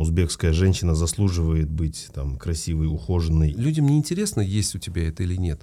узбекская 0.00 0.52
женщина 0.52 0.94
заслуживает 0.94 1.70
быть 1.70 2.08
там 2.14 2.38
красивой, 2.38 2.86
ухоженной. 2.86 3.52
Людям 3.52 3.86
не 3.86 3.98
интересно, 3.98 4.40
есть 4.40 4.74
у 4.74 4.78
тебя 4.78 5.06
это 5.06 5.22
или 5.22 5.36
нет. 5.36 5.62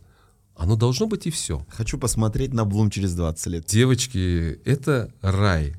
Оно 0.55 0.75
должно 0.75 1.07
быть 1.07 1.27
и 1.27 1.31
все. 1.31 1.65
Хочу 1.69 1.97
посмотреть 1.97 2.53
на 2.53 2.65
Блум 2.65 2.89
через 2.89 3.13
20 3.15 3.47
лет. 3.47 3.65
Девочки, 3.65 4.59
это 4.65 5.11
рай. 5.21 5.75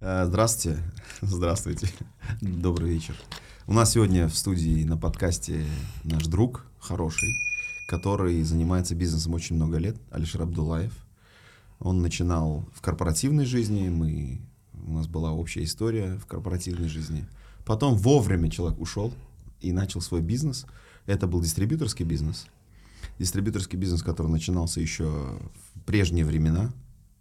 Э, 0.00 0.24
Здравствуйте. 0.26 0.80
Здравствуйте. 1.24 1.88
Добрый 2.40 2.90
вечер. 2.90 3.14
У 3.68 3.72
нас 3.72 3.92
сегодня 3.92 4.26
в 4.28 4.34
студии 4.34 4.82
на 4.82 4.96
подкасте 4.96 5.64
наш 6.02 6.26
друг 6.26 6.66
хороший, 6.80 7.32
который 7.86 8.42
занимается 8.42 8.96
бизнесом 8.96 9.32
очень 9.34 9.54
много 9.54 9.78
лет, 9.78 9.96
Алишер 10.10 10.42
Абдулаев. 10.42 10.92
Он 11.78 12.02
начинал 12.02 12.68
в 12.74 12.80
корпоративной 12.80 13.44
жизни, 13.44 13.88
мы, 13.88 14.40
у 14.74 14.94
нас 14.94 15.06
была 15.06 15.30
общая 15.30 15.62
история 15.62 16.18
в 16.18 16.26
корпоративной 16.26 16.88
жизни. 16.88 17.24
Потом 17.64 17.94
вовремя 17.94 18.50
человек 18.50 18.80
ушел 18.80 19.14
и 19.60 19.70
начал 19.70 20.00
свой 20.00 20.22
бизнес. 20.22 20.66
Это 21.06 21.28
был 21.28 21.40
дистрибьюторский 21.40 22.04
бизнес. 22.04 22.46
Дистрибьюторский 23.20 23.78
бизнес, 23.78 24.02
который 24.02 24.32
начинался 24.32 24.80
еще 24.80 25.38
в 25.74 25.80
прежние 25.86 26.24
времена, 26.24 26.72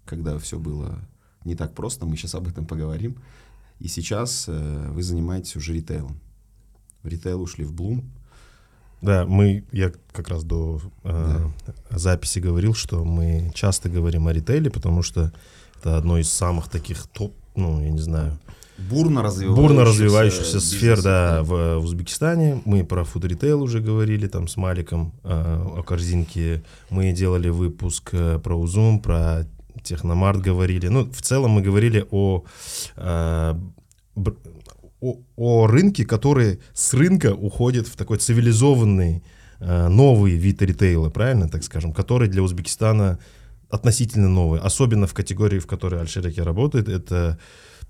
когда 0.05 0.39
все 0.39 0.57
было 0.57 0.99
не 1.45 1.53
так 1.53 1.75
просто, 1.75 2.07
мы 2.07 2.17
сейчас 2.17 2.33
об 2.33 2.47
этом 2.47 2.65
поговорим. 2.65 3.15
И 3.81 3.87
сейчас 3.87 4.45
э, 4.47 4.91
вы 4.91 5.01
занимаетесь 5.01 5.55
уже 5.55 5.73
ритейлом. 5.73 6.19
В 7.01 7.07
ритейл 7.07 7.41
ушли 7.41 7.65
в 7.65 7.73
Bloom. 7.73 8.03
Да, 9.01 9.25
мы, 9.25 9.63
я 9.71 9.91
как 10.11 10.29
раз 10.29 10.43
до 10.43 10.79
э, 11.03 11.47
записи 11.89 12.37
говорил, 12.37 12.75
что 12.75 13.03
мы 13.03 13.51
часто 13.55 13.89
говорим 13.89 14.27
о 14.27 14.33
ритейле, 14.33 14.69
потому 14.69 15.01
что 15.01 15.33
это 15.79 15.97
одно 15.97 16.19
из 16.19 16.29
самых 16.29 16.69
таких 16.69 17.07
топ, 17.07 17.33
ну, 17.55 17.81
я 17.81 17.89
не 17.89 17.99
знаю, 17.99 18.37
Бурно 18.89 19.21
развивающихся, 19.21 19.61
бурно 19.61 19.85
развивающихся 19.85 20.59
сфер, 20.59 20.95
бизнесов, 20.95 21.03
да, 21.03 21.43
в, 21.43 21.79
в 21.79 21.83
Узбекистане. 21.85 22.61
Мы 22.65 22.83
про 22.83 23.03
фуд-ритейл 23.03 23.61
уже 23.61 23.79
говорили, 23.79 24.27
там, 24.27 24.47
с 24.47 24.57
Маликом 24.57 25.13
э, 25.23 25.29
о 25.77 25.83
корзинке. 25.83 26.63
Мы 26.89 27.11
делали 27.11 27.49
выпуск 27.49 28.09
э, 28.13 28.39
про 28.39 28.55
Узум, 28.55 28.99
про 28.99 29.45
Техномарт 29.83 30.41
говорили. 30.41 30.87
Ну, 30.87 31.09
в 31.11 31.21
целом 31.21 31.51
мы 31.51 31.61
говорили 31.61 32.05
о, 32.11 32.43
э, 32.95 33.55
о, 35.01 35.17
о 35.35 35.67
рынке, 35.67 36.05
который 36.05 36.59
с 36.73 36.93
рынка 36.93 37.33
уходит 37.33 37.87
в 37.87 37.95
такой 37.95 38.17
цивилизованный 38.17 39.23
э, 39.59 39.87
новый 39.87 40.33
вид 40.33 40.61
ритейла, 40.61 41.09
правильно 41.09 41.49
так 41.49 41.63
скажем, 41.63 41.93
который 41.93 42.27
для 42.27 42.41
Узбекистана 42.43 43.19
относительно 43.69 44.27
новый, 44.29 44.59
особенно 44.59 45.07
в 45.07 45.13
категории, 45.13 45.59
в 45.59 45.67
которой 45.67 46.01
Альшереки 46.01 46.41
работает, 46.41 46.89
это, 46.89 47.39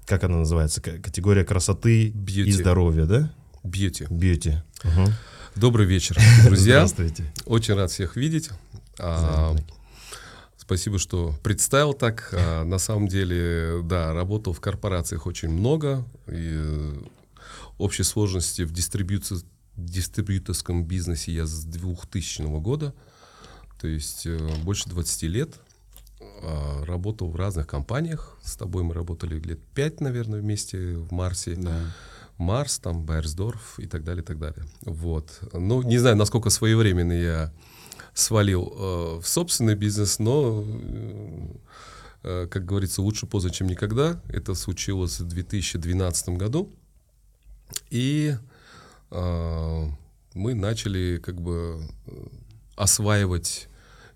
как 0.06 0.24
она 0.24 0.38
называется, 0.38 0.80
категория 0.82 1.44
красоты 1.44 2.08
и 2.08 2.10
Бьюти. 2.12 2.52
здоровья, 2.52 3.06
да? 3.06 3.34
Бьюти. 3.64 4.06
Бьюти. 4.10 4.58
Мгм. 4.84 5.14
Добрый 5.56 5.86
вечер, 5.86 6.18
друзья. 6.46 6.86
Здравствуйте. 6.86 7.26
Очень 7.46 7.74
рад 7.76 7.92
всех 7.92 8.16
видеть. 8.16 8.50
А, 9.00 9.56
Спасибо, 10.72 11.00
что 11.00 11.34
представил 11.44 11.94
так. 11.94 12.30
А, 12.32 12.64
на 12.64 12.78
самом 12.78 13.10
деле, 13.10 13.82
да, 13.84 14.14
работал 14.14 14.54
в 14.54 14.62
корпорациях 14.62 15.26
очень 15.26 15.50
много. 15.50 16.06
И 16.28 16.54
э, 16.56 16.94
общей 17.78 18.04
сложности 18.04 18.62
в 18.62 18.72
дистрибьюции- 18.72 19.44
дистрибьюторском 19.76 20.86
бизнесе 20.86 21.34
я 21.34 21.46
с 21.46 21.66
2000 21.66 22.44
года. 22.62 22.94
То 23.82 23.88
есть 23.90 24.26
э, 24.26 24.40
больше 24.64 24.88
20 24.88 25.24
лет. 25.24 25.56
А, 26.42 26.86
Работал 26.86 27.30
в 27.30 27.36
разных 27.36 27.68
компаниях. 27.68 28.38
С 28.42 28.56
тобой 28.56 28.84
мы 28.84 28.94
работали 28.94 29.38
лет 29.40 29.60
5, 29.76 30.00
наверное, 30.00 30.40
вместе 30.40 30.96
в 30.96 31.12
Марсе. 31.12 31.56
Да. 31.56 31.82
Марс, 32.38 32.80
там, 32.80 33.06
Байерсдорф 33.06 33.78
и 33.78 33.88
так 33.88 34.06
далее, 34.06 34.24
и 34.24 34.26
так 34.26 34.40
далее. 34.40 34.64
Вот. 34.84 35.38
Ну, 35.52 35.82
не 35.82 35.98
знаю, 35.98 36.16
насколько 36.16 36.50
своевременно 36.50 37.12
я 37.12 37.52
свалил 38.14 38.74
э, 38.76 39.20
в 39.22 39.28
собственный 39.28 39.76
бизнес, 39.76 40.20
но, 40.20 40.64
э, 40.66 41.48
э, 42.24 42.48
как 42.50 42.66
говорится, 42.66 43.02
лучше 43.02 43.26
поздно, 43.26 43.52
чем 43.52 43.68
никогда. 43.68 44.22
Это 44.30 44.54
случилось 44.56 45.20
в 45.20 45.28
2012 45.28 46.30
году. 46.30 46.70
И 47.90 48.36
э, 49.12 49.86
мы 50.34 50.54
начали 50.54 51.20
как 51.24 51.42
бы 51.42 51.88
э, 52.08 52.12
осваивать 52.76 53.68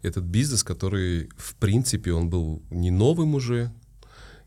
этот 0.01 0.23
бизнес, 0.23 0.63
который, 0.63 1.29
в 1.37 1.55
принципе, 1.55 2.13
он 2.13 2.29
был 2.29 2.61
не 2.69 2.91
новым 2.91 3.35
уже, 3.35 3.71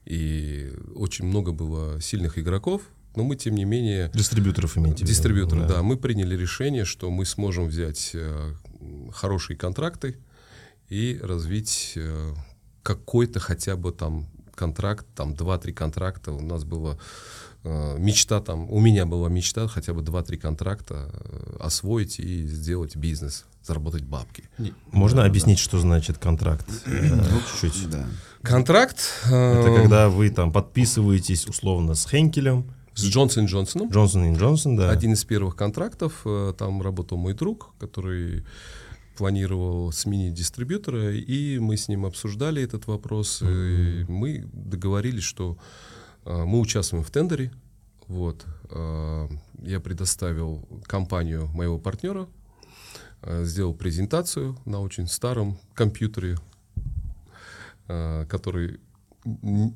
и 0.04 0.72
очень 0.94 1.26
много 1.26 1.52
было 1.52 2.00
сильных 2.00 2.38
игроков, 2.38 2.82
но 3.16 3.24
мы, 3.24 3.36
тем 3.36 3.54
не 3.56 3.64
менее, 3.64 4.10
Дистрибьюторов 4.14 4.78
имеете 4.78 4.98
в 4.98 5.00
виду? 5.00 5.08
Дистрибьюторы, 5.08 5.66
да. 5.66 5.82
Мы 5.82 5.96
приняли 5.96 6.36
решение, 6.36 6.84
что 6.84 7.10
мы 7.10 7.24
сможем 7.26 7.66
взять 7.66 8.12
э, 8.14 8.54
хорошие 9.12 9.56
контракты 9.56 10.16
и 10.88 11.18
развить 11.22 11.92
э, 11.96 12.34
какой-то 12.82 13.40
хотя 13.40 13.76
бы 13.76 13.92
там 13.92 14.26
контракт, 14.54 15.06
там 15.14 15.32
2-3 15.32 15.72
контракта. 15.72 16.32
У 16.32 16.40
нас 16.40 16.64
была 16.64 16.98
э, 17.64 17.96
мечта 17.98 18.40
там, 18.40 18.70
у 18.70 18.80
меня 18.80 19.06
была 19.06 19.28
мечта 19.28 19.68
хотя 19.68 19.94
бы 19.94 20.02
2-3 20.02 20.36
контракта 20.36 21.10
э, 21.12 21.56
освоить 21.60 22.18
и 22.18 22.46
сделать 22.46 22.96
бизнес, 22.96 23.44
заработать 23.62 24.02
бабки. 24.02 24.44
Можно 24.90 25.24
объяснить, 25.24 25.58
что 25.58 25.78
значит 25.78 26.18
контракт? 26.18 26.68
Э, 26.86 27.20
Чуть-чуть. 27.60 27.90
Да. 27.90 28.06
Контракт 28.42 28.98
э, 29.30 29.60
Это 29.60 29.74
когда 29.74 30.08
вы 30.08 30.30
там 30.30 30.52
подписываетесь 30.52 31.46
условно 31.46 31.94
с 31.94 32.06
Хенкелем, 32.08 32.72
с 32.98 33.04
Джонсон 33.04 33.46
Джонсоном. 33.46 33.90
Джонсон 33.90 34.24
и 34.32 34.36
Джонсон, 34.36 34.76
да. 34.76 34.90
Один 34.90 35.12
из 35.12 35.24
первых 35.24 35.56
контрактов, 35.56 36.22
э, 36.24 36.52
там 36.58 36.82
работал 36.82 37.16
мой 37.18 37.34
друг, 37.34 37.74
который 37.78 38.44
планировал 39.18 39.90
сменить 39.90 40.34
дистрибьютора, 40.34 41.12
и 41.12 41.58
мы 41.58 41.76
с 41.76 41.88
ним 41.88 42.06
обсуждали 42.06 42.62
этот 42.62 42.86
вопрос. 42.86 43.42
и 43.42 44.04
мы 44.08 44.48
договорились, 44.52 45.24
что 45.24 45.58
э, 46.24 46.44
мы 46.44 46.60
участвуем 46.60 47.02
в 47.02 47.10
тендере. 47.10 47.52
Вот. 48.06 48.46
э, 48.70 49.28
Я 49.62 49.80
предоставил 49.80 50.66
компанию 50.84 51.48
моего 51.48 51.78
партнера, 51.78 52.28
э, 53.22 53.44
сделал 53.44 53.74
презентацию 53.74 54.56
на 54.64 54.80
очень 54.80 55.08
старом 55.08 55.58
компьютере, 55.74 56.36
который 57.86 58.80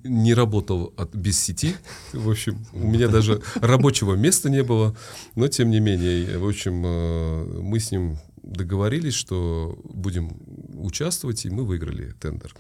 не 0.05 0.35
работал 0.35 0.93
от, 0.97 1.15
без 1.15 1.41
сети. 1.41 1.77
В 2.13 2.31
общем, 2.31 2.65
у 2.73 2.87
меня 2.87 3.09
даже 3.09 3.43
рабочего 3.57 4.15
места 4.15 4.51
не 4.51 4.63
было. 4.63 4.97
Но, 5.35 5.49
тем 5.49 5.71
не 5.71 5.81
менее, 5.81 6.39
в 6.39 6.49
общем, 6.49 6.83
э, 6.85 7.61
мы 7.61 7.79
с 7.79 7.91
ним 7.91 8.19
договорились, 8.43 9.15
что 9.15 9.79
будем 9.85 10.37
участвовать, 10.75 11.45
и 11.45 11.51
мы 11.51 11.65
выиграли 11.65 12.13
тендер. 12.21 12.55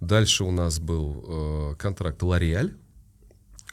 Дальше 0.00 0.44
у 0.44 0.50
нас 0.50 0.78
был 0.78 1.24
э, 1.26 1.74
контракт 1.76 2.22
«Лореаль». 2.22 2.74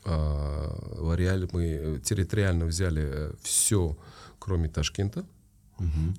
А, 0.06 0.98
«Лореаль» 0.98 1.48
мы 1.52 2.02
территориально 2.04 2.66
взяли 2.66 3.32
все, 3.42 3.98
кроме 4.40 4.70
Ташкента. 4.70 5.26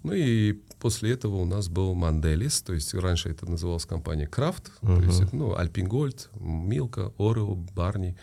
Ну 0.03 0.13
и 0.13 0.53
после 0.81 1.13
этого 1.13 1.37
у 1.37 1.45
нас 1.45 1.69
был 1.69 1.95
Манделис, 1.95 2.63
то 2.63 2.73
есть 2.73 2.95
раньше 2.95 3.29
это 3.29 3.51
называлась 3.51 3.87
компания 3.87 4.27
Крафт, 4.27 4.71
то 4.81 5.01
есть 5.01 5.21
это, 5.21 5.35
ну, 5.35 5.57
Альпингольд, 5.57 6.31
Милка, 6.39 7.13
Орео, 7.19 7.55
Барни. 7.55 8.17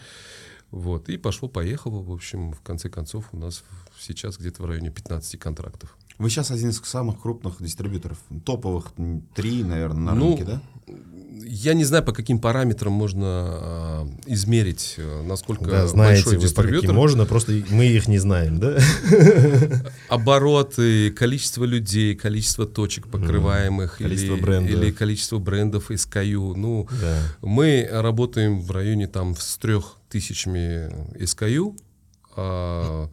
Вот, 0.71 1.09
и 1.09 1.17
пошло-поехало, 1.17 2.01
в 2.01 2.11
общем, 2.11 2.53
в 2.53 2.61
конце 2.61 2.89
концов 2.89 3.25
у 3.33 3.37
нас 3.37 3.63
сейчас 3.99 4.37
где-то 4.37 4.63
в 4.63 4.65
районе 4.65 4.89
15 4.89 5.37
контрактов. 5.37 5.97
Вы 6.21 6.29
сейчас 6.29 6.51
один 6.51 6.69
из 6.69 6.77
самых 6.83 7.19
крупных 7.19 7.55
дистрибьюторов. 7.59 8.19
Топовых 8.45 8.93
три, 9.33 9.63
наверное, 9.63 10.03
на 10.03 10.13
Ну, 10.13 10.27
рынке, 10.37 10.43
да? 10.45 10.61
Я 11.43 11.73
не 11.73 11.83
знаю, 11.83 12.03
по 12.03 12.11
каким 12.13 12.37
параметрам 12.37 12.93
можно 12.93 13.25
а, 13.25 14.07
измерить, 14.27 14.95
а, 14.99 15.23
насколько 15.23 15.65
Да, 15.65 15.87
знаете 15.87 16.21
большой 16.23 16.33
вы, 16.33 16.39
по 16.41 16.45
дистрибьютор. 16.47 16.81
каким 16.81 16.95
можно, 16.95 17.25
просто 17.25 17.53
мы 17.71 17.87
их 17.87 18.07
не 18.07 18.19
знаем, 18.19 18.59
да? 18.59 18.77
обороты, 20.09 21.09
количество 21.11 21.63
людей, 21.65 22.15
количество 22.15 22.65
точек 22.67 23.07
покрываемых 23.07 23.97
Количество 23.97 24.35
или, 24.35 24.41
брендов. 24.41 24.71
или 24.71 24.91
количество 24.91 25.39
брендов 25.39 25.89
SKU. 25.89 26.53
Ну, 26.55 26.87
Да. 27.01 27.17
мы 27.41 27.87
работаем 27.91 28.61
в 28.61 28.69
районе 28.71 29.07
там 29.07 29.35
с 29.35 29.57
трех 29.57 29.97
тысячами 30.09 30.91
SKU. 31.23 31.75
а, 32.37 33.09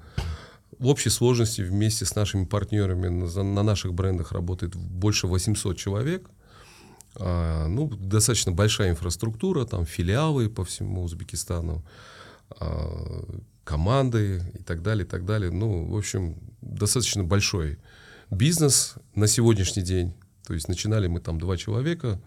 в 0.79 0.87
общей 0.87 1.11
сложности 1.11 1.63
вместе 1.63 2.05
с 2.05 2.15
нашими 2.15 2.45
партнерами 2.45 3.09
на, 3.09 3.43
на 3.43 3.63
наших 3.63 3.95
брендах 3.95 4.33
работает 4.33 4.77
больше 4.77 5.27
800 5.27 5.77
человек. 5.77 6.31
А, 7.17 7.67
ну, 7.69 7.89
достаточно 7.89 8.53
большая 8.53 8.91
инфраструктура, 8.91 9.65
там 9.65 9.85
филиалы 9.87 10.49
по 10.49 10.65
всему 10.65 11.03
Узбекистану. 11.03 11.85
А, 12.61 13.25
команды 13.65 14.43
и 14.55 14.63
так 14.63 14.83
далее, 14.83 15.05
и 15.05 15.09
так 15.09 15.25
далее. 15.27 15.51
Ну, 15.51 15.85
в 15.87 15.97
общем, 15.97 16.37
достаточно 16.63 17.23
большой 17.25 17.79
бизнес 18.31 18.95
на 19.15 19.27
сегодняшний 19.27 19.83
день. 19.83 20.15
То 20.47 20.55
есть 20.55 20.69
начинали 20.69 21.07
мы 21.09 21.21
там 21.21 21.39
два 21.39 21.59
человека, 21.59 22.19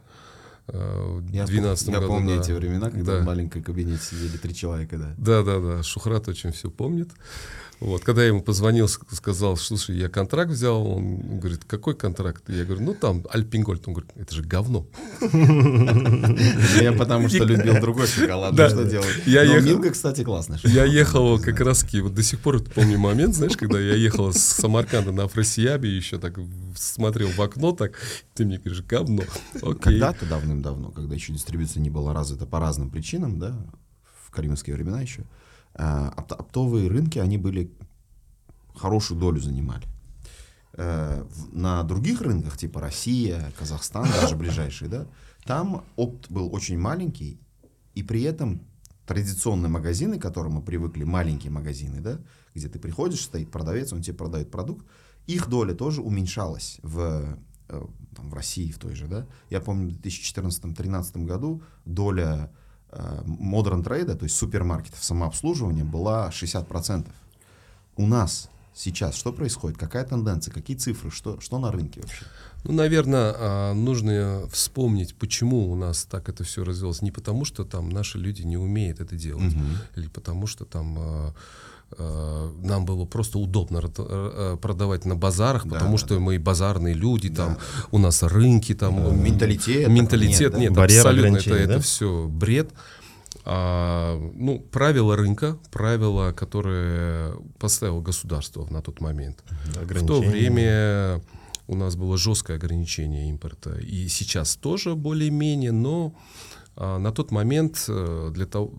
э, 0.67 1.17
в 1.19 1.31
Я, 1.31 1.45
12 1.47 1.87
пом- 1.87 1.91
я 1.93 1.99
году. 1.99 2.07
помню 2.13 2.35
да. 2.35 2.41
эти 2.43 2.51
времена, 2.51 2.91
когда 2.91 3.15
Да. 3.17 3.21
в 3.21 3.25
маленькой 3.25 3.63
кабинете 3.63 4.03
сидели 4.03 4.37
три 4.37 4.53
человека, 4.53 4.97
да. 4.99 5.15
Да, 5.17 5.41
да, 5.41 5.59
да. 5.59 5.83
Шухрат 5.83 6.27
очень 6.27 6.51
все 6.51 6.69
помнит. 6.69 7.09
Вот, 7.81 8.03
когда 8.03 8.21
я 8.21 8.27
ему 8.27 8.43
позвонил, 8.43 8.85
ск- 8.85 9.03
сказал, 9.11 9.57
слушай, 9.57 9.97
я 9.97 10.07
контракт 10.07 10.51
взял, 10.51 10.85
он 10.85 11.39
говорит, 11.39 11.63
какой 11.65 11.95
контракт? 11.95 12.43
Я 12.47 12.63
говорю, 12.63 12.83
ну 12.83 12.93
там 12.93 13.25
Альпингольд. 13.31 13.87
Он 13.87 13.95
говорит, 13.95 14.11
это 14.15 14.35
же 14.35 14.43
говно. 14.43 14.85
Я 16.79 16.93
потому 16.93 17.27
что 17.27 17.43
любил 17.43 17.81
другой 17.81 18.05
шоколад, 18.05 18.53
что 18.69 18.85
делать? 18.85 19.07
Милка, 19.61 19.89
кстати, 19.89 20.23
классная. 20.23 20.59
Я 20.63 20.85
ехал 20.85 21.39
как 21.39 21.59
раз 21.59 21.83
вот 21.91 22.13
до 22.13 22.21
сих 22.21 22.39
пор 22.39 22.61
помню 22.61 22.99
момент, 22.99 23.33
знаешь, 23.33 23.57
когда 23.57 23.79
я 23.79 23.95
ехал 23.95 24.31
с 24.31 24.37
Самарканда 24.37 25.11
на 25.11 25.23
Афросиябе, 25.23 25.89
еще 25.89 26.19
так 26.19 26.37
смотрел 26.75 27.29
в 27.29 27.41
окно, 27.41 27.71
так, 27.71 27.93
ты 28.35 28.45
мне 28.45 28.59
говоришь, 28.59 28.83
говно. 28.83 29.23
Когда-то 29.79 30.27
давным-давно, 30.27 30.91
когда 30.91 31.15
еще 31.15 31.33
дистрибьюция 31.33 31.81
не 31.81 31.89
была 31.89 32.13
развита 32.13 32.45
по 32.45 32.59
разным 32.59 32.91
причинам, 32.91 33.39
да, 33.39 33.55
в 34.27 34.29
каримские 34.31 34.75
времена 34.75 35.01
еще, 35.01 35.23
оптовые 35.73 36.89
рынки, 36.89 37.19
они 37.19 37.37
были 37.37 37.71
хорошую 38.75 39.19
долю 39.19 39.39
занимали. 39.39 39.85
Э, 40.73 41.25
На 41.51 41.83
других 41.83 42.21
рынках, 42.21 42.57
типа 42.57 42.81
Россия, 42.81 43.51
Казахстан, 43.57 44.05
даже 44.21 44.35
ближайшие, 44.35 44.89
да, 44.89 45.07
там 45.45 45.83
опт 45.95 46.29
был 46.29 46.53
очень 46.53 46.77
маленький, 46.77 47.39
и 47.93 48.03
при 48.03 48.21
этом 48.23 48.61
традиционные 49.05 49.69
магазины, 49.69 50.17
к 50.17 50.21
которым 50.21 50.53
мы 50.53 50.61
привыкли, 50.61 51.03
маленькие 51.03 51.51
магазины, 51.51 51.99
да, 51.99 52.19
где 52.55 52.69
ты 52.69 52.79
приходишь, 52.79 53.21
стоит 53.23 53.51
продавец, 53.51 53.91
он 53.91 54.01
тебе 54.01 54.15
продает 54.15 54.51
продукт, 54.51 54.85
их 55.27 55.49
доля 55.49 55.73
тоже 55.73 56.01
уменьшалась 56.01 56.79
в, 56.83 56.99
э, 57.69 57.81
там, 58.15 58.29
в 58.29 58.33
России 58.33 58.71
в 58.71 58.79
той 58.79 58.95
же, 58.95 59.07
да. 59.07 59.27
Я 59.49 59.59
помню, 59.61 59.89
в 59.89 59.99
2014-2013 59.99 61.25
году 61.25 61.61
доля 61.85 62.51
э, 62.91 63.21
Modern 63.25 63.83
Trade, 63.83 64.15
то 64.15 64.23
есть 64.23 64.35
супермаркетов 64.35 65.03
самообслуживания, 65.03 65.83
была 65.83 66.29
60%. 66.29 67.07
У 67.97 68.07
нас 68.07 68.49
сейчас 68.73 69.15
что 69.15 69.33
происходит? 69.33 69.77
Какая 69.77 70.03
тенденция? 70.05 70.53
Какие 70.53 70.77
цифры? 70.77 71.11
Что, 71.11 71.39
что 71.39 71.59
на 71.59 71.71
рынке 71.71 72.01
вообще? 72.01 72.25
Ну, 72.63 72.73
наверное, 72.73 73.73
нужно 73.73 74.47
вспомнить, 74.51 75.15
почему 75.15 75.71
у 75.71 75.75
нас 75.75 76.05
так 76.05 76.29
это 76.29 76.43
все 76.43 76.63
развилось. 76.63 77.01
Не 77.01 77.11
потому, 77.11 77.43
что 77.43 77.65
там 77.65 77.89
наши 77.89 78.19
люди 78.19 78.43
не 78.43 78.55
умеют 78.57 78.99
это 78.99 79.15
делать, 79.15 79.53
или 79.95 80.07
потому, 80.07 80.45
что 80.45 80.65
там 80.65 80.97
а, 80.99 81.01
а, 81.01 81.33
нам 81.97 82.85
было 82.85 83.05
просто 83.05 83.39
удобно 83.39 83.81
а, 83.97 84.57
продавать 84.57 85.05
на 85.05 85.15
базарах, 85.15 85.65
Да, 85.65 85.75
потому 85.75 85.93
да, 85.93 85.97
что 85.97 86.19
мы 86.19 86.39
базарные 86.39 86.93
люди, 86.93 87.29
там 87.29 87.57
у 87.91 87.97
нас 87.97 88.23
рынки, 88.23 88.73
там 88.73 88.97
м, 88.99 89.23
Менталитет 89.23 89.87
менталитет 89.89 90.51
такого 90.51 90.51
нет, 90.51 90.53
да? 90.53 90.59
нет, 90.59 90.73
Барьер 90.73 90.99
абсолютно 90.99 91.27
это, 91.27 91.37
ограничений, 91.37 91.63
это 91.63 91.73
да? 91.75 91.79
все 91.79 92.27
бред. 92.27 92.71
А, 93.43 94.17
ну, 94.35 94.59
правила 94.59 95.15
рынка, 95.15 95.57
правила, 95.71 96.31
которые 96.31 97.35
поставило 97.59 98.01
государство 98.01 98.67
на 98.69 98.81
тот 98.81 99.01
момент. 99.01 99.43
В 99.65 100.05
то 100.05 100.21
время 100.21 101.21
у 101.67 101.75
нас 101.75 101.95
было 101.95 102.17
жесткое 102.17 102.57
ограничение 102.57 103.29
импорта. 103.29 103.77
И 103.77 104.07
сейчас 104.09 104.55
тоже 104.55 104.95
более-менее, 104.95 105.71
но 105.71 106.13
а, 106.75 106.97
на 106.99 107.11
тот 107.11 107.31
момент, 107.31 107.85
э, 107.87 108.29
для 108.33 108.45
того, 108.45 108.73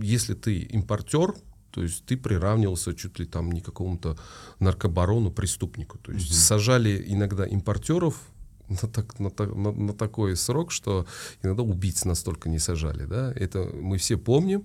если 0.00 0.34
ты 0.34 0.60
импортер, 0.60 1.34
то 1.72 1.82
есть 1.82 2.04
ты 2.04 2.16
приравнивался 2.16 2.94
чуть 2.94 3.18
ли 3.20 3.26
там 3.26 3.50
не 3.52 3.60
какому-то 3.60 4.16
наркобарону, 4.60 5.30
преступнику. 5.30 5.98
То 5.98 6.12
есть 6.12 6.32
сажали 6.34 7.04
иногда 7.08 7.44
импортеров 7.46 8.14
на, 8.68 8.88
так- 8.88 9.18
на 9.20 9.30
на- 9.54 9.72
на 9.72 9.92
такой 9.92 10.36
срок, 10.36 10.70
что 10.70 11.06
иногда 11.42 11.62
убийц 11.62 12.04
настолько 12.04 12.48
не 12.48 12.58
сажали. 12.58 13.06
Да? 13.06 13.32
Это 13.36 13.58
мы 13.82 13.96
все 13.96 14.16
помним. 14.16 14.62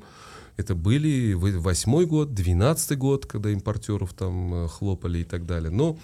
Это 0.57 0.73
были 0.73 1.33
восьмой 1.33 2.07
год, 2.07 2.33
двенадцатый 2.33 2.97
год, 2.97 3.27
когда 3.27 3.51
импортеров 3.51 4.13
там 4.13 4.65
э, 4.65 4.67
хлопали 4.67 5.19
и 5.19 5.23
так 5.23 5.45
далее. 5.45 5.69
Но 5.69 5.99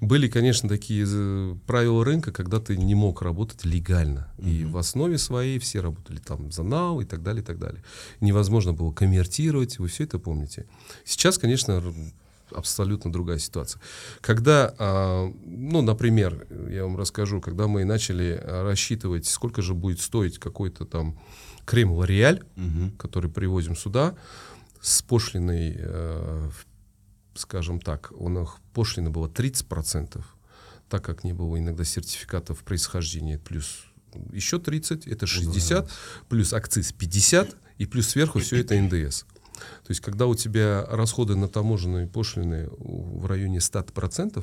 были, 0.00 0.28
конечно, 0.28 0.68
такие 0.68 1.06
э, 1.08 1.54
правила 1.66 2.04
рынка, 2.04 2.32
когда 2.32 2.58
ты 2.58 2.76
не 2.76 2.96
мог 2.96 3.22
работать 3.22 3.64
легально. 3.64 4.28
И 4.38 4.64
в 4.64 4.76
основе 4.76 5.18
своей 5.18 5.60
все 5.60 5.80
работали 5.80 6.18
там 6.18 6.50
за 6.50 6.64
НАУ 6.64 7.02
и 7.02 7.04
так 7.04 7.22
далее, 7.22 7.42
и 7.42 7.46
так 7.46 7.60
далее. 7.60 7.82
Невозможно 8.20 8.72
было 8.72 8.90
конвертировать, 8.90 9.78
вы 9.78 9.86
все 9.86 10.02
это 10.02 10.18
помните. 10.18 10.66
Сейчас, 11.04 11.38
конечно, 11.38 11.80
абсолютно 12.50 13.12
другая 13.12 13.38
ситуация. 13.38 13.80
Когда, 14.20 14.74
а, 14.78 15.32
ну, 15.44 15.82
например, 15.82 16.46
я 16.68 16.84
вам 16.84 16.96
расскажу, 16.96 17.40
когда 17.40 17.68
мы 17.68 17.84
начали 17.84 18.40
а, 18.42 18.64
рассчитывать, 18.64 19.26
сколько 19.26 19.62
же 19.62 19.74
будет 19.74 20.00
стоить 20.00 20.38
какой-то 20.38 20.84
там 20.84 21.18
крем 21.64 21.92
Лореаль, 21.92 22.42
который 22.98 23.30
привозим 23.30 23.76
сюда, 23.76 24.14
с 24.80 25.02
пошлиной, 25.02 25.76
э, 25.78 26.50
скажем 27.34 27.80
так, 27.80 28.12
у 28.12 28.28
них 28.28 28.56
пошлина 28.74 29.10
была 29.10 29.28
30%, 29.28 30.24
так 30.88 31.04
как 31.04 31.24
не 31.24 31.32
было 31.32 31.58
иногда 31.58 31.84
сертификатов 31.84 32.64
происхождения, 32.64 33.38
плюс 33.38 33.84
еще 34.32 34.58
30, 34.58 35.06
это 35.06 35.26
60, 35.26 35.90
плюс 36.28 36.52
акциз 36.52 36.92
50, 36.92 37.56
и 37.78 37.86
плюс 37.86 38.08
сверху 38.08 38.40
все 38.40 38.60
это 38.60 38.78
НДС. 38.80 39.24
То 39.84 39.90
есть, 39.90 40.00
когда 40.00 40.26
у 40.26 40.34
тебя 40.34 40.84
расходы 40.88 41.36
на 41.36 41.48
таможенные 41.48 42.06
пошлины 42.06 42.68
в 42.78 43.26
районе 43.26 43.58
100%, 43.58 44.38
э, 44.38 44.42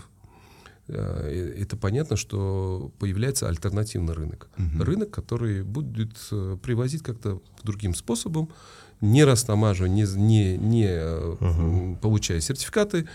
это 0.94 1.78
понятно, 1.78 2.16
что 2.16 2.92
появляется 3.00 3.48
альтернативный 3.48 4.14
рынок. 4.14 4.50
Рынок, 4.80 5.12
который 5.12 5.64
будет 5.64 6.18
э, 6.32 6.58
привозить 6.62 7.04
как-то 7.04 7.42
другим 7.64 7.94
способом, 7.94 8.50
не 9.02 9.24
растамаживая, 9.24 9.90
не, 9.90 10.04
не, 10.16 10.58
не 10.58 10.88
э, 10.88 11.36
м, 11.40 11.96
получая 11.98 12.42
сертификаты 12.42 13.08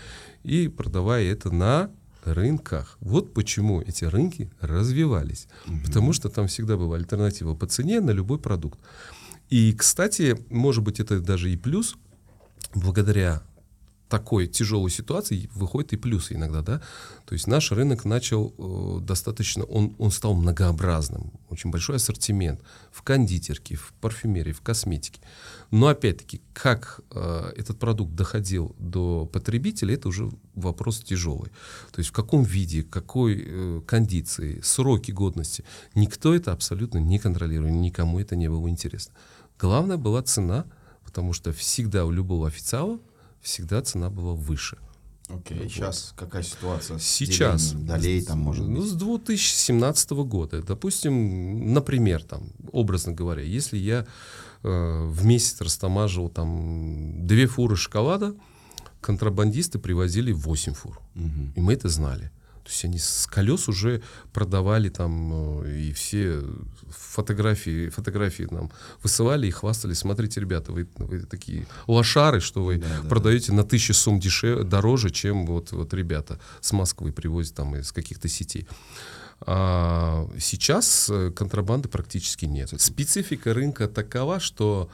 и 0.43 0.67
продавая 0.67 1.25
это 1.25 1.51
на 1.51 1.91
рынках. 2.23 2.97
Вот 3.01 3.33
почему 3.33 3.81
эти 3.81 4.05
рынки 4.05 4.49
развивались. 4.59 5.47
Потому 5.85 6.11
что 6.13 6.29
там 6.29 6.47
всегда 6.47 6.75
была 6.75 6.97
альтернатива 6.97 7.53
по 7.53 7.67
цене 7.67 8.01
на 8.01 8.11
любой 8.11 8.39
продукт. 8.39 8.79
И, 9.49 9.73
кстати, 9.73 10.43
может 10.49 10.83
быть, 10.83 10.99
это 10.99 11.19
даже 11.19 11.51
и 11.51 11.57
плюс, 11.57 11.95
благодаря 12.73 13.43
такой 14.15 14.47
тяжелой 14.47 14.91
ситуации 14.91 15.49
выходит 15.53 15.91
и 15.91 15.97
плюсы 15.97 16.35
иногда, 16.35 16.61
да. 16.61 16.81
То 17.25 17.33
есть 17.33 17.47
наш 17.47 17.73
рынок 17.73 18.05
начал 18.05 18.53
э, 18.57 19.01
достаточно, 19.01 19.65
он, 19.65 19.93
он 19.97 20.09
стал 20.09 20.35
многообразным, 20.35 21.33
очень 21.49 21.69
большой 21.69 21.97
ассортимент 21.97 22.61
в 22.93 23.01
кондитерке, 23.01 23.75
в 23.75 23.91
парфюмерии, 23.99 24.53
в 24.53 24.61
косметике. 24.61 25.19
Но 25.69 25.87
опять-таки, 25.87 26.41
как 26.53 27.01
э, 27.11 27.51
этот 27.57 27.77
продукт 27.77 28.15
доходил 28.15 28.73
до 28.79 29.25
потребителя, 29.25 29.95
это 29.95 30.07
уже 30.07 30.31
вопрос 30.53 30.99
тяжелый. 30.99 31.51
То 31.91 31.99
есть 31.99 32.09
в 32.11 32.13
каком 32.13 32.43
виде, 32.43 32.83
какой 32.83 33.43
э, 33.45 33.81
кондиции, 33.85 34.61
сроки 34.63 35.11
годности, 35.11 35.65
никто 35.93 36.33
это 36.33 36.53
абсолютно 36.53 36.99
не 36.99 37.19
контролировал, 37.19 37.69
никому 37.69 38.21
это 38.21 38.37
не 38.37 38.49
было 38.49 38.69
интересно. 38.69 39.13
Главное 39.59 39.97
была 39.97 40.21
цена, 40.21 40.63
потому 41.03 41.33
что 41.33 41.51
всегда 41.51 42.05
у 42.05 42.11
любого 42.11 42.47
официала 42.47 42.97
всегда 43.45 43.81
цена 43.81 44.09
была 44.09 44.33
выше. 44.33 44.77
Окей, 45.29 45.69
сейчас 45.69 46.13
какая 46.15 46.43
ситуация? 46.43 46.99
Сейчас. 46.99 47.71
Долей 47.71 48.21
там, 48.21 48.39
может 48.39 48.67
Ну, 48.67 48.81
быть. 48.81 48.89
с 48.89 48.93
2017 48.93 50.11
года. 50.11 50.61
Допустим, 50.61 51.73
например, 51.73 52.23
там, 52.23 52.49
образно 52.71 53.11
говоря, 53.13 53.41
если 53.41 53.77
я 53.77 54.05
э, 54.63 55.05
в 55.07 55.25
месяц 55.25 55.61
растамаживал 55.61 56.29
там 56.29 57.25
две 57.25 57.47
фуры 57.47 57.75
шоколада, 57.75 58.35
контрабандисты 59.01 59.79
привозили 59.79 60.31
8 60.31 60.73
фур. 60.73 60.99
И 61.55 61.59
мы 61.61 61.73
это 61.73 61.89
знали. 61.89 62.31
То 62.65 62.71
есть 62.71 62.83
они 62.83 62.97
с 62.97 63.27
колес 63.27 63.69
уже 63.69 64.01
продавали 64.33 64.89
там, 64.89 65.61
э, 65.63 65.77
и 65.77 65.93
все 65.93 66.41
фотографии, 66.89 67.89
фотографии 67.89 68.47
нам 68.49 68.71
высылали 69.03 69.45
и 69.45 69.51
хвастали. 69.51 69.93
Смотрите, 69.93 70.41
ребята, 70.41 70.71
вы, 70.71 70.87
вы 70.97 71.19
такие 71.19 71.67
лошары, 71.85 72.39
что 72.39 72.63
вы 72.63 72.83
продаете 73.07 73.53
на 73.53 73.63
тысячу 73.63 73.93
сумм 73.93 74.19
дешевле, 74.19 74.63
дороже, 74.63 75.11
чем 75.11 75.45
вот, 75.45 75.73
вот 75.73 75.93
ребята 75.93 76.39
с 76.59 76.71
Москвы 76.71 77.11
привозят 77.11 77.53
там 77.53 77.75
из 77.75 77.91
каких-то 77.91 78.27
сетей. 78.27 78.67
А 79.41 80.27
сейчас 80.39 81.07
э, 81.07 81.29
контрабанды 81.29 81.87
практически 81.87 82.45
нет. 82.45 82.73
Специфика 82.81 83.53
рынка 83.53 83.87
такова, 83.87 84.39
что 84.39 84.89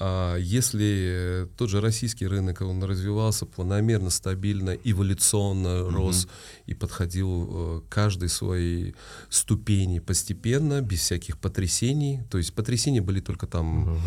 если 0.00 1.48
тот 1.56 1.70
же 1.70 1.80
российский 1.80 2.26
рынок, 2.26 2.60
он 2.62 2.82
развивался 2.82 3.46
планомерно, 3.46 4.10
стабильно, 4.10 4.70
эволюционно 4.70 5.90
рос 5.90 6.26
и 6.66 6.74
подходил 6.74 7.48
э, 7.48 7.80
к 7.82 7.92
каждой 7.92 8.28
своей 8.28 8.94
ступени 9.28 10.00
постепенно, 10.00 10.80
без 10.80 11.00
всяких 11.00 11.38
потрясений. 11.38 12.22
То 12.30 12.38
есть 12.38 12.54
потрясения 12.54 13.00
были 13.00 13.20
только 13.20 13.46
там 13.46 14.00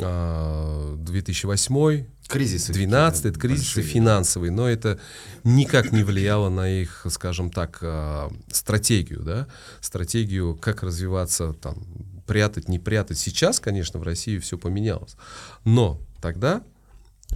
а, 0.00 0.96
2008 0.96 2.06
Кризисы. 2.28 2.72
12 2.72 3.26
это 3.26 3.38
кризисы 3.38 3.76
большие. 3.76 3.92
финансовые, 3.92 4.50
но 4.50 4.66
это 4.66 4.98
никак 5.44 5.92
не 5.92 6.02
влияло 6.04 6.48
на 6.48 6.68
их, 6.70 7.06
скажем 7.10 7.50
так, 7.50 7.78
а, 7.82 8.32
стратегию, 8.50 9.20
да, 9.20 9.46
стратегию, 9.80 10.56
как 10.56 10.82
развиваться, 10.82 11.52
там, 11.52 11.84
прятать, 12.26 12.68
не 12.68 12.78
прятать. 12.78 13.18
Сейчас, 13.18 13.60
конечно, 13.60 13.98
в 13.98 14.02
России 14.02 14.38
все 14.38 14.58
поменялось, 14.58 15.16
но 15.64 16.00
тогда 16.20 16.62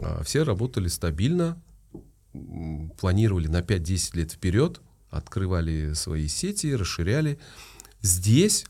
а, 0.00 0.22
все 0.22 0.42
работали 0.42 0.88
стабильно, 0.88 1.60
планировали 2.98 3.48
на 3.48 3.60
5-10 3.60 4.16
лет 4.16 4.32
вперед, 4.32 4.80
открывали 5.10 5.92
свои 5.94 6.28
сети, 6.28 6.74
расширяли. 6.74 7.38
Здесь 8.00 8.66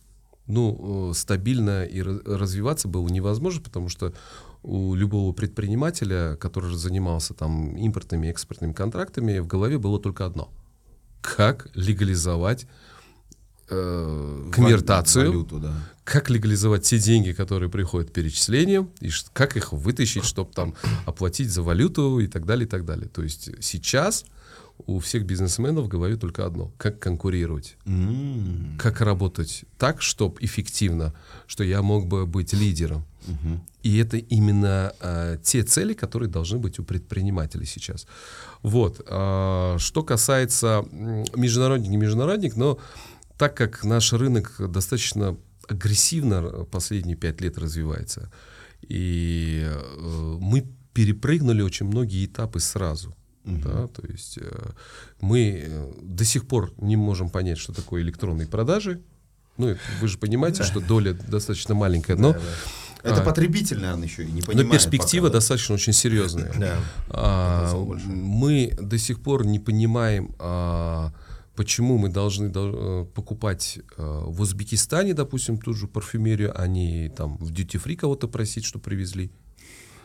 ну, 0.46 1.10
э, 1.10 1.14
стабильно 1.14 1.84
и 1.84 2.00
развиваться 2.00 2.88
было 2.88 3.06
невозможно, 3.08 3.60
потому 3.62 3.88
что 3.88 4.14
у 4.62 4.94
любого 4.94 5.32
предпринимателя, 5.32 6.36
который 6.36 6.74
занимался 6.74 7.34
там 7.34 7.76
импортными 7.76 8.26
и 8.26 8.30
экспортными 8.30 8.72
контрактами, 8.72 9.38
в 9.38 9.46
голове 9.46 9.78
было 9.78 10.00
только 10.00 10.24
одно. 10.24 10.50
Как 11.20 11.68
легализовать 11.74 12.66
э, 13.70 14.50
конвертацию, 14.52 15.30
Валюту, 15.30 15.58
да. 15.58 15.72
как 16.04 16.30
легализовать 16.30 16.82
те 16.82 16.98
деньги, 16.98 17.32
которые 17.32 17.70
приходят 17.70 18.12
перечислением, 18.12 18.90
и 19.00 19.10
как 19.32 19.56
их 19.56 19.72
вытащить, 19.72 20.24
чтобы 20.24 20.52
там 20.52 20.74
оплатить 21.06 21.50
за 21.50 21.62
валюту 21.62 22.18
и 22.20 22.26
так 22.26 22.46
далее, 22.46 22.66
и 22.66 22.68
так 22.68 22.84
далее. 22.84 23.08
То 23.08 23.22
есть 23.22 23.50
сейчас 23.60 24.24
у 24.86 24.98
всех 25.00 25.24
бизнесменов 25.24 25.88
голове 25.88 26.16
только 26.16 26.46
одно. 26.46 26.72
Как 26.78 26.98
конкурировать 26.98 27.76
М. 27.84 28.76
как 28.78 29.00
работать 29.00 29.64
так, 29.76 30.02
чтобы 30.02 30.36
эффективно, 30.40 31.14
что 31.46 31.64
я 31.64 31.82
мог 31.82 32.06
бы 32.06 32.26
быть 32.26 32.52
лидером. 32.52 33.04
И 33.82 33.98
это 33.98 34.16
именно 34.16 34.92
а, 35.00 35.36
те 35.38 35.62
цели, 35.62 35.92
которые 35.92 36.30
должны 36.30 36.58
быть 36.58 36.78
у 36.78 36.82
предпринимателей 36.82 37.66
сейчас. 37.66 38.06
Вот. 38.62 39.02
а, 39.06 39.76
что 39.78 40.02
касается 40.02 40.84
международник, 40.92 41.90
не 41.90 41.96
международник, 41.96 42.56
но 42.56 42.78
так 43.38 43.56
как 43.56 43.84
наш 43.84 44.12
рынок 44.12 44.54
достаточно 44.70 45.36
агрессивно 45.68 46.34
р- 46.34 46.64
последние 46.66 47.16
пять 47.16 47.40
лет 47.40 47.56
развивается, 47.58 48.30
и 48.82 49.62
э, 49.66 50.36
мы 50.40 50.66
перепрыгнули 50.92 51.62
очень 51.62 51.86
многие 51.86 52.26
этапы 52.26 52.60
сразу. 52.60 53.14
Да, 53.44 53.86
то 53.86 54.06
есть 54.06 54.38
э, 54.38 54.70
мы 55.20 55.62
э, 55.66 55.92
до 56.02 56.24
сих 56.24 56.46
пор 56.46 56.74
не 56.78 56.96
можем 56.96 57.30
понять, 57.30 57.56
что 57.58 57.72
такое 57.72 58.02
электронные 58.02 58.46
продажи. 58.46 59.00
Ну, 59.56 59.74
вы 60.00 60.08
же 60.08 60.18
понимаете, 60.18 60.62
что 60.64 60.80
доля 60.80 61.14
достаточно 61.14 61.74
маленькая, 61.74 62.16
но, 62.16 62.36
Это 63.02 63.22
А. 63.22 63.24
потребитель, 63.24 63.80
наверное, 63.80 64.06
еще 64.06 64.24
и 64.24 64.30
не 64.30 64.40
но 64.40 64.46
понимает. 64.46 64.70
перспектива 64.72 65.26
пока, 65.26 65.32
да. 65.32 65.38
достаточно 65.38 65.74
очень 65.76 65.92
серьезная. 65.92 66.52
Да. 66.58 66.76
А, 67.10 67.74
мы 68.06 68.76
до 68.80 68.98
сих 68.98 69.20
пор 69.22 69.46
не 69.46 69.58
понимаем, 69.60 70.34
а, 70.38 71.12
почему 71.58 71.98
мы 71.98 72.08
должны 72.08 72.50
дол- 72.50 73.02
э, 73.02 73.04
покупать 73.14 73.80
э, 73.96 74.22
в 74.26 74.40
Узбекистане, 74.40 75.12
допустим, 75.12 75.58
ту 75.58 75.74
же 75.74 75.88
парфюмерию, 75.88 76.52
а 76.54 76.68
не 76.68 77.08
там 77.08 77.36
в 77.38 77.50
duty 77.50 77.82
free 77.84 77.96
кого-то 77.96 78.28
просить, 78.28 78.64
что 78.64 78.78
привезли. 78.78 79.32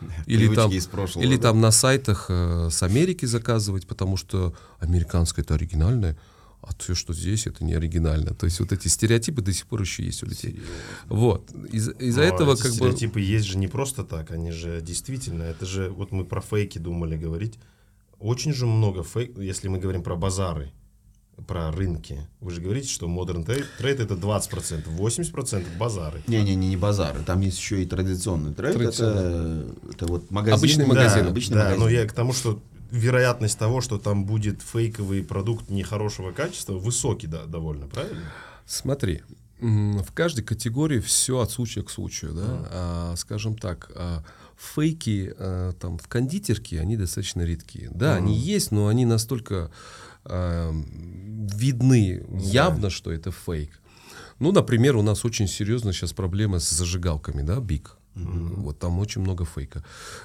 Или 0.26 0.52
там, 0.52 0.72
прошлого, 0.90 1.24
или 1.24 1.36
да. 1.36 1.42
там 1.42 1.60
на 1.60 1.70
сайтах 1.70 2.26
э, 2.28 2.70
с 2.72 2.82
Америки 2.82 3.26
заказывать, 3.26 3.86
потому 3.86 4.16
что 4.16 4.52
американское 4.80 5.44
это 5.44 5.54
оригинальное, 5.54 6.16
а 6.60 6.74
все, 6.76 6.94
что 6.94 7.14
здесь, 7.14 7.46
это 7.46 7.64
не 7.64 7.74
оригинально. 7.74 8.34
То 8.34 8.46
есть 8.46 8.58
вот 8.58 8.72
эти 8.72 8.88
стереотипы 8.88 9.40
до 9.40 9.52
сих 9.52 9.66
пор 9.66 9.80
еще 9.82 10.02
есть 10.02 10.24
у 10.24 10.26
людей. 10.26 10.60
Вот. 11.06 11.52
Из- 11.72 11.88
Из-за 12.00 12.20
Но 12.22 12.26
этого 12.26 12.54
эти 12.54 12.62
как 12.62 12.70
бы... 12.72 12.76
стереотипы 12.76 13.20
есть 13.20 13.46
же 13.46 13.58
не 13.58 13.68
просто 13.68 14.02
так, 14.02 14.32
они 14.32 14.50
же 14.50 14.80
действительно, 14.82 15.44
это 15.44 15.66
же, 15.66 15.88
вот 15.90 16.10
мы 16.10 16.24
про 16.24 16.40
фейки 16.40 16.78
думали 16.78 17.16
говорить, 17.16 17.60
очень 18.18 18.52
же 18.52 18.66
много 18.66 19.04
фейк, 19.04 19.38
если 19.38 19.68
мы 19.68 19.78
говорим 19.78 20.02
про 20.02 20.16
базары, 20.16 20.72
про 21.46 21.70
рынки. 21.72 22.26
Вы 22.40 22.50
же 22.52 22.60
говорите, 22.60 22.88
что 22.88 23.06
Modern 23.06 23.44
Trade, 23.44 23.64
trade 23.80 24.02
это 24.02 24.14
20%, 24.14 24.84
80% 24.96 25.76
базары. 25.78 26.22
Не-не-не, 26.26 26.68
не 26.68 26.76
базары. 26.76 27.20
Там 27.24 27.40
есть 27.40 27.58
еще 27.58 27.82
и 27.82 27.86
традиционный 27.86 28.54
трейд. 28.54 28.74
Это, 28.76 28.78
Традиционный. 28.84 29.74
это 29.92 30.06
вот 30.06 30.30
магазин. 30.30 30.58
Обычный 30.58 30.84
Да, 30.86 30.88
магазин. 30.94 31.26
обычный 31.26 31.54
да, 31.54 31.64
магазин. 31.64 31.80
но 31.82 31.88
я 31.90 32.06
к 32.06 32.12
тому, 32.12 32.32
что 32.32 32.62
вероятность 32.90 33.58
того, 33.58 33.80
что 33.80 33.98
там 33.98 34.24
будет 34.24 34.62
фейковый 34.62 35.22
продукт 35.24 35.68
нехорошего 35.70 36.32
качества, 36.32 36.74
высокий 36.74 37.26
да, 37.26 37.44
довольно, 37.44 37.86
правильно? 37.88 38.22
Смотри, 38.66 39.22
в 39.60 40.12
каждой 40.12 40.42
категории 40.44 41.00
все 41.00 41.40
от 41.40 41.50
случая 41.50 41.82
к 41.82 41.90
случаю, 41.90 42.32
да. 42.34 42.44
А, 42.70 43.14
скажем 43.16 43.56
так, 43.56 43.90
а, 43.94 44.22
фейки 44.56 45.34
а, 45.38 45.72
там 45.72 45.98
в 45.98 46.06
кондитерке 46.08 46.80
они 46.80 46.96
достаточно 46.96 47.42
редкие. 47.42 47.90
Да, 47.92 48.16
они 48.16 48.34
есть, 48.36 48.70
но 48.70 48.88
они 48.88 49.04
настолько 49.06 49.70
а, 50.24 50.72
видны 50.72 52.24
явно, 52.40 52.90
что 52.90 53.10
это 53.12 53.30
фейк. 53.30 53.70
Ну, 54.38 54.52
например, 54.52 54.96
у 54.96 55.02
нас 55.02 55.24
очень 55.24 55.46
серьезно 55.48 55.92
сейчас 55.92 56.12
проблема 56.12 56.58
с 56.58 56.70
зажигалками, 56.70 57.42
да, 57.42 57.60
Биг. 57.60 57.96
Вот 58.16 58.78
там 58.78 58.98
очень 59.00 59.22
много 59.22 59.44
фейка. 59.44 59.84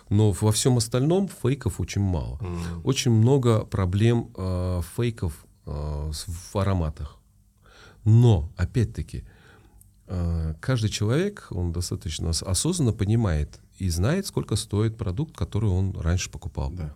Но 0.09 0.31
во 0.31 0.51
всем 0.51 0.77
остальном 0.77 1.27
фейков 1.27 1.79
очень 1.79 2.01
мало. 2.01 2.39
Очень 2.83 3.11
много 3.11 3.65
проблем 3.65 4.29
э, 4.37 4.81
фейков 4.95 5.45
э, 5.65 6.11
в 6.51 6.55
ароматах. 6.55 7.17
Но, 8.05 8.49
опять-таки, 8.57 9.23
э, 10.07 10.53
каждый 10.61 10.89
человек, 10.89 11.47
он 11.51 11.71
достаточно 11.71 12.29
ос- 12.29 12.43
осознанно 12.43 12.93
понимает 12.93 13.59
и 13.79 13.89
знает, 13.89 14.25
сколько 14.27 14.55
стоит 14.55 14.97
продукт, 14.97 15.35
который 15.35 15.69
он 15.69 15.95
раньше 15.99 16.29
покупал. 16.29 16.69
Да. 16.71 16.93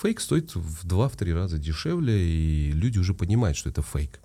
Фейк 0.00 0.20
стоит 0.20 0.54
в 0.54 0.86
2-3 0.86 1.34
раза 1.34 1.58
дешевле, 1.58 2.20
и 2.20 2.72
люди 2.72 2.98
уже 2.98 3.14
понимают, 3.14 3.56
что 3.56 3.70
это 3.70 3.82
фейк. 3.82 4.20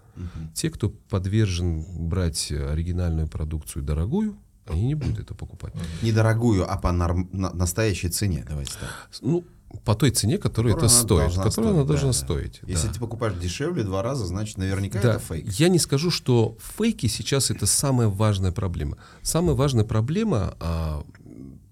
Те, 0.54 0.70
кто 0.70 0.90
подвержен 0.90 1.86
брать 2.10 2.52
оригинальную 2.52 3.28
продукцию 3.28 3.84
дорогую, 3.84 4.38
они 4.66 4.88
не 4.88 4.96
будут 4.96 5.20
это 5.20 5.34
покупать. 5.34 5.74
Недорогую, 6.02 6.72
а 6.72 6.78
по 6.78 6.92
норм- 6.92 7.30
на- 7.32 7.52
настоящей 7.54 8.10
цене, 8.10 8.46
давайте 8.48 8.74
так. 8.74 9.10
Ну, 9.22 9.44
по 9.86 9.96
той 9.96 10.12
цене, 10.12 10.38
которую 10.38 10.76
это 10.76 10.88
стоит, 10.88 11.20
должна 11.20 11.44
которую 11.44 11.74
она 11.74 11.84
стоить, 11.84 11.88
должна 11.88 12.12
да, 12.12 12.20
да. 12.20 12.26
стоить. 12.26 12.62
Если 12.68 12.88
да. 12.88 12.94
ты 12.94 13.00
покупаешь 13.00 13.36
дешевле 13.36 13.84
два 13.84 14.02
раза, 14.02 14.26
значит, 14.26 14.58
наверняка 14.58 15.00
Да, 15.00 15.14
это 15.14 15.20
фейк. 15.20 15.48
Я 15.54 15.70
не 15.70 15.80
скажу, 15.80 16.12
что 16.12 16.58
фейки 16.78 17.08
сейчас 17.08 17.52
это 17.52 17.66
самая 17.66 18.08
важная 18.08 18.52
проблема. 18.52 18.98
Самая 19.22 19.56
важная 19.56 19.86
проблема 19.86 20.56
а, 20.60 21.04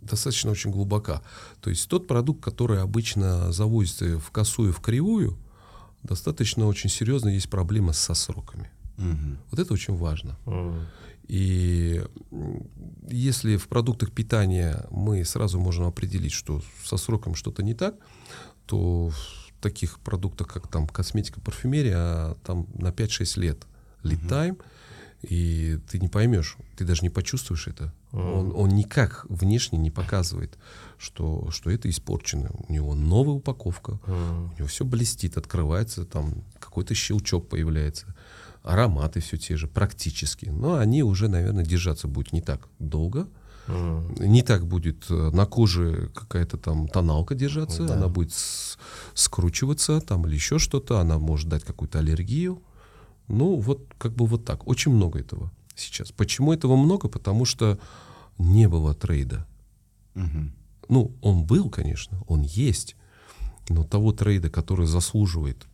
достаточно 0.07 0.51
очень 0.51 0.71
глубока. 0.71 1.21
То 1.61 1.69
есть 1.69 1.87
тот 1.89 2.07
продукт, 2.07 2.43
который 2.43 2.81
обычно 2.81 3.51
завозится 3.51 4.19
в 4.19 4.31
косую, 4.31 4.73
в 4.73 4.79
кривую, 4.79 5.37
достаточно 6.03 6.65
очень 6.65 6.89
серьезно 6.89 7.29
есть 7.29 7.49
проблема 7.49 7.93
со 7.93 8.13
сроками. 8.13 8.69
Мгм. 8.97 9.37
Вот 9.51 9.59
это 9.59 9.73
очень 9.73 9.95
важно. 9.95 10.37
М. 10.45 10.87
И 11.27 12.03
если 13.09 13.57
в 13.57 13.67
продуктах 13.67 14.11
питания 14.11 14.85
мы 14.89 15.25
сразу 15.25 15.59
можем 15.59 15.85
определить, 15.85 16.31
что 16.31 16.61
со 16.85 16.97
сроком 16.97 17.35
что-то 17.35 17.63
не 17.63 17.73
так, 17.73 17.95
то 18.65 19.09
в 19.09 19.61
таких 19.61 19.99
продуктах, 19.99 20.47
как 20.47 20.67
там 20.67 20.87
косметика, 20.87 21.41
парфюмерия, 21.41 22.35
там 22.45 22.67
на 22.75 22.91
5-6 22.91 23.37
лет 23.37 23.65
lead 24.03 24.27
time, 24.27 24.57
и 25.21 25.79
ты 25.89 25.99
не 25.99 26.07
поймешь, 26.07 26.57
ты 26.77 26.85
даже 26.85 27.01
не 27.01 27.09
почувствуешь 27.09 27.67
это. 27.67 27.93
Он, 28.13 28.53
он 28.55 28.69
никак 28.69 29.25
внешне 29.29 29.77
не 29.77 29.91
показывает, 29.91 30.57
что, 30.97 31.49
что 31.51 31.69
это 31.69 31.89
испорчено. 31.89 32.49
У 32.67 32.71
него 32.71 32.95
новая 32.95 33.35
упаковка, 33.35 33.99
у 34.07 34.57
него 34.57 34.67
все 34.67 34.85
блестит, 34.85 35.37
открывается, 35.37 36.05
там 36.05 36.43
какой-то 36.59 36.95
щелчок 36.95 37.49
появляется. 37.49 38.15
Ароматы 38.63 39.19
все 39.19 39.37
те 39.37 39.55
же, 39.55 39.67
практически. 39.67 40.45
Но 40.45 40.75
они 40.75 41.03
уже, 41.03 41.27
наверное, 41.27 41.63
держаться 41.63 42.07
будут 42.07 42.33
не 42.33 42.41
так 42.41 42.67
долго. 42.79 43.27
Не 43.67 44.43
так 44.43 44.65
будет 44.65 45.07
э, 45.09 45.29
на 45.33 45.45
коже 45.45 46.09
какая-то 46.15 46.57
там 46.57 46.87
тоналка 46.87 47.35
держаться, 47.35 47.83
она 47.93 48.07
будет 48.07 48.31
скручиваться 49.13 49.99
там 49.99 50.25
или 50.25 50.35
еще 50.35 50.57
что-то, 50.57 50.99
она 51.01 51.19
может 51.19 51.49
дать 51.49 51.65
какую-то 51.65 51.99
аллергию. 51.99 52.61
Ну, 53.27 53.57
вот 53.57 53.81
как 53.97 54.13
бы 54.13 54.25
вот 54.25 54.45
так. 54.45 54.65
Очень 54.67 54.93
много 54.93 55.19
этого 55.19 55.51
сейчас. 55.79 56.11
Почему 56.11 56.53
этого 56.53 56.75
много? 56.75 57.07
Потому 57.07 57.45
что 57.45 57.79
не 58.37 58.67
было 58.67 58.93
трейда. 58.93 59.45
Мгм. 60.13 60.53
Ну, 60.89 61.11
он 61.21 61.43
был, 61.43 61.69
конечно, 61.69 62.23
он 62.27 62.41
есть, 62.41 62.95
но 63.69 63.83
того 63.83 64.11
трейда, 64.11 64.49
который 64.49 64.87
заслуживает 64.87 65.65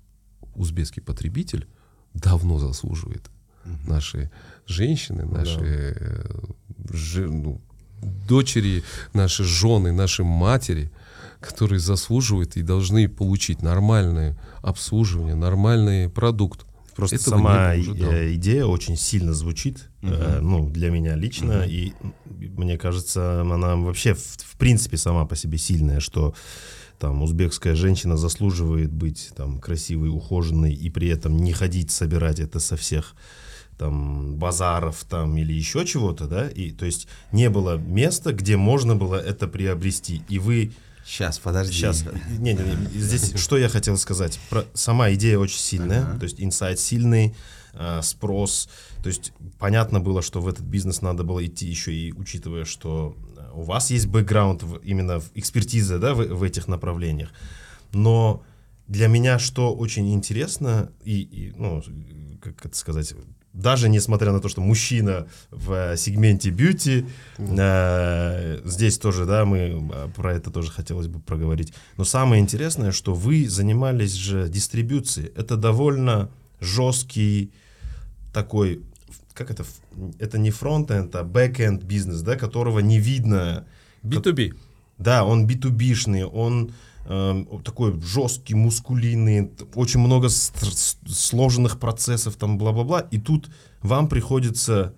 узбекский 0.55 1.01
потребитель, 1.01 1.67
давно 2.13 2.59
заслуживает. 2.59 3.29
Наши 3.87 4.29
женщины, 4.67 5.25
наши 5.25 5.95
э, 5.97 6.25
жи- 6.91 7.29
ну, 7.29 7.61
дочери, 8.27 8.83
наши 9.13 9.43
жены, 9.45 9.93
наши 9.93 10.23
матери, 10.23 10.91
которые 11.39 11.79
заслуживают 11.79 12.57
и 12.57 12.61
должны 12.61 13.07
получить 13.07 13.61
нормальное 13.61 14.37
обслуживание, 14.61 15.35
нормальный 15.35 16.09
продукт. 16.09 16.65
Просто 16.95 17.15
Этого 17.15 17.29
сама 17.29 17.73
и- 17.75 17.83
э, 18.11 18.33
идея 18.35 18.65
очень 18.65 18.95
сильно 18.97 19.33
звучит, 19.33 19.89
э, 20.01 20.39
ну, 20.41 20.69
для 20.69 20.89
меня 20.91 21.15
лично, 21.15 21.63
и 21.63 21.93
м, 22.01 22.13
мне 22.57 22.77
кажется, 22.77 23.41
она 23.41 23.75
вообще, 23.75 24.13
в, 24.13 24.19
в 24.21 24.57
принципе, 24.57 24.97
сама 24.97 25.25
по 25.25 25.35
себе 25.35 25.57
сильная, 25.57 25.99
что 25.99 26.33
там 26.99 27.21
узбекская 27.23 27.75
женщина 27.75 28.15
заслуживает 28.17 28.91
быть 28.91 29.31
там 29.35 29.59
красивой, 29.59 30.09
ухоженной, 30.09 30.73
и 30.73 30.89
при 30.89 31.07
этом 31.09 31.37
не 31.37 31.51
ходить 31.51 31.91
собирать 31.91 32.39
это 32.39 32.59
со 32.59 32.77
всех 32.77 33.15
там 33.77 34.35
базаров 34.35 35.03
там 35.09 35.35
или 35.37 35.51
еще 35.53 35.85
чего-то, 35.85 36.27
да, 36.27 36.47
и 36.47 36.71
то 36.71 36.85
есть 36.85 37.07
не 37.31 37.49
было 37.49 37.77
места, 37.77 38.31
где 38.31 38.55
можно 38.55 38.95
было 38.95 39.15
это 39.15 39.47
приобрести, 39.47 40.21
и 40.29 40.37
вы 40.39 40.71
Сейчас, 41.05 41.37
подожди. 41.39 41.73
Сейчас, 41.73 42.05
не, 42.39 42.53
не, 42.53 42.63
не, 42.63 42.99
здесь 42.99 43.33
что 43.37 43.57
я 43.57 43.69
хотел 43.69 43.97
сказать. 43.97 44.39
Про, 44.49 44.65
сама 44.73 45.11
идея 45.13 45.37
очень 45.37 45.59
сильная, 45.59 46.03
Ага. 46.03 46.19
то 46.19 46.23
есть 46.23 46.39
инсайт 46.41 46.79
сильный, 46.79 47.35
э, 47.73 48.01
спрос. 48.01 48.69
То 49.01 49.09
есть 49.09 49.33
понятно 49.59 49.99
было, 49.99 50.21
что 50.21 50.41
в 50.41 50.47
этот 50.47 50.63
бизнес 50.65 51.01
надо 51.01 51.23
было 51.23 51.45
идти 51.45 51.67
еще 51.67 51.93
и 51.93 52.13
учитывая, 52.13 52.63
что 52.65 53.15
э, 53.37 53.49
у 53.53 53.63
вас 53.63 53.91
есть 53.91 54.07
бэкграунд 54.07 54.63
в- 54.63 54.77
именно 54.77 55.19
в 55.19 55.29
экспертиза, 55.35 55.99
да, 55.99 56.13
в, 56.13 56.25
в 56.25 56.41
этих 56.43 56.67
направлениях. 56.67 57.29
Но 57.91 58.43
для 58.87 59.07
меня 59.07 59.39
что 59.39 59.73
очень 59.75 60.13
интересно 60.13 60.89
и, 61.03 61.19
и, 61.21 61.53
ну 61.57 61.83
как 62.41 62.65
это 62.65 62.75
сказать, 62.77 63.13
даже 63.53 63.87
несмотря 63.87 64.31
на 64.31 64.39
то, 64.39 64.49
что 64.49 64.61
мужчина 64.61 65.27
в 65.51 65.71
э, 65.93 65.97
сегменте 65.97 66.49
бьюти, 66.49 67.05
э, 67.37 68.61
здесь 68.65 68.97
тоже, 68.97 69.25
да, 69.25 69.45
мы 69.45 69.57
э, 69.57 70.07
про 70.15 70.33
это 70.33 70.49
тоже 70.49 70.71
хотелось 70.71 71.07
бы 71.07 71.19
проговорить. 71.19 71.73
Но 71.97 72.03
самое 72.03 72.41
интересное, 72.41 72.91
что 72.91 73.13
вы 73.13 73.47
занимались 73.47 74.13
же 74.13 74.49
дистрибьюцией. 74.49 75.31
Это 75.35 75.55
довольно 75.55 76.31
жесткий 76.59 77.53
такой, 78.33 78.81
как 79.33 79.51
это, 79.51 79.63
это 80.17 80.39
не 80.39 80.49
фронт-энд, 80.49 81.15
а 81.15 81.23
бэк-энд 81.23 81.83
бизнес, 81.83 82.21
да, 82.21 82.35
которого 82.35 82.79
не 82.79 82.99
видно. 82.99 83.65
B2B. 84.03 84.55
Да, 84.97 85.25
он 85.25 85.45
B2B-шный, 85.47 86.25
он 86.25 86.71
эм, 87.05 87.45
такой 87.63 87.99
жесткий, 88.01 88.55
мускулинный, 88.55 89.51
очень 89.75 89.99
много 89.99 90.27
стр- 90.29 90.71
с- 90.73 90.97
сложных 91.07 91.79
процессов, 91.79 92.35
там, 92.35 92.57
бла-бла-бла. 92.57 93.01
И 93.11 93.17
тут 93.19 93.49
вам 93.81 94.07
приходится 94.07 94.93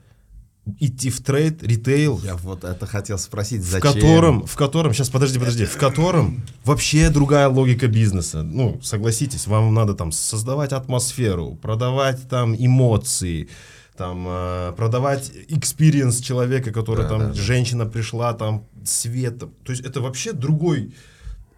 идти 0.79 1.09
в 1.11 1.21
трейд, 1.21 1.61
ритейл, 1.63 2.19
Я 2.23 2.35
вот 2.37 2.63
это 2.63 2.87
хотел 2.87 3.19
спросить, 3.19 3.61
в 3.61 3.65
зачем? 3.69 3.93
котором, 3.93 4.45
в 4.47 4.55
котором, 4.55 4.93
сейчас 4.93 5.09
подожди, 5.09 5.37
подожди, 5.37 5.65
в 5.65 5.77
котором 5.77 6.43
вообще 6.63 7.09
другая 7.11 7.47
логика 7.49 7.87
бизнеса. 7.87 8.41
Ну, 8.41 8.79
согласитесь, 8.81 9.45
вам 9.47 9.73
надо 9.75 9.93
там 9.93 10.11
создавать 10.11 10.73
атмосферу, 10.73 11.55
продавать 11.61 12.27
там 12.29 12.55
эмоции, 12.55 13.47
там 13.95 14.25
э, 14.27 14.73
продавать 14.75 15.31
experience 15.49 16.21
человека, 16.23 16.71
который 16.71 17.03
Да, 17.03 17.09
там 17.09 17.19
да. 17.19 17.33
женщина 17.33 17.85
пришла 17.85 18.33
там 18.33 18.65
свет, 18.83 19.37
то 19.39 19.71
есть 19.71 19.83
это 19.85 20.01
вообще 20.01 20.33
другой 20.33 20.95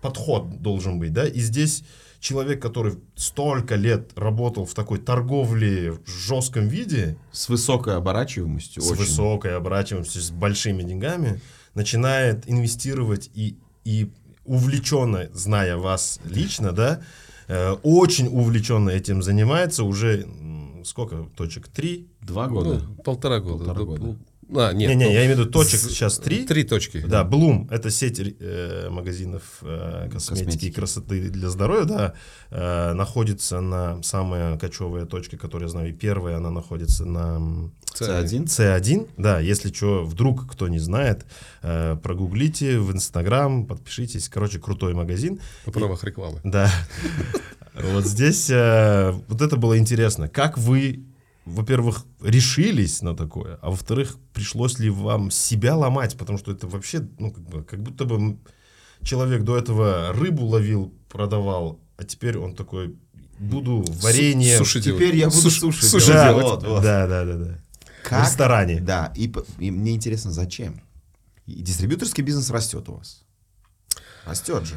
подход 0.07 0.61
должен 0.61 0.99
быть, 0.99 1.13
да? 1.13 1.27
И 1.27 1.39
здесь 1.39 1.83
человек, 2.19 2.61
который 2.61 2.95
столько 3.15 3.75
лет 3.75 4.11
работал 4.15 4.65
в 4.65 4.73
такой 4.73 4.97
торговле 4.99 5.91
в 5.91 6.07
жестком 6.09 6.67
виде, 6.67 7.17
С 7.31 7.49
высокой 7.49 7.95
оборачиваемостью. 7.95 8.81
с 8.81 8.91
очень. 8.91 9.01
высокой 9.01 9.55
оборачиваемостью, 9.55 10.21
с 10.21 10.31
большими 10.31 10.83
деньгами, 10.83 11.39
начинает 11.75 12.49
инвестировать 12.49 13.29
и, 13.35 13.55
и 13.85 14.11
увлеченно, 14.45 15.29
зная 15.33 15.77
вас 15.77 16.19
лично, 16.25 16.71
да, 16.71 17.01
э, 17.47 17.71
очень 17.83 18.27
увлеченно 18.27 18.89
этим 18.89 19.21
занимается 19.21 19.83
уже 19.83 20.25
сколько 20.85 21.27
точек? 21.35 21.67
Три? 21.67 22.07
Два 22.21 22.47
года. 22.47 22.81
Ну, 22.87 23.03
полтора 23.03 23.39
года. 23.39 23.65
Полтора 23.65 23.79
Да, 23.79 23.83
года. 23.85 24.17
А, 24.55 24.71
нет. 24.71 24.89
Не-не, 24.89 25.05
ну, 25.05 25.11
я 25.11 25.25
имею 25.25 25.35
в 25.35 25.39
виду 25.41 25.51
точек 25.51 25.79
с- 25.79 25.89
сейчас 25.89 26.17
три. 26.19 26.45
Три 26.45 26.63
точки. 26.63 26.99
Да, 27.05 27.23
Bloom 27.23 27.67
это 27.69 27.89
сеть 27.89 28.19
э, 28.19 28.87
магазинов 28.89 29.43
э, 29.61 30.09
косметики, 30.11 30.45
Косметики. 30.45 30.65
и 30.67 30.71
красоты 30.71 31.29
для 31.29 31.49
здоровья, 31.49 31.85
да, 31.85 32.13
э, 32.51 32.93
находится 32.93 33.59
на 33.61 34.01
самая 34.03 34.57
кочевая 34.57 35.05
точка, 35.05 35.37
которую 35.37 35.67
я 35.67 35.71
знаю. 35.71 35.89
И 35.89 35.93
первая 35.93 36.37
она 36.37 36.49
находится 36.49 37.05
на 37.05 37.35
м, 37.37 37.73
C1. 37.93 38.45
C1, 38.45 39.09
да, 39.17 39.39
если 39.39 39.71
что, 39.73 40.05
вдруг 40.05 40.49
кто 40.49 40.67
не 40.69 40.79
знает, 40.79 41.25
э, 41.63 41.97
прогуглите 42.01 42.79
в 42.79 42.91
Инстаграм, 42.93 43.65
подпишитесь, 43.65 44.29
короче, 44.29 44.59
крутой 44.59 44.93
магазин. 44.93 45.39
В 45.65 45.71
правах 45.71 46.03
рекламы. 46.03 46.39
Да. 46.43 46.71
Вот 47.93 48.05
здесь 48.07 48.49
э, 48.49 49.11
вот 49.27 49.39
это 49.41 49.55
было 49.55 49.77
интересно. 49.77 50.27
Как 50.27 50.57
вы, 50.57 51.03
во-первых, 51.47 52.05
решились 52.21 53.01
на 53.01 53.15
такое, 53.15 53.57
а 53.61 53.69
во-вторых, 53.69 54.17
пришлось 54.33 54.79
ли 54.79 54.89
вам 54.89 55.31
себя 55.31 55.75
ломать, 55.75 56.17
потому 56.17 56.37
что 56.37 56.51
это 56.51 56.67
вообще, 56.67 57.07
ну, 57.19 57.31
как, 57.31 57.43
бы, 57.43 57.63
как 57.63 57.81
будто 57.81 58.05
бы 58.05 58.37
человек 59.01 59.43
до 59.43 59.57
этого 59.57 60.11
рыбу 60.13 60.45
ловил, 60.45 60.93
продавал, 61.09 61.79
а 61.97 62.03
теперь 62.03 62.37
он 62.37 62.55
такой, 62.55 62.95
буду 63.39 63.85
варенье... 64.01 64.57
Суши 64.57 64.81
Теперь 64.81 65.15
делать. 65.15 65.15
я 65.15 65.29
буду 65.29 65.49
Суши- 65.49 65.59
суши 65.59 65.85
суши 65.85 66.13
да, 66.13 66.29
делать. 66.29 66.43
Вот, 66.43 66.63
вот. 66.67 66.83
да, 66.83 67.07
да, 67.07 67.23
да, 67.23 67.33
да. 67.33 67.59
Как? 68.03 68.23
В 68.23 68.29
ресторане. 68.29 68.79
Да, 68.79 69.13
и, 69.15 69.31
и 69.59 69.71
мне 69.71 69.95
интересно, 69.95 70.31
зачем? 70.31 70.81
И 71.45 71.61
дистрибьюторский 71.61 72.23
бизнес 72.23 72.49
растет 72.49 72.89
у 72.89 72.95
вас. 72.95 73.23
Растет 74.25 74.65
же. 74.65 74.75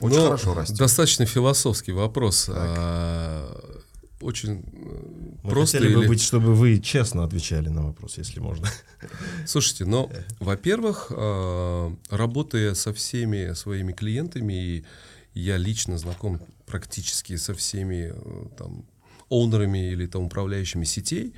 Очень 0.00 0.16
Но 0.16 0.24
хорошо 0.24 0.54
растет. 0.54 0.76
Достаточно 0.76 1.26
философский 1.26 1.92
вопрос. 1.92 2.48
А, 2.52 3.80
Очень 4.24 4.64
э, 4.72 5.36
Мы 5.42 5.50
просто. 5.50 5.78
хотели 5.78 5.94
бы 5.94 6.00
или- 6.00 6.08
быть, 6.08 6.22
чтобы 6.22 6.54
вы 6.54 6.78
честно 6.80 7.24
отвечали 7.24 7.68
на 7.68 7.82
вопрос, 7.82 8.18
если 8.18 8.40
можно. 8.40 8.66
Слушайте, 9.46 9.84
но, 9.84 10.10
во-первых, 10.40 11.08
э, 11.10 11.90
работая 12.10 12.74
со 12.74 12.92
всеми 12.92 13.52
своими 13.54 13.92
клиентами, 13.92 14.54
и 14.54 14.84
я 15.34 15.58
лично 15.58 15.98
знаком 15.98 16.40
практически 16.66 17.36
со 17.36 17.52
всеми 17.52 18.12
э, 18.14 18.46
там 18.56 18.84
оунерами 19.28 19.92
или 19.92 20.06
там 20.06 20.22
управляющими 20.24 20.84
сетей, 20.84 21.34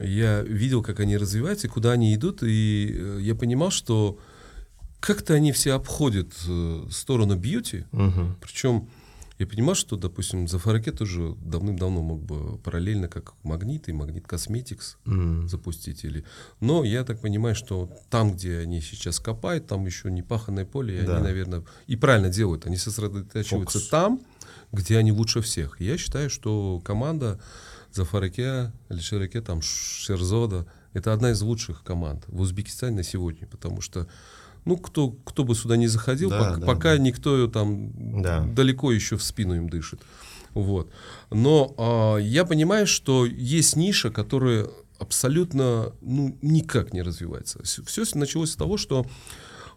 я 0.00 0.40
видел, 0.42 0.82
как 0.82 0.98
они 1.00 1.16
развиваются 1.16 1.68
куда 1.68 1.92
они 1.92 2.12
идут, 2.14 2.42
и 2.42 3.20
я 3.20 3.34
понимал, 3.36 3.70
что 3.70 4.18
как-то 4.98 5.34
они 5.34 5.52
все 5.52 5.72
обходят 5.74 6.32
сторону 6.90 7.36
бьюти, 7.36 7.84
Мгм. 7.92 8.36
причем 8.40 8.88
я 9.44 9.50
понимаю, 9.50 9.74
что, 9.74 9.96
допустим, 9.96 10.48
Зафараке 10.48 10.90
тоже 10.92 11.34
давным-давно 11.44 12.02
мог 12.02 12.22
бы 12.22 12.58
параллельно 12.58 13.08
как 13.08 13.34
Магнит 13.42 13.88
и 13.88 13.92
Магнит 13.92 14.26
Косметикс 14.26 14.96
М. 15.06 15.48
запустить. 15.48 16.04
Или... 16.04 16.24
Но 16.60 16.84
я 16.84 17.04
так 17.04 17.20
понимаю, 17.20 17.54
что 17.54 17.90
там, 18.10 18.32
где 18.34 18.58
они 18.58 18.80
сейчас 18.80 19.20
копают, 19.20 19.66
там 19.66 19.84
еще 19.86 20.10
не 20.10 20.22
паханное 20.22 20.64
поле, 20.64 21.02
и 21.02 21.06
Да. 21.06 21.16
они, 21.16 21.24
наверное, 21.24 21.64
и 21.86 21.96
правильно 21.96 22.28
делают. 22.30 22.66
Они 22.66 22.76
сосредотачиваются 22.76 23.78
Фокус. 23.78 23.88
там, 23.90 24.20
где 24.72 24.98
они 24.98 25.12
лучше 25.12 25.40
всех. 25.40 25.80
Я 25.80 25.98
считаю, 25.98 26.30
что 26.30 26.80
команда 26.84 27.38
Зафараке, 27.92 28.72
Алишераке, 28.88 29.40
там 29.40 29.60
Шерзода, 29.62 30.66
это 30.94 31.12
одна 31.12 31.30
из 31.32 31.40
лучших 31.42 31.82
команд 31.84 32.24
в 32.28 32.40
Узбекистане 32.40 32.96
на 32.96 33.02
сегодня, 33.02 33.46
потому 33.46 33.80
что 33.80 34.06
ну, 34.64 34.76
кто, 34.76 35.10
кто 35.10 35.44
бы 35.44 35.54
сюда 35.54 35.76
не 35.76 35.86
заходил, 35.86 36.30
Да, 36.30 36.52
пок- 36.54 36.58
да, 36.60 36.66
пока 36.66 36.92
да. 36.96 36.98
никто 36.98 37.46
там 37.48 38.22
Да. 38.22 38.40
далеко 38.46 38.92
еще 38.92 39.16
в 39.16 39.22
спину 39.22 39.54
им 39.56 39.68
дышит. 39.68 40.00
Вот. 40.54 40.90
Но 41.30 41.74
а, 41.76 42.16
я 42.18 42.44
понимаю, 42.44 42.86
что 42.86 43.26
есть 43.26 43.76
ниша, 43.76 44.10
которая 44.10 44.68
абсолютно 44.98 45.92
ну, 46.00 46.36
никак 46.42 46.92
не 46.92 47.02
развивается. 47.02 47.60
Все 47.62 48.04
началось 48.14 48.52
с 48.52 48.56
того, 48.56 48.76
что 48.76 49.04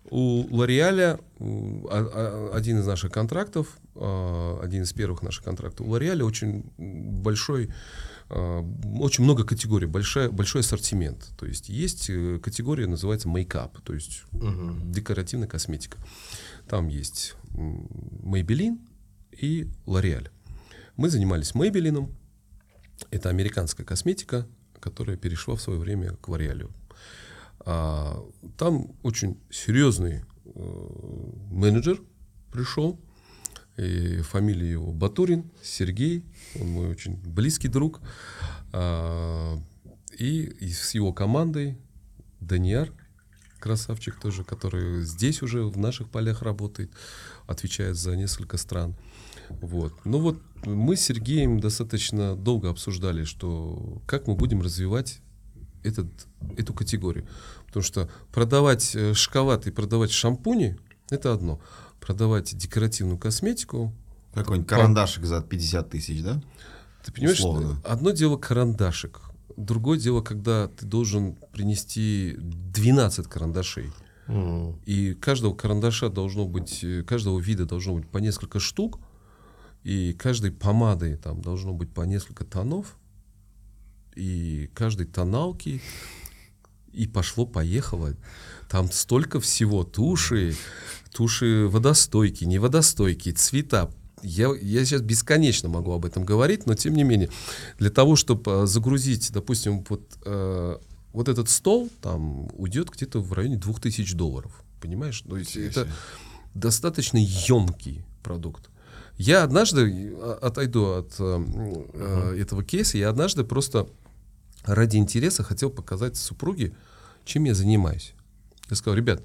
у 0.10 0.46
Лореаля 0.56 1.20
а- 1.40 1.90
а- 1.90 2.52
один 2.54 2.80
из 2.80 2.86
наших 2.88 3.12
контрактов, 3.12 3.78
один 3.96 4.84
из 4.84 4.94
первых 4.94 5.22
наших 5.24 5.44
контрактов, 5.44 5.86
у 5.88 5.90
Лореаля 5.90 6.24
очень 6.24 6.64
большой, 6.78 7.74
очень 8.30 9.24
много 9.24 9.44
категорий, 9.46 9.88
большой, 9.88 10.30
большой 10.30 10.62
ассортимент. 10.62 11.32
То 11.38 11.46
есть 11.46 11.70
есть 11.70 12.10
э, 12.10 12.40
категория, 12.40 12.88
называется 12.88 13.30
мейкап, 13.30 13.80
то 13.82 13.94
есть 13.94 14.24
Мгм. 14.32 14.92
декоративная 14.92 15.48
косметика. 15.48 15.98
Там 16.68 16.88
есть 16.90 17.36
Maybelline 17.54 18.80
и 19.32 19.70
L'Oreal. 19.86 20.30
Мы 20.98 21.10
занимались 21.10 21.54
Maybelline. 21.54 22.12
Это 23.12 23.30
американская 23.30 23.86
косметика, 23.86 24.48
которая 24.80 25.16
перешла 25.18 25.56
в 25.56 25.62
свое 25.62 25.80
время 25.80 26.12
к 26.18 26.28
L'Oreal. 26.28 26.70
А, 27.60 28.24
там 28.58 28.96
очень 29.04 29.40
серьезный 29.50 30.24
э, 30.46 31.32
менеджер 31.52 32.02
пришел. 32.52 33.00
И 33.78 34.22
фамилия 34.22 34.72
его 34.72 34.92
Батурин, 34.92 35.52
Сергей, 35.62 36.26
он 36.60 36.68
мой 36.70 36.88
очень 36.90 37.16
близкий 37.16 37.68
друг. 37.68 38.02
А, 38.74 39.60
и, 40.18 40.70
с 40.72 40.96
его 40.96 41.14
командой 41.14 41.78
Даниар 42.40 42.92
красавчик 43.60 44.20
тоже, 44.20 44.44
который 44.44 45.04
здесь 45.04 45.42
уже 45.42 45.64
в 45.64 45.78
наших 45.78 46.10
полях 46.10 46.42
работает, 46.42 46.92
отвечает 47.46 47.96
за 47.96 48.16
несколько 48.16 48.58
стран. 48.58 48.96
Вот. 49.50 49.94
Ну 50.06 50.20
вот 50.20 50.42
мы 50.66 50.96
с 50.96 51.02
Сергеем 51.02 51.60
достаточно 51.60 52.36
долго 52.36 52.70
обсуждали, 52.70 53.24
что 53.24 54.02
как 54.06 54.28
мы 54.28 54.36
будем 54.36 54.62
развивать 54.62 55.22
этот, 55.84 56.08
эту 56.58 56.74
категорию. 56.74 57.28
Потому 57.68 57.84
что 57.84 58.10
продавать 58.32 58.96
э, 58.96 59.14
шоколад 59.14 59.68
и 59.68 59.72
продавать 59.72 60.12
шампуни– 60.12 60.78
это 61.10 61.34
одно. 61.34 61.62
Продавать 62.00 62.56
декоративную 62.56 63.18
косметику 63.18 63.94
Какой-нибудь 64.34 64.70
карандашик 64.70 65.26
за 65.26 65.42
50 65.42 65.90
тысяч, 65.90 66.22
да? 66.22 66.42
Ты 67.04 67.12
понимаешь, 67.12 67.40
Условно. 67.40 67.82
одно 67.86 68.12
дело 68.12 68.38
карандашик, 68.38 69.22
другое 69.56 69.98
дело, 69.98 70.22
когда 70.22 70.68
ты 70.68 70.86
должен 70.86 71.36
принести 71.52 72.36
12 72.38 73.28
карандашей. 73.28 73.92
М. 74.28 74.80
И 74.86 75.14
каждого 75.14 75.56
карандаша 75.56 76.10
должно 76.10 76.46
быть, 76.46 76.84
э, 76.84 77.04
каждого 77.04 77.40
вида 77.40 77.66
должно 77.66 77.96
быть 77.96 78.08
по 78.08 78.18
несколько 78.18 78.60
штук, 78.60 79.00
и 79.84 80.14
каждой 80.14 80.52
помады 80.52 81.18
там 81.18 81.42
должно 81.42 81.74
быть 81.74 81.90
по 81.94 82.02
несколько 82.02 82.44
тонов, 82.44 82.98
и 84.16 84.70
каждой 84.74 85.06
тоналки, 85.06 85.82
и 86.94 87.08
пошло-поехало. 87.08 88.16
Там 88.70 88.92
столько 88.92 89.40
всего, 89.40 89.84
туши, 89.84 90.56
туши 91.14 91.68
водостойкие, 91.68 92.48
неводостойкие, 92.48 93.34
цвета. 93.34 93.90
Я, 94.24 94.50
я 94.62 94.84
сейчас 94.84 95.02
бесконечно 95.02 95.70
могу 95.70 95.94
об 95.94 96.06
этом 96.06 96.26
говорить, 96.26 96.66
но 96.66 96.74
тем 96.74 96.96
не 96.96 97.04
менее, 97.04 97.30
для 97.78 97.90
того, 97.90 98.16
чтобы 98.16 98.66
загрузить, 98.66 99.32
допустим, 99.32 99.86
вот, 99.88 100.02
э, 100.26 100.78
вот 101.14 101.30
этот 101.30 101.50
стол, 101.50 101.90
там 102.02 102.50
уйдет 102.54 102.90
где-то 102.90 103.20
в 103.20 103.32
районе 103.34 103.58
2000 103.58 104.16
долларов. 104.16 104.64
Понимаешь? 104.82 105.22
То 105.22 105.38
есть 105.38 105.56
это 105.56 105.88
достаточно 106.54 107.18
емкий 107.18 108.04
продукт. 108.24 108.70
Я 109.18 109.44
однажды 109.44 110.14
а, 110.16 110.38
отойду 110.42 110.94
от 110.94 111.16
э, 111.20 111.44
э, 111.94 112.38
этого 112.40 112.64
кейса, 112.64 112.98
я 112.98 113.10
однажды 113.10 113.44
просто 113.44 113.88
ради 114.76 114.98
интереса 114.98 115.44
хотел 115.44 115.70
показать 115.70 116.16
супруге, 116.18 116.76
чем 117.26 117.46
я 117.46 117.54
занимаюсь. 117.54 118.14
Я 118.70 118.76
сказал, 118.76 118.96
ребят, 118.98 119.22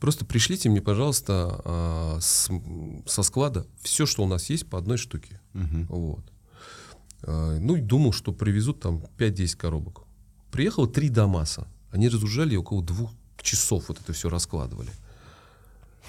просто 0.00 0.24
пришлите 0.24 0.68
мне, 0.68 0.80
пожалуйста, 0.80 1.60
а, 1.64 2.18
с- 2.20 2.50
со 3.06 3.22
склада 3.22 3.66
все, 3.82 4.06
что 4.06 4.22
у 4.22 4.26
нас 4.26 4.50
есть 4.50 4.68
по 4.68 4.78
одной 4.78 4.96
штуке. 4.96 5.40
Мгм. 5.52 5.86
Вот. 5.86 6.24
А, 7.22 7.58
Ну, 7.58 7.76
и 7.76 7.80
думал, 7.80 8.12
что 8.12 8.32
привезут 8.32 8.80
там 8.80 9.02
5-10 9.18 9.56
коробок. 9.56 10.02
Приехало 10.50 10.88
три 10.88 11.08
Дамаса. 11.08 11.66
Они 11.90 12.08
разгружали 12.08 12.56
около 12.56 12.82
двух 12.82 13.12
часов 13.42 13.88
вот 13.88 14.00
это 14.00 14.12
все 14.12 14.28
раскладывали. 14.28 14.90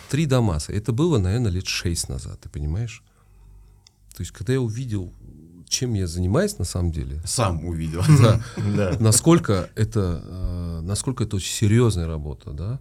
Три 0.09 0.25
Дамаса. 0.25 0.73
Это 0.73 0.91
было, 0.91 1.17
наверное, 1.19 1.51
лет 1.51 1.67
шесть 1.67 2.09
назад, 2.09 2.39
ты 2.41 2.49
понимаешь? 2.49 3.03
То 4.15 4.21
есть, 4.23 4.31
когда 4.31 4.53
я 4.53 4.61
увидел, 4.61 5.13
чем 5.71 5.93
я 5.93 6.05
занимаюсь 6.05 6.59
на 6.59 6.65
самом 6.65 6.91
деле, 6.91 7.21
Сам 7.25 7.65
увидел. 7.65 8.03
да, 8.21 8.41
Да. 8.75 8.97
насколько 8.99 9.69
это, 9.75 10.21
э, 10.23 10.79
насколько 10.83 11.23
это 11.23 11.37
очень 11.37 11.53
серьезная 11.53 12.07
работа, 12.07 12.51
да, 12.51 12.79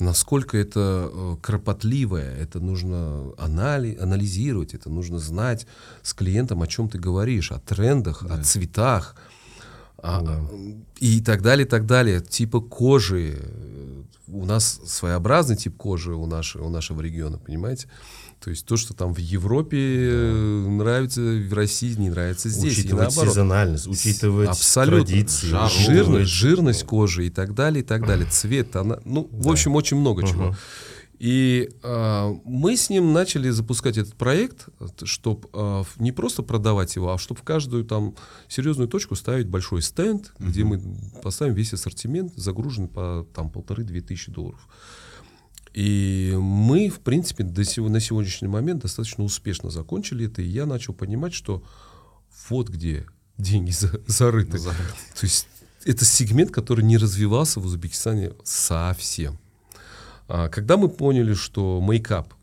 насколько 0.00 0.58
это 0.58 1.08
э, 1.12 1.36
кропотливая, 1.40 2.36
это 2.36 2.58
нужно 2.60 3.32
анали- 3.38 3.96
анализировать, 3.98 4.74
это 4.74 4.90
нужно 4.90 5.18
знать 5.18 5.66
с 6.02 6.12
клиентом, 6.14 6.60
о 6.62 6.66
чем 6.66 6.88
ты 6.88 6.98
говоришь, 6.98 7.52
о 7.52 7.60
трендах, 7.60 8.24
о 8.24 8.42
цветах, 8.42 9.14
а, 10.04 10.20
и 10.98 11.20
так 11.20 11.42
далее, 11.42 11.64
и 11.64 11.68
так 11.68 11.86
далее, 11.86 12.20
типа 12.20 12.60
кожи. 12.60 13.38
Э, 13.40 14.02
У 14.28 14.44
нас 14.46 14.80
своеобразный 14.84 15.56
тип 15.56 15.76
кожи 15.76 16.12
у, 16.14 16.26
нашего 16.26 16.64
у 16.64 16.70
нашего 16.70 17.00
региона, 17.02 17.38
понимаете? 17.38 17.86
То 18.42 18.50
есть 18.50 18.66
то, 18.66 18.76
что 18.76 18.92
там 18.92 19.14
в 19.14 19.18
Европе 19.18 19.78
э, 19.78 20.66
нравится, 20.68 21.20
в 21.20 21.52
России 21.52 21.94
не 21.94 22.10
нравится 22.10 22.48
здесь. 22.48 22.76
и 22.76 22.80
учитывать 22.80 23.08
наоборот. 23.08 23.32
сезональность, 23.32 23.86
учитывать 23.86 24.48
Абсолютно. 24.48 25.06
традиции. 25.06 25.46
Жару. 25.46 25.70
Жирность, 25.70 26.30
жирность 26.30 26.84
кожи 26.84 27.26
и 27.28 27.30
так 27.30 27.54
далее, 27.54 27.84
и 27.84 27.86
так 27.86 28.04
далее. 28.04 28.26
Цвет, 28.28 28.74
она, 28.74 28.98
ну, 29.04 29.28
в 29.30 29.48
общем, 29.48 29.76
очень 29.76 29.96
много 29.96 30.26
чего. 30.26 30.56
И 31.20 31.70
а, 31.84 32.36
мы 32.44 32.76
с 32.76 32.90
ним 32.90 33.12
начали 33.12 33.48
запускать 33.50 33.96
этот 33.96 34.16
проект, 34.16 34.66
чтобы 35.04 35.48
не 36.00 36.10
просто 36.10 36.42
продавать 36.42 36.96
его, 36.96 37.12
а 37.12 37.18
чтобы 37.18 37.38
в 37.38 37.44
каждую 37.44 37.84
там 37.84 38.16
серьезную 38.48 38.88
точку 38.88 39.14
ставить 39.14 39.46
большой 39.46 39.82
стенд, 39.82 40.32
где 40.40 40.64
мы 40.64 40.82
поставим 41.22 41.54
весь 41.54 41.72
ассортимент, 41.74 42.32
загруженный 42.34 42.88
по 42.88 43.24
там 43.34 43.50
полторы-две 43.50 44.00
тысячи 44.00 44.32
долларов. 44.32 44.66
И 45.74 46.36
мы, 46.38 46.88
в 46.90 47.00
принципе, 47.00 47.44
до 47.44 47.64
сего, 47.64 47.88
на 47.88 48.00
сегодняшний 48.00 48.48
момент 48.48 48.82
достаточно 48.82 49.24
успешно 49.24 49.70
закончили 49.70 50.26
это, 50.26 50.42
и 50.42 50.46
я 50.46 50.66
начал 50.66 50.92
понимать, 50.92 51.32
что 51.32 51.62
вот 52.50 52.68
где 52.68 53.06
деньги 53.38 53.70
за- 53.70 54.00
зарыты. 54.06 54.58
То 55.18 55.24
есть 55.24 55.48
это 55.84 56.04
сегмент, 56.04 56.50
который 56.50 56.84
не 56.84 56.98
развивался 56.98 57.60
в 57.60 57.64
Узбекистане 57.66 58.32
совсем. 58.44 59.38
А, 60.28 60.48
когда 60.48 60.76
мы 60.76 60.88
поняли, 60.88 61.34
что 61.34 61.80
мейкап 61.80 62.34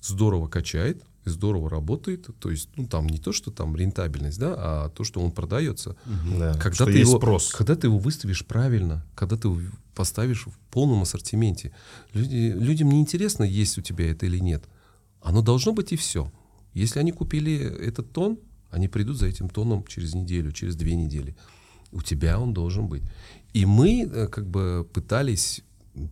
здорово 0.00 0.48
качает, 0.48 1.02
и 1.24 1.30
здорово 1.30 1.70
работает, 1.70 2.26
то 2.40 2.50
есть, 2.50 2.68
ну, 2.74 2.86
там 2.88 3.06
не 3.06 3.18
то, 3.18 3.32
что 3.32 3.52
там 3.52 3.76
рентабельность, 3.76 4.40
да, 4.40 4.54
а 4.56 4.88
то, 4.88 5.04
что 5.04 5.20
он 5.20 5.30
продается. 5.30 5.94
Да, 6.36 6.54
Когда 6.54 6.84
ты 6.84 6.98
его, 6.98 7.16
спрос. 7.18 7.52
Когда 7.52 7.76
ты 7.76 7.86
его 7.86 7.98
выставишь 7.98 8.44
правильно, 8.44 9.06
когда 9.14 9.36
ты 9.36 9.48
поставишь 9.94 10.46
в 10.46 10.58
полном 10.70 11.02
ассортименте, 11.02 11.72
люди, 12.14 12.52
людям 12.56 12.90
не 12.90 13.00
интересно, 13.00 13.44
есть 13.44 13.78
у 13.78 13.82
тебя 13.82 14.10
это 14.10 14.26
или 14.26 14.38
нет. 14.38 14.64
Оно 15.20 15.42
должно 15.42 15.72
быть 15.72 15.92
и 15.92 15.96
все. 15.96 16.32
Если 16.74 16.98
они 16.98 17.12
купили 17.12 17.54
этот 17.54 18.12
тон, 18.12 18.38
они 18.70 18.88
придут 18.88 19.18
за 19.18 19.26
этим 19.26 19.48
тоном 19.48 19.84
через 19.86 20.14
неделю, 20.14 20.52
через 20.52 20.76
две 20.76 20.94
недели. 20.94 21.36
У 21.92 22.02
тебя 22.02 22.40
он 22.40 22.54
должен 22.54 22.88
быть. 22.88 23.02
И 23.52 23.66
мы 23.66 24.02
э, 24.02 24.28
как 24.28 24.46
бы 24.46 24.88
пытались 24.92 25.62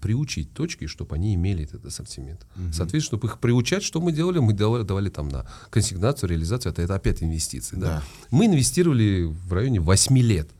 приучить 0.02 0.52
точки, 0.52 0.86
чтобы 0.86 1.14
они 1.14 1.34
имели 1.34 1.64
этот 1.64 1.86
ассортимент. 1.86 2.46
Соответственно, 2.72 3.18
чтобы 3.18 3.28
их 3.28 3.40
приучать, 3.40 3.82
что 3.82 4.00
мы 4.00 4.12
делали? 4.12 4.38
Мы 4.38 4.52
давали, 4.52 4.82
давали 4.82 5.08
там 5.08 5.28
на 5.28 5.46
консигнацию, 5.70 6.28
реализацию, 6.28 6.72
это, 6.72 6.82
это 6.82 6.94
опять 6.94 7.22
инвестиции. 7.22 7.76
Да? 7.76 7.86
Да. 7.86 8.02
Мы 8.30 8.46
инвестировали 8.46 9.22
в 9.22 9.52
районе 9.52 9.80
8 9.80 10.18
лет 10.18 10.50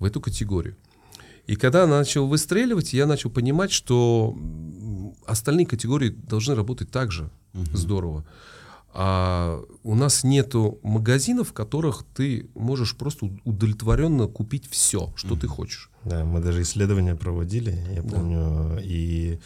в 0.00 0.04
эту 0.04 0.20
категорию. 0.20 0.76
И 1.50 1.56
когда 1.56 1.82
она 1.82 1.98
начала 1.98 2.26
выстреливать, 2.26 2.92
я 2.92 3.06
начал 3.06 3.28
понимать, 3.28 3.72
что 3.72 4.36
остальные 5.26 5.66
категории 5.66 6.10
должны 6.10 6.54
работать 6.54 6.92
так 6.92 7.10
же 7.10 7.28
здорово. 7.74 8.24
А 8.94 9.60
у 9.82 9.96
нас 9.96 10.22
нету 10.22 10.78
магазинов, 10.84 11.48
в 11.48 11.52
которых 11.52 12.04
ты 12.14 12.46
можешь 12.54 12.96
просто 12.96 13.26
уд- 13.26 13.40
удовлетворенно 13.44 14.28
купить 14.28 14.68
все, 14.70 15.12
что 15.16 15.34
ты 15.34 15.48
хочешь. 15.48 15.90
Да, 16.04 16.24
мы 16.24 16.40
даже 16.40 16.62
исследования 16.62 17.16
проводили, 17.16 17.84
я 17.96 18.02
помню, 18.02 18.78
и 18.84 19.40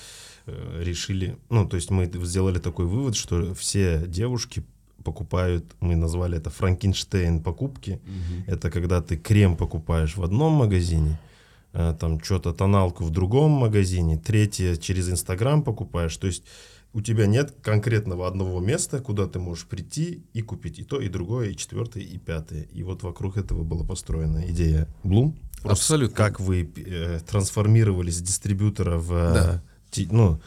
э, 0.47 0.83
решили, 0.85 1.39
ну, 1.49 1.67
то 1.67 1.77
есть 1.77 1.91
мы 1.91 2.11
сделали 2.25 2.59
такой 2.59 2.85
вывод, 2.85 3.17
что 3.17 3.55
все 3.55 4.05
девушки 4.07 4.63
покупают, 5.05 5.65
мы 5.81 5.97
назвали 5.97 6.37
это 6.37 6.51
Франкенштейн 6.51 7.43
покупки. 7.43 7.99
Это 8.47 8.71
когда 8.71 9.01
ты 9.01 9.17
крем 9.17 9.57
покупаешь 9.57 10.17
в 10.17 10.23
одном 10.23 10.53
магазине, 10.53 11.11
э, 11.13 11.34
там 11.75 12.23
что-то 12.23 12.53
тоналку 12.53 13.05
в 13.05 13.11
другом 13.11 13.51
магазине, 13.51 14.17
третье 14.17 14.77
через 14.77 15.11
Инстаграм 15.11 15.63
покупаешь. 15.63 16.17
То 16.17 16.29
есть 16.29 16.45
у 16.93 17.01
тебя 17.01 17.27
нет 17.27 17.53
конкретного 17.63 18.29
одного 18.29 18.61
места, 18.61 19.01
куда 19.01 19.27
ты 19.27 19.41
можешь 19.41 19.67
прийти 19.67 20.23
и 20.33 20.43
купить 20.43 20.79
и 20.79 20.85
то, 20.85 21.01
и 21.01 21.09
другое, 21.09 21.51
и 21.51 21.57
четвертое, 21.57 22.03
и 22.05 22.19
пятое. 22.19 22.63
И 22.73 22.85
вот 22.85 23.03
вокруг 23.03 23.37
этого 23.37 23.65
была 23.65 23.85
построена 23.85 24.49
идея. 24.51 24.87
Просто 25.03 25.69
Абсолютно. 25.83 26.17
Как 26.17 26.39
вы 26.41 26.71
э, 26.77 27.19
трансформировались 27.29 28.19
с 28.19 28.23
дистрибьютора 28.23 28.99
в... 28.99 29.13
э, 29.13 29.35
Да. 29.35 29.63
ти- 29.91 30.09
ну, 30.13 30.41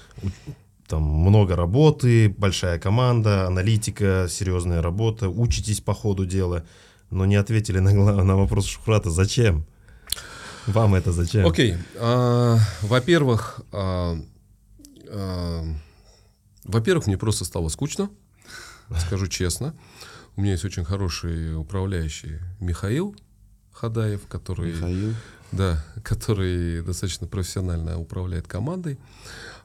там 0.88 1.04
много 1.04 1.58
работы, 1.58 2.30
большая 2.30 2.80
команда, 2.80 3.46
аналитика, 3.48 4.28
серьезная 4.30 4.82
работа, 4.82 5.28
учитесь 5.28 5.82
по 5.82 5.94
ходу 5.94 6.26
дела, 6.26 6.63
но 7.10 7.26
не 7.26 7.36
ответили 7.36 7.80
на, 7.80 8.24
на 8.24 8.36
вопрос 8.38 8.68
Шухрата, 8.68 9.10
зачем? 9.10 9.66
Вам 10.67 10.95
это 10.95 11.12
зачем? 11.12 11.45
Окей. 11.47 11.75
а, 11.95 12.58
во-первых, 12.82 13.62
а, 13.71 14.17
а, 15.10 15.63
во-первых, 16.63 17.08
мне 17.08 17.17
просто 17.17 17.45
стало 17.45 17.69
скучно, 17.69 18.10
скажу 18.99 19.27
честно. 19.27 19.73
У 20.36 20.41
меня 20.41 20.51
есть 20.51 20.65
очень 20.65 20.84
хороший 20.86 21.56
управляющий 21.56 22.39
Михаил 22.60 23.15
Хадаев, 23.71 24.27
который, 24.27 24.73
Михаил. 24.73 25.13
да, 25.51 25.84
который 26.03 26.82
достаточно 26.84 27.27
профессионально 27.27 27.97
управляет 27.99 28.47
командой. 28.47 28.99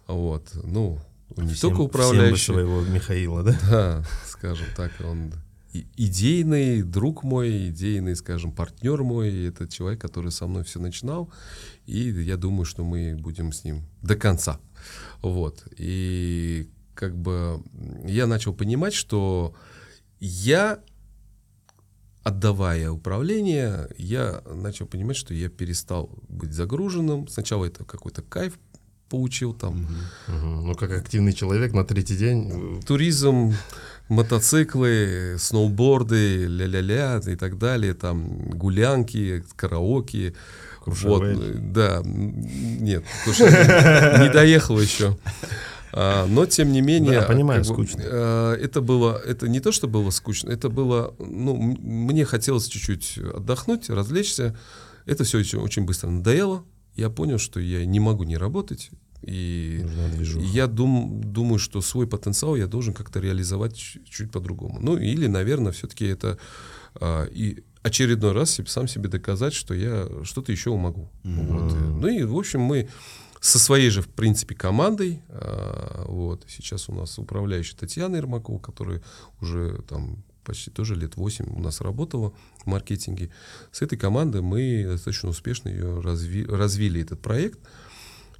Вот, 0.06 0.48
ну, 0.54 1.00
не 1.36 1.54
Всем- 1.54 1.70
только 1.70 1.74
всем 1.74 1.76
бы 1.76 1.84
управляющий, 1.84 2.52
своего 2.52 2.80
Михаила, 2.82 3.42
да? 3.42 3.58
да, 3.70 4.04
скажем 4.26 4.66
так, 4.76 4.92
он 5.04 5.32
идейный 5.72 6.82
друг 6.82 7.22
мой, 7.22 7.68
идейный, 7.68 8.16
скажем, 8.16 8.52
партнер 8.52 9.02
мой, 9.02 9.46
это 9.46 9.68
человек, 9.68 10.00
который 10.00 10.30
со 10.30 10.46
мной 10.46 10.64
все 10.64 10.80
начинал, 10.80 11.32
и 11.86 11.98
я 11.98 12.36
думаю, 12.36 12.64
что 12.64 12.84
мы 12.84 13.16
будем 13.16 13.52
с 13.52 13.64
ним 13.64 13.82
до 14.02 14.16
конца. 14.16 14.60
Вот. 15.22 15.66
И 15.76 16.68
как 16.94 17.16
бы 17.16 17.62
я 18.04 18.26
начал 18.26 18.54
понимать, 18.54 18.94
что 18.94 19.54
я, 20.20 20.80
отдавая 22.22 22.90
управление, 22.90 23.88
я 23.96 24.42
начал 24.46 24.86
понимать, 24.86 25.16
что 25.16 25.34
я 25.34 25.48
перестал 25.48 26.10
быть 26.28 26.52
загруженным. 26.52 27.28
Сначала 27.28 27.64
это 27.64 27.84
какой-то 27.84 28.22
кайф 28.22 28.58
получил 29.08 29.52
там. 29.52 29.86
Угу. 30.28 30.46
Ну, 30.46 30.74
как 30.74 30.92
активный 30.92 31.32
человек 31.32 31.74
на 31.74 31.84
третий 31.84 32.16
день. 32.16 32.78
Э, 32.78 32.80
Туризм, 32.86 33.54
мотоциклы, 34.12 35.36
сноуборды, 35.38 36.46
ля-ля-ля 36.46 37.20
и 37.26 37.36
так 37.36 37.58
далее, 37.58 37.94
там 37.94 38.50
гулянки, 38.50 39.44
караоке. 39.56 40.34
Вот, 40.84 41.72
да, 41.72 42.02
нет, 42.04 43.04
не 43.26 44.32
доехал 44.32 44.80
еще. 44.80 45.16
А, 45.94 46.26
но 46.26 46.46
тем 46.46 46.72
не 46.72 46.80
менее, 46.80 47.20
да, 47.20 47.26
понимаю, 47.26 47.64
скучно. 47.64 48.02
Бы, 48.02 48.08
а, 48.10 48.54
это 48.54 48.80
было, 48.80 49.20
это 49.24 49.46
не 49.46 49.60
то, 49.60 49.72
что 49.72 49.88
было 49.88 50.10
скучно, 50.10 50.50
это 50.50 50.70
было, 50.70 51.14
ну, 51.18 51.54
мне 51.54 52.24
хотелось 52.24 52.66
чуть-чуть 52.66 53.18
отдохнуть, 53.18 53.90
развлечься. 53.90 54.56
Это 55.04 55.24
все 55.24 55.38
очень, 55.38 55.58
очень 55.58 55.84
быстро 55.84 56.08
надоело. 56.08 56.64
Я 56.94 57.10
понял, 57.10 57.38
что 57.38 57.60
я 57.60 57.84
не 57.84 58.00
могу 58.00 58.24
не 58.24 58.36
работать. 58.36 58.90
И 59.22 59.86
я 60.52 60.66
дум, 60.66 61.20
думаю, 61.24 61.58
что 61.58 61.80
свой 61.80 62.06
потенциал 62.06 62.56
я 62.56 62.66
должен 62.66 62.94
как-то 62.94 63.20
реализовать 63.20 63.76
чуть, 63.76 64.30
по-другому. 64.30 64.78
Ну, 64.80 64.96
или, 64.96 65.26
наверное, 65.26 65.72
все-таки 65.72 66.06
это 66.06 66.38
а, 66.94 67.24
и 67.24 67.62
очередной 67.82 68.32
раз 68.32 68.50
себе, 68.50 68.68
сам 68.68 68.88
себе 68.88 69.08
доказать, 69.08 69.54
что 69.54 69.74
я 69.74 70.08
что-то 70.24 70.52
еще 70.52 70.76
могу. 70.76 71.10
Mm-hmm. 71.24 71.46
Вот. 71.46 72.00
Ну 72.00 72.08
и, 72.08 72.22
в 72.22 72.36
общем, 72.36 72.60
мы 72.60 72.88
со 73.40 73.58
своей 73.58 73.90
же, 73.90 74.02
в 74.02 74.08
принципе, 74.08 74.54
командой, 74.54 75.22
а, 75.28 76.04
вот, 76.06 76.44
сейчас 76.48 76.88
у 76.88 76.94
нас 76.94 77.18
управляющая 77.18 77.76
Татьяна 77.76 78.16
Ермакова, 78.16 78.58
которая 78.58 79.02
уже 79.40 79.82
там 79.88 80.24
почти 80.44 80.70
тоже 80.70 80.94
лет 80.94 81.16
8 81.16 81.56
у 81.56 81.60
нас 81.60 81.80
работала 81.80 82.32
в 82.58 82.66
маркетинге. 82.66 83.30
С 83.70 83.82
этой 83.82 83.98
командой 83.98 84.42
мы 84.42 84.84
достаточно 84.86 85.28
успешно 85.28 85.68
ее 85.68 86.00
разви, 86.00 86.44
развили, 86.44 87.02
этот 87.02 87.20
проект. 87.20 87.60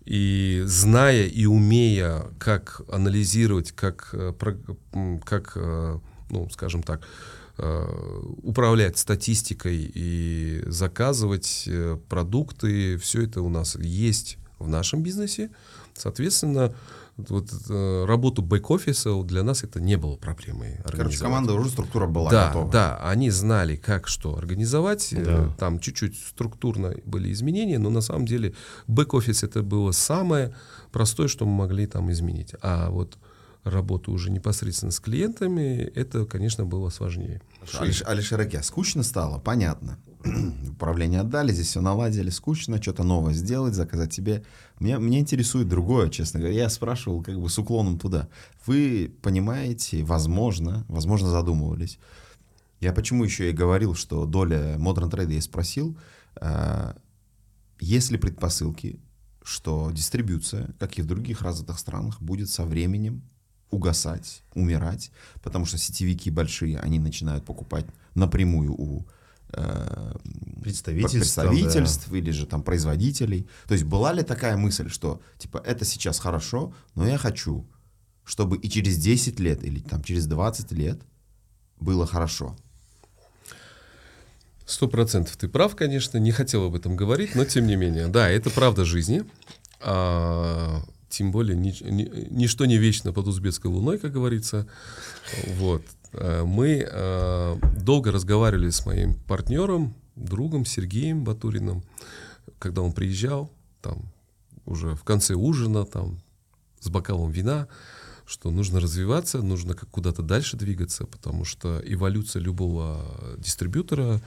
И 0.05 0.63
зная 0.67 1.27
и 1.27 1.47
умея, 1.47 2.27
как 2.39 2.83
анализировать, 2.91 3.73
как, 3.73 4.11
э, 4.13 4.33
как 5.25 5.53
э, 5.55 5.99
ну, 6.31 6.51
скажем 6.51 6.83
так, 6.83 7.03
э, 7.59 7.85
управлять 8.43 8.99
статистикой 8.99 9.91
и 9.95 10.63
заказывать 10.67 11.69
продукты, 12.09 12.97
все 12.97 13.23
это 13.23 13.43
у 13.43 13.49
нас 13.49 13.77
есть 13.77 14.39
в 14.59 14.69
нашем 14.69 15.03
бизнесе. 15.03 15.51
Соответственно, 15.95 16.75
вот, 17.17 17.51
э, 17.69 18.05
работу 18.07 18.43
бэк-офиса 18.43 19.23
для 19.25 19.43
нас 19.43 19.65
это 19.65 19.81
не 19.81 19.97
было 19.97 20.17
проблемой. 20.17 20.79
Короче, 20.85 21.19
команда 21.19 21.53
уже 21.53 21.71
структура 21.71 22.07
была 22.07 22.31
да, 22.31 22.49
готова. 22.49 22.71
Да, 22.71 22.99
они 23.03 23.31
знали, 23.31 23.77
как 23.77 24.09
что 24.09 24.37
организовать. 24.37 25.09
Да. 25.13 25.21
Э, 25.21 25.49
там 25.59 25.79
чуть-чуть 25.79 26.19
структурно 26.19 26.95
были 27.05 27.33
изменения, 27.33 27.79
но 27.79 27.91
на 27.91 28.01
самом 28.01 28.27
деле 28.27 28.55
бэк-офис 28.87 29.43
это 29.43 29.63
было 29.63 29.93
самое 29.93 30.55
простое, 30.91 31.29
что 31.29 31.45
мы 31.45 31.53
могли 31.53 31.87
там 31.87 32.11
изменить. 32.11 32.55
А 32.63 32.91
вот 32.91 33.19
работу 33.65 34.13
уже 34.13 34.31
непосредственно 34.31 34.91
с 34.91 34.99
клиентами, 34.99 35.79
это, 35.95 36.25
конечно, 36.25 36.65
было 36.65 36.89
сложнее. 36.89 37.43
Алиш, 37.79 38.03
Алишер 38.05 38.41
Аке, 38.41 38.63
скучно 38.63 39.03
стало, 39.03 39.39
понятно. 39.39 39.99
Управление 40.71 41.21
отдали, 41.21 41.53
здесь 41.53 41.69
все 41.69 41.81
наладили, 41.81 42.31
скучно, 42.31 42.81
что-то 42.81 43.03
новое 43.03 43.35
сделать, 43.35 43.75
заказать 43.75 44.13
тебе. 44.13 44.45
Меня, 44.79 44.99
меня 44.99 45.19
интересует 45.19 45.69
другое, 45.69 46.11
честно 46.11 46.41
говоря. 46.41 46.57
Я 46.57 46.69
спрашивал 46.69 47.23
как 47.23 47.41
бы 47.41 47.49
с 47.49 47.59
уклоном 47.59 47.99
туда. 47.99 48.29
Вы 48.67 49.13
понимаете, 49.23 50.05
возможно, 50.05 50.85
возможно 50.89 51.29
задумывались. 51.29 51.99
Я 52.81 52.93
почему 52.93 53.25
еще 53.25 53.51
и 53.51 53.53
говорил, 53.53 53.95
что 53.95 54.27
доля 54.27 54.77
Modern 54.77 55.11
Trade 55.11 55.33
я 55.35 55.41
спросил, 55.41 55.97
э, 56.41 56.95
есть 57.81 58.11
ли 58.11 58.19
предпосылки, 58.19 59.01
что 59.43 59.91
дистрибьюция, 59.93 60.75
как 60.79 60.99
и 60.99 61.03
в 61.03 61.07
других 61.07 61.43
развитых 61.43 61.79
странах, 61.79 62.21
будет 62.21 62.49
со 62.49 62.65
временем 62.65 63.23
угасать, 63.71 64.43
умирать, 64.55 65.11
потому 65.43 65.65
что 65.65 65.79
сетевики 65.79 66.31
большие, 66.31 66.79
они 66.79 66.99
начинают 66.99 67.45
покупать 67.45 67.87
напрямую 68.15 68.75
у 68.75 69.07
представительств, 70.63 71.17
представительств 71.17 72.09
да. 72.11 72.17
или 72.17 72.31
же 72.31 72.47
там 72.47 72.63
производителей. 72.63 73.47
То 73.67 73.75
есть 73.75 73.85
была 73.85 74.13
ли 74.13 74.23
такая 74.23 74.57
мысль, 74.57 74.89
что 74.89 75.21
типа 75.39 75.63
это 75.65 75.85
сейчас 75.85 76.19
хорошо, 76.19 76.75
но 76.95 77.07
я 77.07 77.19
хочу, 77.19 77.67
чтобы 78.25 78.57
и 78.57 78.69
через 78.69 78.99
10 78.99 79.41
лет 79.41 79.63
или 79.65 79.81
там 79.81 80.03
через 80.03 80.27
20 80.27 80.73
лет 80.73 81.01
было 81.79 82.07
хорошо? 82.07 82.57
Сто 84.65 84.89
процентов 84.89 85.37
ты 85.37 85.49
прав, 85.49 85.77
конечно, 85.77 86.19
не 86.19 86.31
хотел 86.31 86.65
об 86.65 86.75
этом 86.75 86.97
говорить, 86.97 87.35
но 87.35 87.45
тем 87.45 87.67
не 87.67 87.77
менее, 87.77 88.09
да, 88.09 88.31
это 88.31 88.49
правда 88.49 88.85
жизни. 88.85 89.25
А, 89.81 90.83
тем 91.09 91.33
более 91.33 91.57
ни, 91.57 91.75
ни, 91.83 92.29
ничто 92.31 92.65
не 92.65 92.79
вечно 92.79 93.13
под 93.13 93.27
узбекской 93.27 93.71
луной, 93.71 93.99
как 93.99 94.13
говорится. 94.13 94.67
Вот. 95.57 95.83
Э, 96.13 96.45
мы 96.45 96.87
э, 96.89 97.57
долго 97.81 98.13
разговаривали 98.13 98.71
с 98.71 98.85
моим 98.87 99.15
партнером, 99.15 99.95
другом 100.17 100.65
Сергеем 100.65 101.25
Батуриным, 101.25 101.83
когда 102.59 102.83
он 102.83 102.93
приезжал, 102.93 103.51
там 103.81 104.13
уже 104.65 104.95
в 104.95 105.05
конце 105.05 105.35
ужина, 105.35 105.85
там 105.85 106.21
с 106.81 106.89
бокалом 106.89 107.31
вина, 107.31 107.69
что 108.27 108.51
нужно 108.51 108.81
развиваться, 108.81 109.43
нужно 109.43 109.75
как 109.75 109.89
куда-то 109.91 110.23
дальше 110.23 110.57
двигаться, 110.57 111.07
потому 111.07 111.45
что 111.45 111.81
эволюция 111.85 112.41
любого 112.41 113.37
дистрибьютора 113.39 114.21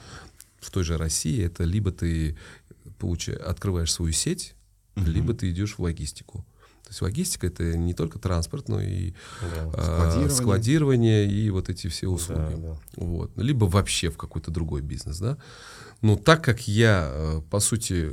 в 0.60 0.70
той 0.70 0.84
же 0.84 0.96
России 0.98 1.42
это 1.44 1.64
либо 1.64 1.92
ты 1.92 2.36
получаешь, 2.98 3.40
открываешь 3.40 3.92
свою 3.92 4.12
сеть, 4.12 4.54
либо 4.96 5.34
ты 5.34 5.50
идешь 5.50 5.74
в 5.74 5.82
логистику. 5.82 6.44
То 6.86 6.90
есть 6.90 7.02
логистика 7.02 7.48
это 7.48 7.76
не 7.76 7.94
только 7.94 8.20
транспорт, 8.20 8.68
но 8.68 8.80
и 8.80 9.10
да, 9.40 9.72
а, 9.74 9.82
складирование. 9.82 10.30
складирование 10.30 11.26
и 11.26 11.50
вот 11.50 11.68
эти 11.68 11.88
все 11.88 12.06
услуги. 12.06 12.54
Да, 12.54 12.56
да. 12.56 12.78
Вот. 12.94 13.32
Либо 13.36 13.64
вообще 13.64 14.08
в 14.08 14.16
какой-то 14.16 14.52
другой 14.52 14.82
бизнес. 14.82 15.18
Да? 15.18 15.36
Но 16.00 16.16
так 16.16 16.44
как 16.44 16.68
я, 16.68 17.10
э, 17.10 17.42
по 17.50 17.58
сути, 17.58 18.12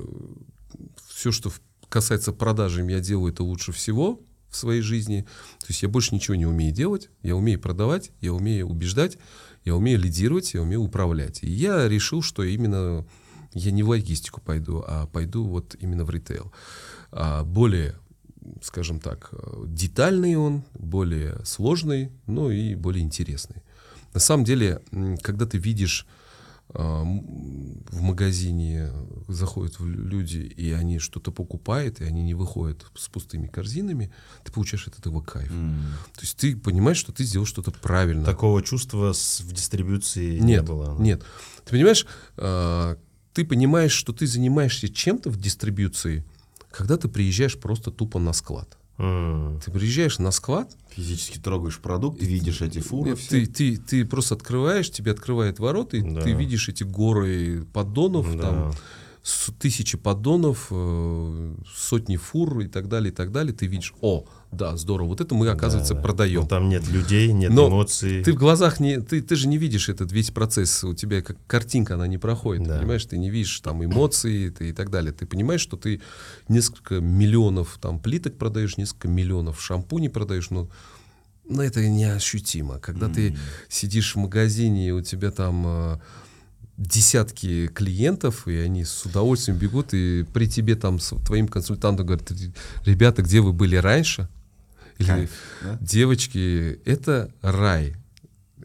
все, 1.07 1.31
что 1.31 1.51
касается 1.88 2.33
продажи, 2.33 2.81
я 2.81 2.99
делаю 2.99 3.31
это 3.31 3.43
лучше 3.43 3.71
всего 3.71 4.19
в 4.49 4.55
своей 4.55 4.81
жизни. 4.81 5.21
То 5.59 5.67
есть 5.69 5.83
я 5.83 5.89
больше 5.89 6.15
ничего 6.15 6.33
не 6.33 6.47
умею 6.47 6.73
делать. 6.73 7.12
Я 7.21 7.36
умею 7.36 7.59
продавать, 7.59 8.09
я 8.21 8.33
умею 8.33 8.67
убеждать, 8.67 9.19
я 9.65 9.75
умею 9.75 9.99
лидировать, 9.99 10.55
я 10.55 10.63
умею 10.63 10.81
управлять. 10.81 11.43
И 11.43 11.49
я 11.49 11.88
решил, 11.88 12.23
что 12.23 12.41
именно 12.41 13.05
я 13.53 13.71
не 13.71 13.83
в 13.83 13.89
логистику 13.89 14.41
пойду, 14.41 14.83
а 14.88 15.05
пойду 15.07 15.45
вот 15.45 15.75
именно 15.79 16.05
в 16.05 16.09
ритейл. 16.09 16.51
А 17.12 17.43
более 17.43 17.95
скажем 18.62 18.99
так, 18.99 19.34
детальный 19.65 20.36
он, 20.36 20.63
более 20.73 21.43
сложный, 21.45 22.12
но 22.27 22.51
и 22.51 22.75
более 22.75 23.03
интересный. 23.03 23.63
На 24.13 24.19
самом 24.19 24.43
деле, 24.43 24.82
когда 25.21 25.45
ты 25.45 25.58
видишь 25.58 26.06
а, 26.75 27.03
в 27.03 28.01
магазине 28.01 28.89
заходят 29.27 29.79
люди, 29.79 30.38
и 30.38 30.71
они 30.71 30.97
что-то 30.97 31.32
покупают, 31.32 32.01
и 32.01 32.03
они 32.03 32.23
не 32.23 32.34
выходят 32.34 32.86
с 32.95 33.10
пустыми 33.10 33.47
корзинами, 33.47 34.12
ты 34.43 34.51
получаешь 34.51 34.88
от 34.88 34.97
этого 34.97 35.21
кайф. 35.21 35.51
Mm. 35.51 35.75
То 36.15 36.21
есть 36.21 36.38
ты 36.38 36.56
понимаешь, 36.56 36.97
что 36.97 37.12
ты 37.12 37.25
сделал 37.25 37.45
что-то 37.45 37.71
правильно. 37.71 38.25
Такого 38.25 38.63
чувства 38.63 39.13
в 39.13 39.53
дистрибуции 39.53 40.39
нет, 40.39 40.43
не 40.43 40.62
было. 40.62 40.99
Нет. 40.99 41.23
Ты 41.65 41.71
понимаешь, 41.71 42.08
а, 42.38 42.97
ты 43.34 43.45
понимаешь, 43.45 43.93
что 43.93 44.13
ты 44.13 44.25
занимаешься 44.25 44.89
чем-то 44.89 45.29
в 45.29 45.38
дистрибуции, 45.39 46.25
когда 46.73 46.97
ты 46.97 47.07
приезжаешь 47.07 47.57
просто 47.57 47.91
тупо 47.91 48.19
на 48.19 48.33
склад. 48.33 48.77
Mm. 48.97 49.62
Ты 49.63 49.71
приезжаешь 49.71 50.19
на 50.19 50.31
склад. 50.31 50.75
Физически 50.89 51.38
трогаешь 51.38 51.79
продукт, 51.79 52.19
ты 52.19 52.25
видишь 52.25 52.62
эти 52.62 52.79
фуры. 52.79 53.15
Ты, 53.15 53.45
ты, 53.45 53.77
ты 53.77 54.05
просто 54.05 54.36
открываешь, 54.36 54.89
тебе 54.89 55.12
открывает 55.12 55.59
ворота, 55.59 55.97
и 55.97 56.01
да. 56.01 56.21
ты 56.21 56.33
видишь 56.33 56.69
эти 56.69 56.83
горы 56.83 57.65
поддонов, 57.73 58.36
да. 58.36 58.41
там 58.41 58.73
тысячи 59.57 59.97
поддонов, 59.97 60.67
э, 60.69 61.55
сотни 61.73 62.17
фур 62.17 62.59
и 62.59 62.67
так 62.67 62.89
далее, 62.89 63.12
и 63.12 63.15
так 63.15 63.31
далее. 63.31 63.53
Ты 63.53 63.67
видишь, 63.67 63.93
о, 64.01 64.25
да, 64.51 64.75
здорово. 64.75 65.07
Вот 65.07 65.21
это 65.21 65.33
мы, 65.33 65.47
оказывается, 65.47 65.93
да, 65.93 66.01
продаем. 66.01 66.41
Но 66.41 66.47
там 66.47 66.67
нет 66.67 66.88
людей, 66.89 67.31
нет 67.31 67.51
Но 67.51 67.69
эмоций. 67.69 68.21
Ты 68.21 68.33
в 68.33 68.36
глазах 68.36 68.81
не, 68.81 68.99
ты, 68.99 69.21
ты 69.21 69.36
же 69.36 69.47
не 69.47 69.57
видишь 69.57 69.88
этот 69.88 70.12
весь 70.12 70.31
процесс. 70.31 70.83
У 70.83 70.93
тебя 70.93 71.21
как 71.21 71.38
картинка, 71.47 71.93
она 71.93 72.05
не 72.05 72.17
проходит. 72.17 72.67
Да. 72.67 72.79
Понимаешь, 72.79 73.05
ты 73.05 73.17
не 73.17 73.29
видишь 73.29 73.62
там 73.62 73.83
эмоции 73.83 74.49
ты, 74.49 74.69
и 74.69 74.73
так 74.73 74.89
далее. 74.89 75.13
Ты 75.13 75.25
понимаешь, 75.25 75.62
что 75.62 75.77
ты 75.77 76.01
несколько 76.49 76.99
миллионов 76.99 77.77
там 77.81 77.99
плиток 77.99 78.38
продаешь, 78.38 78.77
несколько 78.77 79.07
миллионов 79.07 79.62
шампуней 79.62 80.09
продаешь, 80.09 80.49
но 80.49 80.69
ну, 81.45 81.62
это 81.62 81.88
неощутимо. 81.88 82.79
Когда 82.79 83.07
mm. 83.07 83.13
ты 83.13 83.38
сидишь 83.69 84.15
в 84.15 84.19
магазине, 84.19 84.89
и 84.89 84.91
у 84.91 85.01
тебя 85.01 85.31
там 85.31 85.63
э, 85.65 85.99
десятки 86.77 87.67
клиентов, 87.67 88.47
и 88.47 88.55
они 88.57 88.83
с 88.83 89.05
удовольствием 89.05 89.57
бегут, 89.57 89.93
и 89.93 90.25
при 90.33 90.47
тебе 90.47 90.75
там 90.75 90.99
с 90.99 91.15
твоим 91.25 91.47
консультантом 91.47 92.05
говорят, 92.05 92.31
ребята, 92.86 93.21
где 93.21 93.41
вы 93.41 93.53
были 93.53 93.75
раньше? 93.75 94.27
Или 94.97 95.07
Кайф, 95.07 95.29
да? 95.63 95.77
девочки, 95.81 96.79
это 96.86 97.31
рай. 97.41 97.95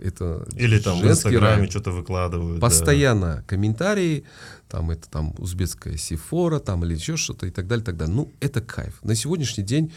Это 0.00 0.46
Или 0.54 0.78
там 0.78 1.00
в 1.00 1.06
Инстаграме 1.06 1.68
что-то 1.68 1.90
выкладывают. 1.90 2.60
Постоянно 2.60 3.36
да. 3.36 3.42
комментарии, 3.42 4.24
там 4.68 4.90
это 4.90 5.08
там 5.08 5.34
узбекская 5.38 5.96
сифора, 5.96 6.60
там 6.60 6.84
или 6.84 6.94
еще 6.94 7.16
что-то 7.16 7.46
и 7.46 7.50
так 7.50 7.66
далее, 7.66 7.82
и 7.82 7.86
так 7.86 7.96
далее. 7.96 8.14
Ну, 8.14 8.32
это 8.40 8.60
кайф. 8.60 9.02
На 9.02 9.16
сегодняшний 9.16 9.64
день 9.64 9.92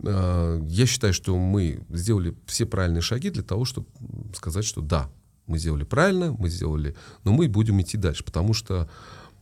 э, 0.00 0.60
я 0.68 0.86
считаю, 0.86 1.12
что 1.12 1.36
мы 1.36 1.80
сделали 1.90 2.36
все 2.46 2.66
правильные 2.66 3.02
шаги 3.02 3.30
для 3.30 3.42
того, 3.42 3.64
чтобы 3.64 3.88
сказать, 4.36 4.64
что 4.64 4.80
да, 4.80 5.10
мы 5.46 5.58
сделали 5.58 5.84
правильно, 5.84 6.34
мы 6.38 6.48
сделали, 6.48 6.94
но 7.24 7.32
мы 7.32 7.48
будем 7.48 7.80
идти 7.80 7.96
дальше, 7.96 8.24
потому 8.24 8.54
что 8.54 8.88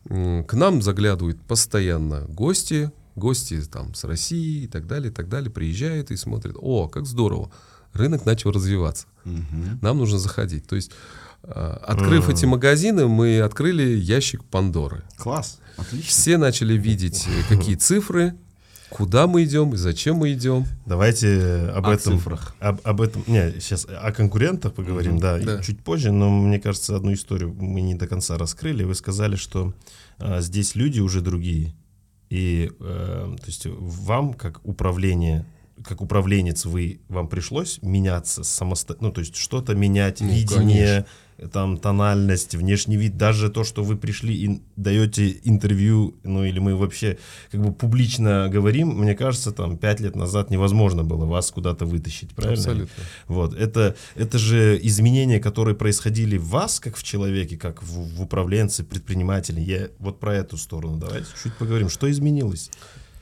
к 0.04 0.52
нам 0.52 0.80
заглядывают 0.82 1.40
постоянно 1.42 2.22
гости, 2.28 2.90
гости 3.16 3.60
там 3.62 3.94
с 3.94 4.04
России 4.04 4.64
и 4.64 4.66
так 4.66 4.86
далее, 4.86 5.10
и 5.10 5.14
так 5.14 5.28
далее, 5.28 5.50
приезжают 5.50 6.10
и 6.10 6.16
смотрят, 6.16 6.56
о, 6.58 6.88
как 6.88 7.06
здорово, 7.06 7.50
рынок 7.92 8.24
начал 8.24 8.50
развиваться, 8.50 9.06
угу. 9.24 9.78
нам 9.82 9.98
нужно 9.98 10.18
заходить. 10.18 10.66
То 10.66 10.76
есть, 10.76 10.90
э, 11.42 11.50
открыв 11.50 12.28
эти 12.28 12.46
магазины, 12.46 13.08
мы 13.08 13.40
открыли 13.40 13.96
ящик 13.96 14.44
Пандоры. 14.44 15.02
Класс, 15.16 15.58
отлично. 15.76 16.08
Все 16.08 16.38
начали 16.38 16.74
видеть, 16.74 17.26
э, 17.26 17.54
какие 17.54 17.76
цифры, 17.76 18.34
куда 18.90 19.26
мы 19.26 19.44
идем 19.44 19.72
и 19.74 19.76
зачем 19.76 20.16
мы 20.16 20.32
идем. 20.32 20.66
Давайте 20.86 21.70
об 21.74 21.86
о 21.86 21.94
этом. 21.94 22.18
Цифрах. 22.18 22.54
Об, 22.60 22.80
об 22.84 23.00
этом. 23.00 23.24
Не, 23.26 23.52
сейчас 23.60 23.86
о 23.88 24.12
конкурентах 24.12 24.74
поговорим, 24.74 25.16
mm-hmm. 25.16 25.20
да, 25.20 25.38
да. 25.38 25.62
чуть 25.62 25.80
позже, 25.80 26.12
но 26.12 26.30
мне 26.30 26.60
кажется, 26.60 26.96
одну 26.96 27.12
историю 27.12 27.54
мы 27.58 27.80
не 27.80 27.94
до 27.94 28.06
конца 28.06 28.36
раскрыли. 28.36 28.84
Вы 28.84 28.94
сказали, 28.94 29.36
что 29.36 29.72
а, 30.18 30.40
здесь 30.40 30.74
люди 30.74 31.00
уже 31.00 31.20
другие. 31.20 31.74
И 32.28 32.70
э, 32.78 33.36
то 33.36 33.46
есть 33.46 33.66
вам, 33.66 34.34
как 34.34 34.60
управление, 34.64 35.44
как 35.82 36.00
управленец, 36.00 36.64
вы 36.64 37.00
вам 37.08 37.26
пришлось 37.26 37.80
меняться 37.82 38.44
самостоятельно, 38.44 39.08
ну, 39.08 39.14
то 39.14 39.20
есть 39.20 39.34
что-то 39.34 39.74
менять, 39.74 40.20
ну, 40.20 40.28
видение, 40.28 40.86
конечно 40.86 41.06
там 41.52 41.78
тональность, 41.78 42.54
внешний 42.54 42.96
вид, 42.96 43.16
даже 43.16 43.50
то, 43.50 43.64
что 43.64 43.82
вы 43.82 43.96
пришли 43.96 44.34
и 44.34 44.62
даете 44.76 45.40
интервью, 45.44 46.14
ну 46.22 46.44
или 46.44 46.58
мы 46.58 46.76
вообще 46.76 47.18
как 47.50 47.62
бы 47.62 47.72
публично 47.72 48.48
говорим, 48.48 48.88
мне 48.88 49.14
кажется, 49.14 49.52
там 49.52 49.76
пять 49.76 50.00
лет 50.00 50.16
назад 50.16 50.50
невозможно 50.50 51.04
было 51.04 51.24
вас 51.24 51.50
куда-то 51.50 51.86
вытащить, 51.86 52.30
правильно? 52.30 52.60
Абсолютно. 52.60 53.04
Вот, 53.28 53.54
это, 53.54 53.96
это 54.14 54.38
же 54.38 54.78
изменения, 54.82 55.40
которые 55.40 55.74
происходили 55.74 56.36
в 56.36 56.48
вас, 56.48 56.80
как 56.80 56.96
в 56.96 57.02
человеке, 57.02 57.56
как 57.56 57.82
в, 57.82 58.16
в 58.16 58.22
управленце, 58.22 58.84
предпринимателе. 58.84 59.62
Я 59.62 59.88
вот 59.98 60.20
про 60.20 60.34
эту 60.34 60.56
сторону 60.56 60.96
давайте 60.96 61.26
чуть 61.42 61.54
поговорим. 61.54 61.88
Что 61.88 62.10
изменилось? 62.10 62.70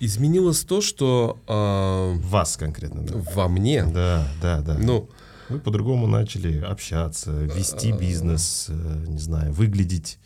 Изменилось 0.01 0.61
то, 0.61 0.81
что... 0.81 1.39
Э, 1.49 2.15
вас 2.21 2.57
конкретно, 2.57 3.03
да? 3.03 3.15
Во 3.35 3.49
мне? 3.49 3.85
Да, 3.85 4.29
да, 4.41 4.61
да. 4.61 4.77
Ну, 4.79 5.09
вы 5.49 5.59
по-другому 5.59 6.07
начали 6.07 6.61
общаться, 6.61 7.31
вести 7.31 7.93
бизнес, 7.93 8.67
э, 8.69 9.05
не 9.07 9.19
знаю, 9.19 9.53
выглядеть 9.53 10.19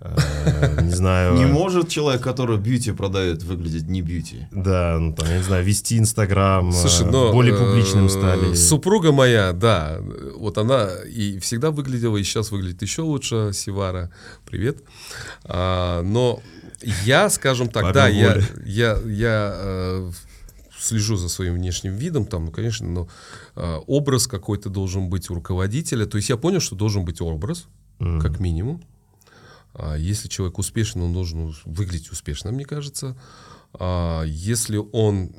э, 0.00 0.82
не 0.82 0.90
знаю. 0.90 1.34
Не 1.34 1.46
может 1.46 1.88
человек, 1.88 2.22
который 2.22 2.58
бьюти 2.58 2.92
продает, 2.92 3.42
выглядеть 3.42 3.88
не 3.88 4.02
бьюти. 4.02 4.46
Да, 4.52 4.98
ну 4.98 5.14
там, 5.14 5.28
я 5.28 5.38
не 5.38 5.42
знаю, 5.42 5.64
вести 5.64 5.98
Инстаграм, 5.98 6.70
э, 6.70 7.32
более 7.32 7.56
публичным 7.56 8.08
стали. 8.08 8.54
Супруга 8.54 9.12
моя, 9.12 9.52
да, 9.52 9.98
вот 10.36 10.58
она 10.58 10.88
и 11.04 11.38
всегда 11.38 11.70
выглядела, 11.70 12.16
и 12.16 12.22
сейчас 12.22 12.50
выглядит 12.50 12.82
еще 12.82 13.02
лучше, 13.02 13.50
Сивара, 13.54 14.10
привет. 14.44 14.82
А, 15.44 16.02
но 16.02 16.40
я, 17.04 17.28
скажем 17.30 17.68
так, 17.68 17.92
да, 17.92 18.06
я, 18.08 18.40
я, 18.64 18.98
я 19.04 20.10
слежу 20.78 21.16
за 21.16 21.28
своим 21.28 21.54
внешним 21.54 21.96
видом, 21.96 22.26
там, 22.26 22.46
ну, 22.46 22.52
конечно, 22.52 22.88
но 22.88 23.08
э, 23.56 23.76
образ 23.86 24.26
какой-то 24.26 24.70
должен 24.70 25.08
быть 25.08 25.30
у 25.30 25.34
руководителя. 25.34 26.06
То 26.06 26.16
есть 26.16 26.28
я 26.28 26.36
понял, 26.36 26.60
что 26.60 26.76
должен 26.76 27.04
быть 27.04 27.20
образ, 27.20 27.68
mm-hmm. 27.98 28.20
как 28.20 28.40
минимум. 28.40 28.82
А 29.74 29.96
если 29.96 30.28
человек 30.28 30.58
успешен, 30.58 31.02
он 31.02 31.12
должен 31.12 31.54
выглядеть 31.64 32.10
успешно, 32.10 32.52
мне 32.52 32.64
кажется. 32.64 33.16
А 33.72 34.22
если 34.24 34.78
он, 34.92 35.32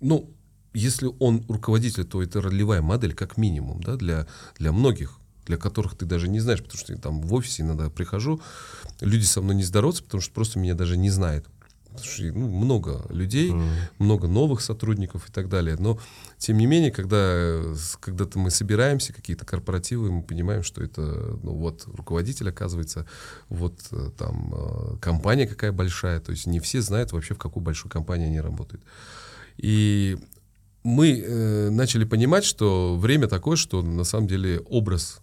ну, 0.00 0.30
если 0.72 1.08
он 1.20 1.44
руководитель, 1.48 2.04
то 2.04 2.22
это 2.22 2.42
ролевая 2.42 2.82
модель, 2.82 3.14
как 3.14 3.36
минимум, 3.36 3.82
да, 3.82 3.96
для, 3.96 4.26
для 4.58 4.72
многих 4.72 5.20
для 5.46 5.56
которых 5.56 5.94
ты 5.94 6.06
даже 6.06 6.28
не 6.28 6.40
знаешь, 6.40 6.62
потому 6.62 6.78
что 6.78 6.92
я 6.92 6.98
там 6.98 7.20
в 7.20 7.34
офисе 7.34 7.62
иногда 7.62 7.90
прихожу, 7.90 8.40
люди 9.00 9.24
со 9.24 9.42
мной 9.42 9.54
не 9.56 9.62
здороваются, 9.62 10.02
потому 10.02 10.20
что 10.20 10.32
просто 10.32 10.58
меня 10.58 10.74
даже 10.74 10.96
не 10.96 11.10
знают 11.10 11.46
ну, 12.32 12.48
много 12.48 13.04
людей, 13.08 13.50
mm. 13.50 13.70
много 13.98 14.26
новых 14.26 14.60
сотрудников 14.60 15.28
и 15.28 15.32
так 15.32 15.48
далее. 15.48 15.76
Но, 15.78 15.98
тем 16.38 16.58
не 16.58 16.66
менее, 16.66 16.90
когда, 16.90 17.74
когда 18.00 18.26
мы 18.34 18.50
собираемся, 18.50 19.12
какие-то 19.12 19.44
корпоративы, 19.44 20.10
мы 20.10 20.22
понимаем, 20.22 20.62
что 20.62 20.82
это, 20.82 21.02
ну, 21.42 21.54
вот, 21.54 21.84
руководитель, 21.86 22.48
оказывается, 22.48 23.06
вот 23.48 23.80
э, 23.90 24.10
там 24.16 24.52
э, 24.54 24.96
компания 25.00 25.46
какая 25.46 25.72
большая, 25.72 26.20
то 26.20 26.32
есть 26.32 26.46
не 26.46 26.60
все 26.60 26.80
знают 26.80 27.12
вообще, 27.12 27.34
в 27.34 27.38
какой 27.38 27.62
большой 27.62 27.90
компании 27.90 28.26
они 28.26 28.40
работают. 28.40 28.82
И 29.56 30.18
мы 30.82 31.18
э, 31.18 31.70
начали 31.70 32.04
понимать, 32.04 32.44
что 32.44 32.96
время 32.96 33.28
такое, 33.28 33.56
что 33.56 33.82
на 33.82 34.04
самом 34.04 34.26
деле 34.26 34.60
образ 34.68 35.20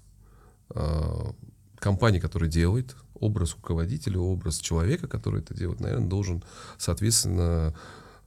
э, 0.74 1.32
компании, 1.80 2.20
которая 2.20 2.50
делает, 2.50 2.96
образ 3.22 3.54
руководителя, 3.54 4.20
образ 4.20 4.60
человека, 4.60 5.08
который 5.08 5.42
это 5.42 5.54
делает, 5.54 5.80
наверное, 5.80 6.08
должен, 6.08 6.44
соответственно, 6.78 7.74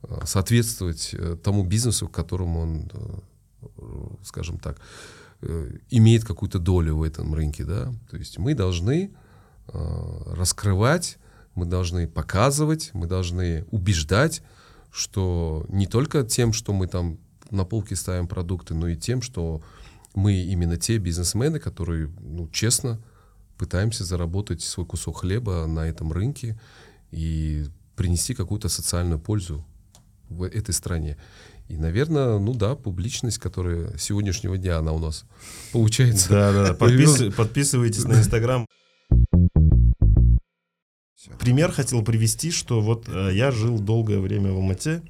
э, 0.02 0.20
соответствовать 0.24 1.10
э, 1.12 1.36
тому 1.42 1.64
бизнесу, 1.64 2.08
к 2.08 2.12
которому 2.12 2.60
он, 2.60 2.90
э, 2.92 4.06
скажем 4.22 4.58
так, 4.58 4.80
имеет 5.90 6.24
какую-то 6.24 6.58
долю 6.58 6.96
в 6.96 7.02
этом 7.02 7.34
рынке, 7.34 7.64
да. 7.64 7.92
То 8.10 8.16
есть 8.16 8.38
мы 8.38 8.54
должны 8.54 9.10
раскрывать, 9.66 11.18
мы 11.54 11.66
должны 11.66 12.08
показывать, 12.08 12.90
мы 12.94 13.06
должны 13.06 13.66
убеждать, 13.70 14.42
что 14.90 15.66
не 15.68 15.86
только 15.86 16.22
тем, 16.22 16.54
что 16.54 16.72
мы 16.72 16.86
там 16.86 17.18
на 17.50 17.64
полке 17.64 17.94
ставим 17.94 18.26
продукты, 18.26 18.74
но 18.74 18.88
и 18.88 18.96
тем, 18.96 19.20
что 19.20 19.60
мы 20.14 20.34
именно 20.34 20.76
те 20.76 20.98
бизнесмены, 20.98 21.58
которые, 21.58 22.10
ну, 22.20 22.48
честно, 22.48 23.00
пытаемся 23.64 24.04
заработать 24.04 24.60
свой 24.60 24.84
кусок 24.84 25.20
хлеба 25.20 25.66
на 25.66 25.88
этом 25.88 26.12
рынке 26.12 26.60
и 27.12 27.64
принести 27.96 28.34
какую-то 28.34 28.68
социальную 28.68 29.18
пользу 29.18 29.64
в 30.28 30.42
этой 30.42 30.74
стране. 30.74 31.16
И, 31.68 31.78
наверное, 31.78 32.38
ну 32.38 32.52
да, 32.52 32.74
публичность, 32.74 33.38
которая 33.38 33.96
сегодняшнего 33.96 34.58
дня, 34.58 34.76
она 34.76 34.92
у 34.92 34.98
нас 34.98 35.24
получается. 35.72 36.28
Да, 36.28 36.52
да, 36.52 36.74
Подпис... 36.78 37.34
подписывайтесь 37.34 38.04
на 38.04 38.18
Инстаграм. 38.18 38.66
Пример 41.38 41.72
хотел 41.72 42.04
привести, 42.04 42.50
что 42.50 42.82
вот 42.82 43.08
э, 43.08 43.30
я 43.32 43.50
жил 43.50 43.78
долгое 43.78 44.18
время 44.18 44.52
в 44.52 44.56
Алмате, 44.56 45.00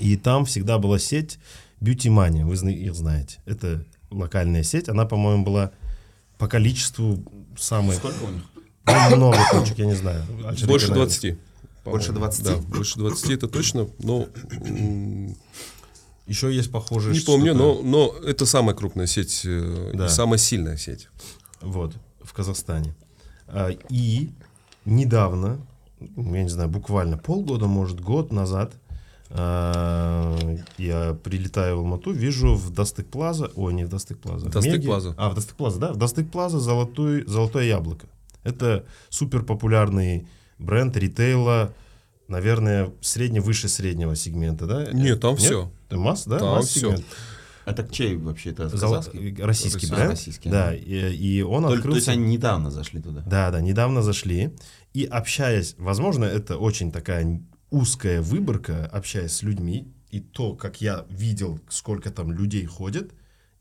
и 0.00 0.16
там 0.16 0.46
всегда 0.46 0.78
была 0.78 0.98
сеть 0.98 1.38
Beauty 1.82 2.08
Money, 2.08 2.46
вы 2.46 2.72
их 2.72 2.94
знаете. 2.94 3.42
Это 3.44 3.84
локальная 4.10 4.62
сеть, 4.62 4.88
она, 4.88 5.04
по-моему, 5.04 5.44
была 5.44 5.72
по 6.42 6.48
количеству 6.48 7.22
самые... 7.56 7.98
Сколько 7.98 8.24
у 8.24 8.30
них? 8.30 8.42
Ну, 8.84 9.16
много 9.16 9.38
точек, 9.52 9.78
я 9.78 9.86
не 9.86 9.94
знаю. 9.94 10.24
Больше 10.66 10.92
20. 10.92 11.38
Больше 11.84 12.10
20? 12.10 12.44
Да, 12.44 12.56
больше 12.56 12.98
20 12.98 13.30
это 13.30 13.46
точно, 13.46 13.88
но... 14.00 14.26
Еще 16.26 16.52
есть 16.52 16.72
похожие... 16.72 17.14
Не 17.14 17.20
помню, 17.20 17.54
но, 17.54 17.80
но 17.82 18.12
это 18.26 18.44
самая 18.44 18.74
крупная 18.74 19.06
сеть, 19.06 19.42
э, 19.44 19.92
да. 19.94 20.08
самая 20.08 20.38
сильная 20.38 20.76
сеть. 20.76 21.10
Вот, 21.60 21.94
в 22.20 22.32
Казахстане. 22.32 22.92
А, 23.46 23.70
и 23.88 24.30
недавно, 24.84 25.64
я 26.00 26.42
не 26.42 26.48
знаю, 26.48 26.68
буквально 26.68 27.18
полгода, 27.18 27.68
может, 27.68 28.00
год 28.00 28.32
назад, 28.32 28.72
я 29.34 31.16
прилетаю 31.24 31.76
в 31.76 31.78
Алмату, 31.80 32.12
вижу 32.12 32.54
в 32.54 32.70
Достык 32.70 33.08
Плаза, 33.08 33.50
ой, 33.54 33.72
не 33.72 33.84
в 33.84 33.88
Достык 33.88 34.18
Плаза. 34.18 34.48
Достык 34.48 34.84
Плаза. 34.84 35.14
А, 35.16 35.30
в 35.30 35.34
Достык 35.34 35.56
Плаза, 35.56 35.78
да, 35.78 35.92
в 35.92 35.96
Достык 35.96 36.30
Плаза 36.30 36.60
золотой, 36.60 37.24
золотое 37.26 37.64
яблоко. 37.64 38.06
Это 38.44 38.84
супер 39.08 39.42
популярный 39.42 40.26
бренд 40.58 40.96
ритейла, 40.96 41.72
наверное, 42.28 42.92
средне-выше 43.00 43.68
среднего 43.68 44.16
сегмента, 44.16 44.66
да? 44.66 44.92
Нет, 44.92 45.20
там 45.20 45.32
Нет? 45.32 45.40
все. 45.40 45.70
Это 45.88 45.98
масс, 45.98 46.24
да? 46.26 46.38
Там 46.38 46.48
масс 46.56 46.68
все. 46.68 46.80
Сегмент. 46.80 47.04
Это 47.64 47.88
чей 47.88 48.16
вообще? 48.16 48.50
Это 48.50 48.68
казахский? 48.68 49.36
Российский 49.36 49.86
бренд. 49.86 50.04
А, 50.04 50.10
российский, 50.10 50.50
да. 50.50 50.74
И, 50.74 51.14
и 51.14 51.42
он 51.42 51.62
то, 51.62 51.68
открылся... 51.68 51.90
То 51.90 51.96
есть 51.96 52.08
они 52.08 52.32
недавно 52.32 52.70
зашли 52.70 53.00
туда? 53.00 53.22
Да, 53.24 53.50
да, 53.50 53.60
недавно 53.60 54.02
зашли. 54.02 54.52
И 54.94 55.04
общаясь, 55.04 55.76
возможно, 55.78 56.24
это 56.24 56.58
очень 56.58 56.90
такая 56.90 57.40
узкая 57.72 58.20
выборка, 58.20 58.86
общаясь 58.86 59.32
с 59.32 59.42
людьми, 59.42 59.92
и 60.10 60.20
то, 60.20 60.54
как 60.54 60.80
я 60.82 61.06
видел, 61.08 61.58
сколько 61.68 62.10
там 62.10 62.30
людей 62.30 62.66
ходит, 62.66 63.14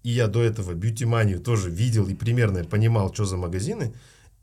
и 0.04 0.10
я 0.10 0.28
до 0.28 0.44
этого 0.44 0.74
бьюти-манию 0.74 1.40
тоже 1.40 1.70
видел 1.70 2.08
и 2.08 2.14
примерно 2.14 2.66
понимал, 2.66 3.14
что 3.14 3.26
за 3.26 3.38
магазины, 3.38 3.94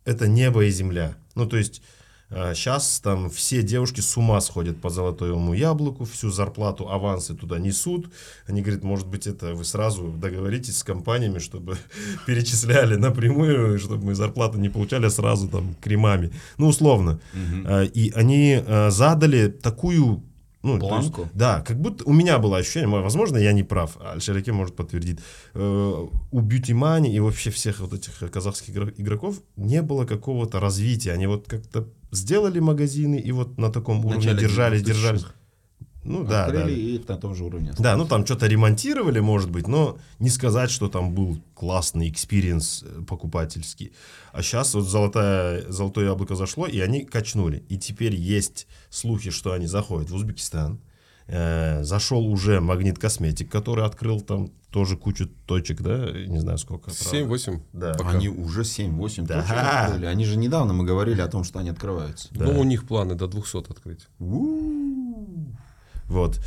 это 0.04 0.26
небо 0.26 0.64
и 0.64 0.70
земля. 0.70 1.16
Ну, 1.34 1.46
то 1.46 1.58
есть 1.58 1.82
Сейчас 2.30 3.00
а, 3.00 3.04
там 3.04 3.30
все 3.30 3.62
девушки 3.62 4.00
с 4.00 4.16
ума 4.16 4.40
сходят 4.40 4.80
по 4.80 4.90
золотому 4.90 5.54
яблоку, 5.54 6.04
всю 6.04 6.30
зарплату, 6.30 6.90
авансы 6.90 7.34
туда 7.34 7.58
несут. 7.58 8.10
Они 8.46 8.60
говорят, 8.60 8.84
может 8.84 9.06
быть, 9.06 9.26
это 9.26 9.54
вы 9.54 9.64
сразу 9.64 10.08
договоритесь 10.08 10.78
с 10.78 10.84
компаниями, 10.84 11.38
чтобы 11.38 11.78
перечисляли 12.26 12.96
напрямую, 12.96 13.78
чтобы 13.78 14.04
мы 14.04 14.14
зарплату 14.14 14.58
не 14.58 14.68
получали 14.68 15.08
сразу 15.08 15.48
там 15.48 15.74
кремами. 15.80 16.30
Ну, 16.58 16.68
условно. 16.68 17.18
Угу. 17.32 17.68
И 17.94 18.12
они 18.14 18.62
а, 18.66 18.90
задали 18.90 19.48
такую 19.48 20.22
ну, 20.62 20.78
Планку? 20.78 21.22
Есть, 21.22 21.34
да, 21.34 21.60
как 21.60 21.80
будто 21.80 22.04
у 22.04 22.12
меня 22.12 22.38
было 22.38 22.58
ощущение, 22.58 22.88
возможно, 22.88 23.38
я 23.38 23.52
не 23.52 23.62
прав, 23.62 23.96
а 24.00 24.12
Альшераке 24.12 24.52
может 24.52 24.74
подтвердить, 24.74 25.20
э, 25.54 26.06
у 26.30 26.40
Beauty 26.40 26.74
Money 26.74 27.10
и 27.10 27.20
вообще 27.20 27.50
всех 27.50 27.78
вот 27.78 27.92
этих 27.92 28.18
казахских 28.30 28.76
игроков 28.76 29.36
не 29.56 29.82
было 29.82 30.04
какого-то 30.04 30.58
развития. 30.58 31.12
Они 31.12 31.28
вот 31.28 31.46
как-то 31.46 31.86
сделали 32.10 32.60
магазины 32.60 33.16
и 33.16 33.32
вот 33.32 33.58
на 33.58 33.70
таком 33.70 34.04
уровне 34.04 34.34
держались, 34.34 34.82
держались. 34.82 35.24
Ну 36.04 36.24
да, 36.24 36.50
да. 36.50 36.68
и 36.68 36.98
на 37.06 37.16
том 37.16 37.34
же 37.34 37.44
уровне. 37.44 37.70
Остались. 37.70 37.84
Да, 37.84 37.96
ну 37.96 38.06
там 38.06 38.24
что-то 38.24 38.46
ремонтировали, 38.46 39.20
может 39.20 39.50
быть, 39.50 39.68
но 39.68 39.98
не 40.18 40.30
сказать, 40.30 40.70
что 40.70 40.88
там 40.88 41.12
был 41.12 41.38
классный 41.54 42.08
экспириенс 42.08 42.84
э, 42.86 43.02
покупательский. 43.06 43.92
А 44.32 44.42
сейчас 44.42 44.74
вот 44.74 44.88
золотое, 44.88 45.70
золотое 45.70 46.06
яблоко 46.06 46.34
зашло, 46.34 46.66
и 46.66 46.80
они 46.80 47.04
качнули. 47.04 47.62
И 47.68 47.76
теперь 47.76 48.14
есть 48.14 48.68
слухи, 48.88 49.30
что 49.30 49.52
они 49.52 49.66
заходят 49.66 50.08
в 50.08 50.14
Узбекистан. 50.14 50.80
Э, 51.30 51.84
зашел 51.84 52.26
уже 52.26 52.60
Магнит 52.60 52.98
Косметик, 52.98 53.52
который 53.52 53.84
открыл 53.84 54.22
там 54.22 54.50
тоже 54.70 54.96
кучу 54.96 55.28
точек, 55.46 55.82
да, 55.82 56.10
не 56.10 56.38
знаю 56.38 56.56
сколько. 56.56 56.90
7-8. 56.90 57.60
Да. 57.74 57.92
Пока. 57.94 58.10
Они 58.10 58.30
уже 58.30 58.62
7-8 58.62 59.26
да. 59.26 59.42
точек 59.42 59.56
открыли. 59.56 60.06
Они 60.06 60.24
же 60.24 60.38
недавно 60.38 60.72
мы 60.72 60.84
говорили 60.84 61.20
о 61.20 61.28
том, 61.28 61.44
что 61.44 61.58
они 61.58 61.68
открываются. 61.68 62.28
Да. 62.30 62.46
Ну, 62.46 62.58
у 62.58 62.64
них 62.64 62.86
планы 62.86 63.14
до 63.14 63.26
200 63.26 63.70
открыть. 63.70 64.06
У-у-у. 64.18 65.52
Вот. 66.06 66.40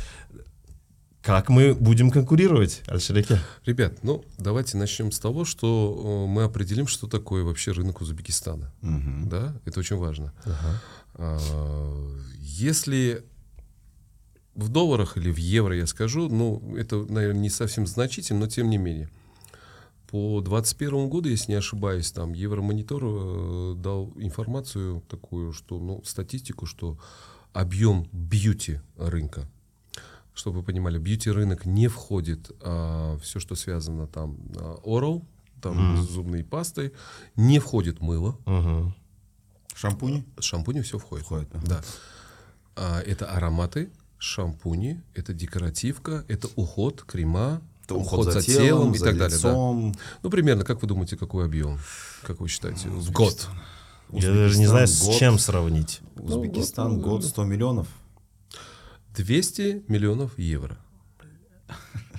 Как 1.22 1.48
мы 1.48 1.74
будем 1.74 2.10
конкурировать, 2.10 2.82
Альшереке? 2.88 3.38
Ребят, 3.64 4.02
ну 4.02 4.24
давайте 4.38 4.76
начнем 4.76 5.12
с 5.12 5.20
того, 5.20 5.44
что 5.44 6.26
э, 6.26 6.28
мы 6.28 6.42
определим, 6.42 6.88
что 6.88 7.06
такое 7.06 7.44
вообще 7.44 7.70
рынок 7.70 8.00
Узбекистана. 8.00 8.72
Угу. 8.82 9.30
Да, 9.30 9.54
это 9.64 9.78
очень 9.78 9.96
важно. 9.96 10.32
Ага. 10.44 10.82
А, 11.14 12.18
если 12.40 13.24
в 14.54 14.68
долларах 14.68 15.16
или 15.16 15.30
в 15.30 15.36
евро 15.36 15.76
я 15.76 15.86
скажу, 15.86 16.28
ну 16.28 16.76
это, 16.76 17.04
наверное, 17.04 17.42
не 17.42 17.50
совсем 17.50 17.86
значительно, 17.86 18.40
но 18.40 18.46
тем 18.46 18.70
не 18.70 18.78
менее. 18.78 19.08
По 20.10 20.42
2021 20.42 21.08
году, 21.08 21.28
если 21.30 21.52
не 21.52 21.58
ошибаюсь, 21.58 22.12
там 22.12 22.34
Евромонитор 22.34 23.02
э, 23.02 23.74
дал 23.78 24.12
информацию 24.16 25.02
такую, 25.08 25.54
что, 25.54 25.78
ну, 25.78 26.02
статистику, 26.04 26.66
что 26.66 26.98
объем 27.54 28.06
бьюти 28.12 28.80
рынка. 28.98 29.48
Чтобы 30.34 30.58
вы 30.58 30.64
понимали, 30.64 30.98
бьюти 30.98 31.30
рынок 31.30 31.66
не 31.66 31.88
входит 31.88 32.50
а, 32.60 33.18
все, 33.18 33.38
что 33.38 33.54
связано 33.54 34.06
там 34.06 34.38
а, 34.56 34.78
oral, 34.82 35.24
там 35.60 35.96
mm. 35.96 36.02
зубные 36.02 36.44
пасты, 36.44 36.92
не 37.36 37.58
входит 37.58 38.00
мыло. 38.00 38.38
Uh-huh. 38.46 38.90
Шампуни? 39.74 40.24
Шампуни 40.40 40.80
все 40.80 40.98
входит. 40.98 41.26
Входит. 41.26 41.48
Uh-huh. 41.50 41.68
Да. 41.68 41.82
А, 42.76 43.00
это 43.00 43.26
ароматы, 43.26 43.90
шампуни, 44.22 45.02
это 45.14 45.34
декоративка, 45.34 46.24
это 46.28 46.48
уход, 46.54 47.02
крема, 47.02 47.60
это 47.82 47.96
уход, 47.96 48.20
уход 48.20 48.32
за, 48.32 48.40
за 48.40 48.46
телом, 48.46 48.64
телом 48.64 48.92
и 48.94 48.98
за 48.98 49.04
так 49.06 49.14
лицом. 49.14 49.80
далее. 49.80 49.92
Да. 49.94 50.00
Ну, 50.22 50.30
примерно, 50.30 50.64
как 50.64 50.80
вы 50.80 50.86
думаете, 50.88 51.16
какой 51.16 51.44
объем? 51.44 51.78
Как 52.22 52.40
вы 52.40 52.48
считаете? 52.48 52.88
В 52.88 53.10
год? 53.10 53.48
Я 54.12 54.32
даже 54.32 54.58
не 54.58 54.66
знаю, 54.66 54.86
с 54.86 55.18
чем 55.18 55.38
сравнить. 55.38 56.00
Узбекистан, 56.16 56.98
ну, 56.98 57.00
год 57.00 57.24
100 57.24 57.44
миллионов. 57.44 57.88
200 59.16 59.84
миллионов 59.88 60.38
евро. 60.38 60.78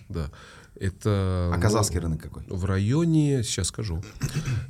Да. 0.10 0.30
Это... 0.76 1.52
А 1.52 1.58
казахский 1.60 1.96
ну, 2.00 2.04
рынок 2.04 2.22
какой? 2.22 2.44
В 2.48 2.66
районе, 2.66 3.42
сейчас 3.44 3.68
скажу, 3.68 4.04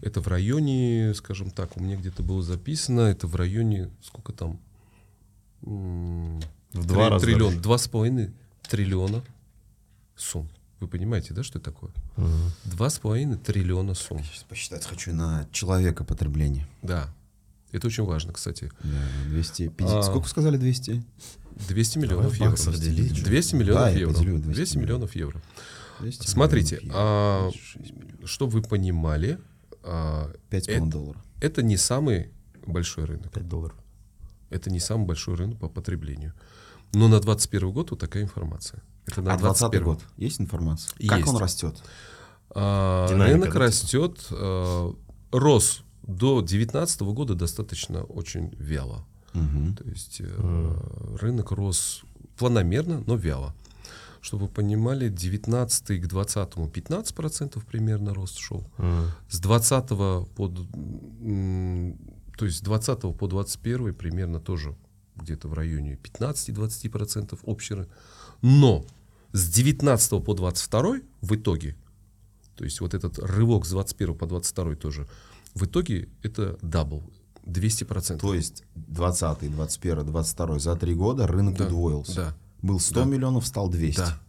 это 0.02 0.22
в 0.22 0.28
районе, 0.28 1.14
скажем 1.16 1.50
так, 1.50 1.76
у 1.76 1.82
меня 1.82 1.98
где-то 1.98 2.24
было 2.24 2.42
записано, 2.44 3.02
это 3.02 3.26
в 3.26 3.36
районе, 3.36 3.90
сколько 4.02 4.32
там? 4.32 4.60
В 6.74 6.86
два 6.86 7.10
раза. 7.10 7.26
Триллион, 7.26 7.62
два 7.62 7.78
с 7.78 7.88
половиной 7.88 8.32
триллиона 8.70 9.24
сумм. 10.16 10.50
Вы 10.80 10.88
понимаете, 10.88 11.34
да, 11.34 11.44
что 11.44 11.60
это 11.60 11.72
такое? 11.72 11.92
Два 12.66 12.90
с 12.90 13.00
половиной 13.00 13.38
триллиона 13.38 13.94
сумм. 13.94 14.24
Сейчас 14.24 14.44
посчитать 14.44 14.86
хочу 14.86 15.14
на 15.14 15.48
человека 15.52 16.04
потребление. 16.04 16.68
Да. 16.82 17.14
Это 17.72 17.88
очень 17.88 18.04
важно, 18.04 18.34
кстати. 18.34 18.72
Да, 18.84 19.30
250. 19.30 19.96
А, 19.96 20.04
Сколько 20.04 20.28
сказали 20.28 20.58
200? 20.58 21.04
200 21.68 21.98
миллионов 21.98 22.36
евро. 22.36 22.56
200 22.56 23.56
миллионов 23.56 23.84
да, 23.84 23.90
евро. 23.90 24.14
Поделю, 24.14 24.38
200, 24.40 24.56
200 24.56 24.78
миллионов 24.78 25.16
евро. 25.16 25.42
200 26.00 26.28
Смотрите, 26.28 26.80
евро. 26.82 26.96
а, 26.96 27.52
чтобы 28.26 28.54
вы 28.54 28.62
понимали... 28.62 29.40
А, 29.84 30.32
5 30.50 30.68
это, 30.68 30.86
долларов. 30.86 31.22
Это 31.42 31.64
не 31.64 31.78
самый 31.78 32.30
большой 32.66 33.06
рынок. 33.06 33.32
5 33.32 33.48
долларов. 33.48 33.76
Это 34.54 34.70
не 34.70 34.80
самый 34.80 35.06
большой 35.06 35.36
рынок 35.36 35.60
по 35.60 35.68
потреблению. 35.68 36.34
Но 36.94 37.08
на 37.08 37.20
2021 37.20 37.72
год 37.72 37.92
вот 37.92 38.00
такая 38.00 38.24
информация. 38.24 38.82
Это 39.06 39.22
на 39.22 39.34
а 39.34 39.38
20 39.38 39.84
год 39.84 40.02
есть 40.18 40.40
информация? 40.40 40.94
Есть. 41.00 41.10
Как 41.10 41.28
он 41.28 41.38
растет? 41.38 41.76
А, 42.52 43.08
рынок 43.08 43.56
растет, 43.56 44.28
а, 44.32 44.94
рос 45.32 45.84
до 46.04 46.42
2019 46.42 47.02
года 47.02 47.36
достаточно 47.36 48.04
очень 48.04 48.54
вяло. 48.60 49.06
Угу. 49.34 49.76
То 49.78 49.90
есть 49.90 50.18
э, 50.20 51.18
рынок 51.20 51.52
рос 51.52 52.04
планомерно, 52.38 53.04
но 53.08 53.16
вяло. 53.16 53.56
Чтобы 54.22 54.46
вы 54.46 54.50
понимали, 54.52 55.10
19 55.10 56.02
к 56.02 56.08
20 56.08 56.50
15% 56.54 57.66
примерно 57.66 58.14
рост 58.14 58.38
шел. 58.38 58.64
Mm. 58.78 59.08
С 59.30 59.40
20 59.40 59.88
по, 59.90 60.52
то 62.38 62.46
есть 62.46 62.60
с 62.60 62.62
20 62.62 63.18
по 63.18 63.28
21 63.28 63.94
примерно 63.94 64.40
тоже 64.40 64.76
где-то 65.16 65.48
в 65.48 65.54
районе 65.54 66.00
15-20% 66.02 67.40
общий 67.44 67.76
но 68.42 68.86
с 69.32 69.50
19 69.50 70.24
по 70.24 70.34
22 70.34 70.98
в 71.22 71.36
итоге, 71.36 71.76
то 72.56 72.64
есть 72.64 72.82
вот 72.82 72.94
этот 72.94 73.20
рывок 73.20 73.66
с 73.66 73.70
21 73.70 74.16
по 74.16 74.26
22 74.26 74.76
тоже, 74.76 75.08
в 75.54 75.66
итоге 75.66 76.10
это 76.24 76.58
double, 76.62 77.04
200%. 77.46 78.20
То 78.20 78.34
есть 78.34 78.64
20, 78.76 79.52
21, 79.52 80.06
22, 80.06 80.60
за 80.60 80.76
три 80.76 80.96
года 80.96 81.28
рынок 81.28 81.58
да, 81.58 81.66
удвоился. 81.66 82.16
Да. 82.16 82.38
Был 82.62 82.80
100 82.80 82.96
да. 82.96 83.06
миллионов, 83.06 83.46
стал 83.46 83.70
200. 83.70 84.00
Да. 84.00 84.20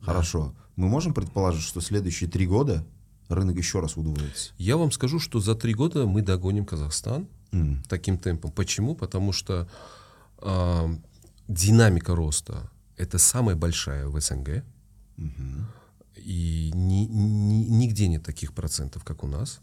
Хорошо. 0.00 0.54
Да. 0.54 0.64
Мы 0.76 0.88
можем 0.88 1.12
предположить, 1.12 1.62
что 1.62 1.80
следующие 1.80 2.30
три 2.30 2.46
года 2.46 2.84
рынок 3.30 3.56
еще 3.56 3.80
раз 3.80 3.96
удвоится? 3.96 4.52
Я 4.58 4.76
вам 4.76 4.92
скажу, 4.92 5.18
что 5.18 5.40
за 5.40 5.54
три 5.54 5.74
года 5.74 6.06
мы 6.06 6.22
догоним 6.22 6.64
Казахстан 6.64 7.28
mm. 7.52 7.84
таким 7.88 8.18
темпом. 8.18 8.50
Почему? 8.52 8.94
Потому 8.94 9.32
что 9.32 9.68
э, 10.38 10.96
динамика 11.48 12.14
роста 12.14 12.70
это 13.00 13.18
самая 13.18 13.56
большая 13.56 14.06
в 14.06 14.20
СНГ. 14.20 14.62
Угу. 15.16 15.66
И 16.16 16.70
ни, 16.74 17.06
ни, 17.06 17.64
нигде 17.64 18.08
нет 18.08 18.22
таких 18.22 18.52
процентов, 18.52 19.04
как 19.04 19.24
у 19.24 19.26
нас. 19.26 19.60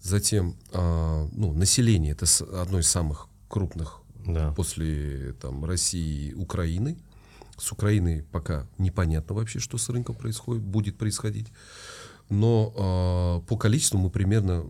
Затем, 0.00 0.56
а, 0.72 1.28
ну, 1.32 1.52
население 1.52 2.12
это 2.12 2.26
одно 2.60 2.78
из 2.78 2.88
самых 2.88 3.26
крупных 3.48 4.00
да. 4.26 4.52
после 4.52 5.32
там, 5.40 5.64
России, 5.64 6.32
Украины. 6.34 6.96
С 7.56 7.72
Украиной 7.72 8.22
пока 8.22 8.68
непонятно 8.78 9.34
вообще, 9.34 9.58
что 9.58 9.78
с 9.78 9.88
рынком 9.88 10.14
происходит, 10.14 10.62
будет 10.62 10.96
происходить. 10.96 11.48
Но 12.28 12.72
а, 12.76 13.40
по 13.40 13.56
количеству 13.56 13.98
мы 13.98 14.10
примерно 14.10 14.64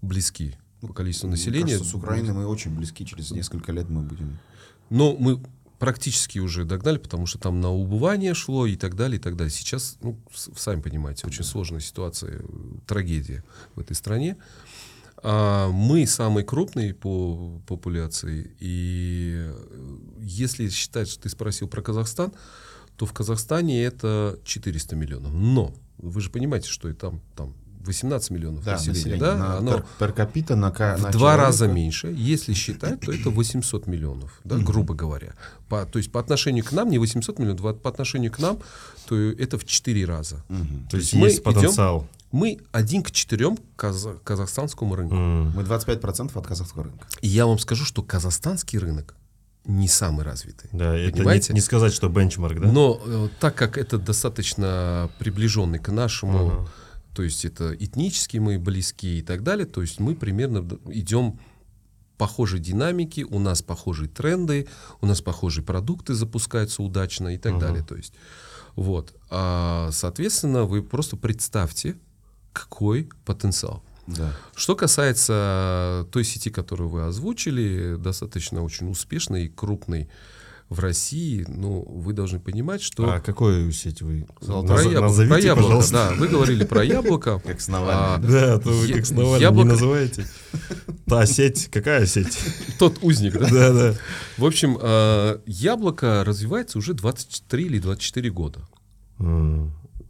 близки. 0.00 0.56
По 0.80 0.92
количеству 0.92 1.28
населения. 1.28 1.74
Кажется, 1.74 1.90
с 1.90 1.94
Украиной 1.94 2.32
мы 2.32 2.46
очень 2.46 2.74
близки. 2.74 3.06
Через 3.06 3.30
несколько 3.30 3.72
лет 3.72 3.88
мы 3.88 4.02
будем. 4.02 4.38
Но 4.90 5.16
мы 5.16 5.40
практически 5.78 6.38
уже 6.38 6.64
догнали, 6.64 6.98
потому 6.98 7.26
что 7.26 7.38
там 7.38 7.60
на 7.60 7.72
убывание 7.72 8.34
шло 8.34 8.66
и 8.66 8.76
так 8.76 8.94
далее, 8.94 9.18
и 9.18 9.20
так 9.20 9.36
далее. 9.36 9.50
Сейчас, 9.50 9.98
ну, 10.00 10.16
сами 10.32 10.80
понимаете, 10.80 11.26
очень 11.26 11.42
сложная 11.42 11.80
ситуация, 11.80 12.40
трагедия 12.86 13.42
в 13.74 13.80
этой 13.80 13.94
стране. 13.94 14.36
А 15.24 15.70
мы 15.70 16.06
самый 16.06 16.44
крупный 16.44 16.94
по 16.94 17.60
популяции, 17.66 18.54
и 18.60 19.52
если 20.20 20.68
считать, 20.68 21.08
что 21.08 21.22
ты 21.22 21.28
спросил 21.28 21.66
про 21.66 21.82
Казахстан, 21.82 22.32
то 22.96 23.04
в 23.04 23.12
Казахстане 23.12 23.82
это 23.82 24.38
400 24.44 24.94
миллионов. 24.94 25.32
Но 25.32 25.74
вы 26.02 26.20
же 26.20 26.30
понимаете, 26.30 26.68
что 26.68 26.88
и 26.88 26.92
там, 26.92 27.20
там 27.36 27.54
18 27.86 28.30
миллионов 28.30 28.64
Да, 28.64 28.72
населения, 28.72 29.16
да, 29.18 29.36
На 29.36 29.56
оно 29.58 29.72
пер, 29.98 30.10
per 30.12 30.14
capita 30.14 30.54
на, 30.54 30.70
ка- 30.70 30.96
в 30.98 31.02
на 31.02 31.10
два 31.10 31.20
человека. 31.32 31.42
раза 31.46 31.66
меньше. 31.68 32.14
Если 32.16 32.52
считать, 32.54 33.00
то 33.00 33.10
это 33.12 33.30
800 33.30 33.86
миллионов, 33.88 34.40
да, 34.44 34.56
грубо 34.58 34.94
говоря. 34.94 35.34
По, 35.68 35.84
то 35.86 35.98
есть 35.98 36.12
по 36.12 36.20
отношению 36.20 36.64
к 36.64 36.70
нам 36.72 36.90
не 36.90 36.98
800 36.98 37.38
миллионов, 37.40 37.64
а 37.64 37.74
по 37.74 37.90
отношению 37.90 38.30
к 38.30 38.38
нам, 38.38 38.58
то 39.06 39.16
это 39.16 39.58
в 39.58 39.64
4 39.64 40.04
раза. 40.04 40.44
Мгм. 40.48 40.86
То 40.90 40.96
есть 40.96 41.12
мы 41.14 41.26
есть 41.28 41.40
идем- 41.40 41.54
потенциал. 41.54 42.06
Мы 42.30 42.60
один 42.72 43.02
к 43.02 43.10
четырем 43.10 43.58
каза- 43.76 44.16
казахстанскому 44.24 44.94
рынку. 44.94 45.14
М. 45.16 45.50
Мы 45.54 45.62
25% 45.64 46.36
от 46.36 46.46
казахского 46.46 46.84
рынка. 46.84 47.06
И 47.20 47.28
я 47.28 47.46
вам 47.46 47.58
скажу, 47.58 47.84
что 47.84 48.02
казахстанский 48.02 48.78
рынок 48.78 49.14
не 49.64 49.88
самый 49.88 50.24
развитый. 50.24 50.68
Да, 50.72 50.96
это 50.96 51.06
не, 51.06 51.12
Понимаете? 51.18 51.52
не 51.52 51.60
сказать, 51.60 51.92
что 51.92 52.08
бенчмарк, 52.08 52.60
да? 52.60 52.66
Но 52.70 53.00
э, 53.04 53.28
так 53.40 53.54
как 53.54 53.78
это 53.78 53.98
достаточно 53.98 55.10
приближенный 55.18 55.78
к 55.78 55.88
нашему, 55.92 56.46
Ага. 56.48 56.68
то 57.14 57.22
есть 57.22 57.44
это 57.44 57.72
этнически 57.74 58.38
мы 58.38 58.58
близки 58.58 59.18
и 59.18 59.22
так 59.22 59.42
далее, 59.42 59.66
то 59.66 59.80
есть 59.82 60.00
мы 60.00 60.14
примерно 60.16 60.66
идем 60.86 61.38
похожей 62.18 62.60
динамики, 62.60 63.22
у 63.22 63.38
нас 63.38 63.62
похожие 63.62 64.08
тренды, 64.08 64.66
у 65.00 65.06
нас 65.06 65.20
похожие 65.20 65.64
продукты 65.64 66.14
запускаются 66.14 66.82
удачно 66.82 67.28
и 67.28 67.38
так 67.38 67.52
Ага. 67.54 67.66
далее. 67.66 67.82
То 67.84 67.96
есть 67.96 68.12
вот, 68.76 69.14
А, 69.30 69.90
соответственно, 69.92 70.64
вы 70.64 70.82
просто 70.82 71.16
представьте, 71.16 71.96
какой 72.52 73.08
потенциал. 73.24 73.82
Да. 74.16 74.32
Что 74.54 74.76
касается 74.76 76.06
той 76.12 76.24
сети, 76.24 76.50
которую 76.50 76.88
вы 76.90 77.04
озвучили, 77.06 77.96
достаточно 77.96 78.62
очень 78.62 78.90
успешной 78.90 79.44
и 79.44 79.48
крупной 79.48 80.08
в 80.68 80.78
России, 80.80 81.44
ну, 81.48 81.82
вы 81.82 82.14
должны 82.14 82.40
понимать, 82.40 82.80
что... 82.80 83.10
А 83.12 83.20
какую 83.20 83.70
сеть 83.72 84.00
вы? 84.00 84.26
Наз- 84.40 84.66
про, 84.66 84.80
яб- 84.82 85.00
назовите, 85.02 85.28
про 85.34 85.38
яблоко, 85.40 85.62
пожалуйста. 85.66 85.92
да, 85.92 86.14
вы 86.16 86.28
говорили 86.28 86.64
про 86.64 86.82
яблоко. 86.82 87.42
Как 87.44 87.60
с 87.60 87.68
Навальным. 87.68 88.30
Да, 88.30 88.54
а 88.54 88.58
то 88.58 88.70
вы 88.70 88.88
как 88.88 89.04
с 89.04 89.10
Навальным 89.10 89.54
не 89.56 89.64
называете. 89.64 90.26
Та 91.06 91.26
сеть, 91.26 91.68
какая 91.70 92.06
сеть? 92.06 92.38
Тот 92.78 93.00
узник, 93.02 93.34
да? 93.38 93.50
Да, 93.50 93.72
да. 93.72 93.94
В 94.38 94.46
общем, 94.46 94.78
э, 94.80 95.40
яблоко 95.44 96.24
развивается 96.24 96.78
уже 96.78 96.94
23 96.94 97.64
или 97.64 97.78
24 97.78 98.30
года. 98.30 98.60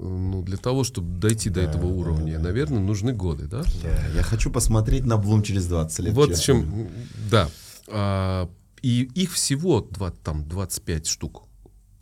Ну, 0.05 0.43
для 0.43 0.57
того, 0.57 0.83
чтобы 0.83 1.19
дойти 1.19 1.49
до 1.49 1.61
этого 1.61 1.87
уровня, 1.87 2.39
наверное, 2.39 2.81
нужны 2.81 3.13
годы, 3.13 3.47
да? 3.47 3.63
Я, 3.83 4.17
я 4.17 4.23
хочу 4.23 4.51
посмотреть 4.51 5.05
на 5.05 5.17
Блум 5.17 5.43
через 5.43 5.67
20 5.67 5.99
лет. 6.01 6.15
Вот 6.15 6.31
в 6.31 6.33
честно. 6.33 6.45
чем, 6.45 6.89
да. 7.31 7.49
А, 7.87 8.51
и 8.83 9.09
их 9.15 9.33
всего 9.33 9.81
два, 9.81 10.11
там 10.11 10.49
25 10.49 11.07
штук 11.07 11.45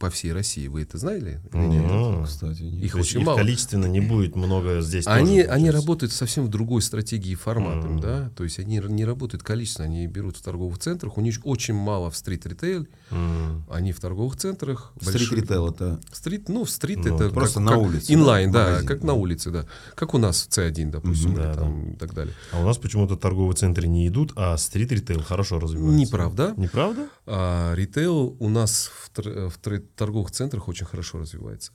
по 0.00 0.08
всей 0.10 0.32
России. 0.32 0.66
Вы 0.66 0.82
это 0.82 0.96
знали? 0.98 1.40
или 1.52 1.60
нет? 1.60 1.84
М. 1.90 2.24
Кстати, 2.24 2.62
нет. 2.62 2.82
Их 2.84 2.92
То 2.92 2.98
очень 2.98 3.20
их 3.20 3.26
мало. 3.26 3.36
количественно 3.38 3.84
не 3.84 4.00
будет 4.00 4.34
много 4.34 4.80
здесь 4.80 5.04
тоже, 5.04 5.16
Они, 5.18 5.40
они 5.42 5.70
работают 5.70 6.12
совсем 6.12 6.46
в 6.46 6.48
другой 6.48 6.80
стратегии 6.80 7.32
и 7.32 7.34
форматом, 7.34 7.92
Мгм. 7.92 8.00
да, 8.00 8.30
то 8.34 8.42
есть 8.42 8.58
они 8.58 8.78
не 8.88 9.04
работают 9.04 9.42
количественно, 9.42 9.86
они 9.88 10.06
берут 10.06 10.38
в 10.38 10.42
торговых 10.42 10.78
центрах, 10.78 11.18
у 11.18 11.20
них 11.20 11.38
очень 11.44 11.74
мало 11.74 12.10
в 12.10 12.16
стрит-ритейл, 12.16 12.86
М. 13.10 13.62
они 13.70 13.92
в 13.92 14.00
торговых 14.00 14.36
центрах. 14.36 14.92
Стрит-ритейл 15.00 15.68
это 15.68 16.00
Стрит, 16.12 16.48
ну, 16.48 16.64
стрит 16.64 17.04
Ну, 17.04 17.14
это 17.16 17.28
просто 17.28 17.56
как- 17.60 17.64
на 17.64 17.72
как 17.72 17.80
улице, 17.80 18.14
Инлайн, 18.14 18.50
да, 18.50 18.58
да, 18.58 18.64
магазин, 18.70 18.88
как 18.88 19.00
да. 19.02 19.06
на 19.06 19.12
улице, 19.14 19.50
да. 19.50 19.66
Как 19.94 20.14
у 20.14 20.18
нас 20.18 20.42
в 20.42 20.48
C1, 20.48 20.90
допустим, 20.90 21.32
или 21.32 21.36
да, 21.42 21.54
там 21.54 21.90
и 21.92 21.96
так 21.96 22.14
далее. 22.14 22.34
А 22.52 22.60
у 22.60 22.64
нас 22.64 22.78
почему-то 22.78 23.16
торговые 23.16 23.54
центры 23.54 23.86
не 23.86 24.08
идут, 24.08 24.32
а 24.36 24.56
стрит-ритейл 24.56 25.22
хорошо 25.22 25.58
развивается. 25.60 25.98
Неправда. 25.98 26.54
Неправда? 26.56 27.06
А 27.32 27.74
ритейл 27.76 28.36
у 28.40 28.48
нас 28.48 28.90
в, 29.14 29.50
в 29.50 29.58
торговых 29.94 30.32
центрах 30.32 30.66
очень 30.66 30.86
хорошо 30.86 31.18
развивается. 31.18 31.72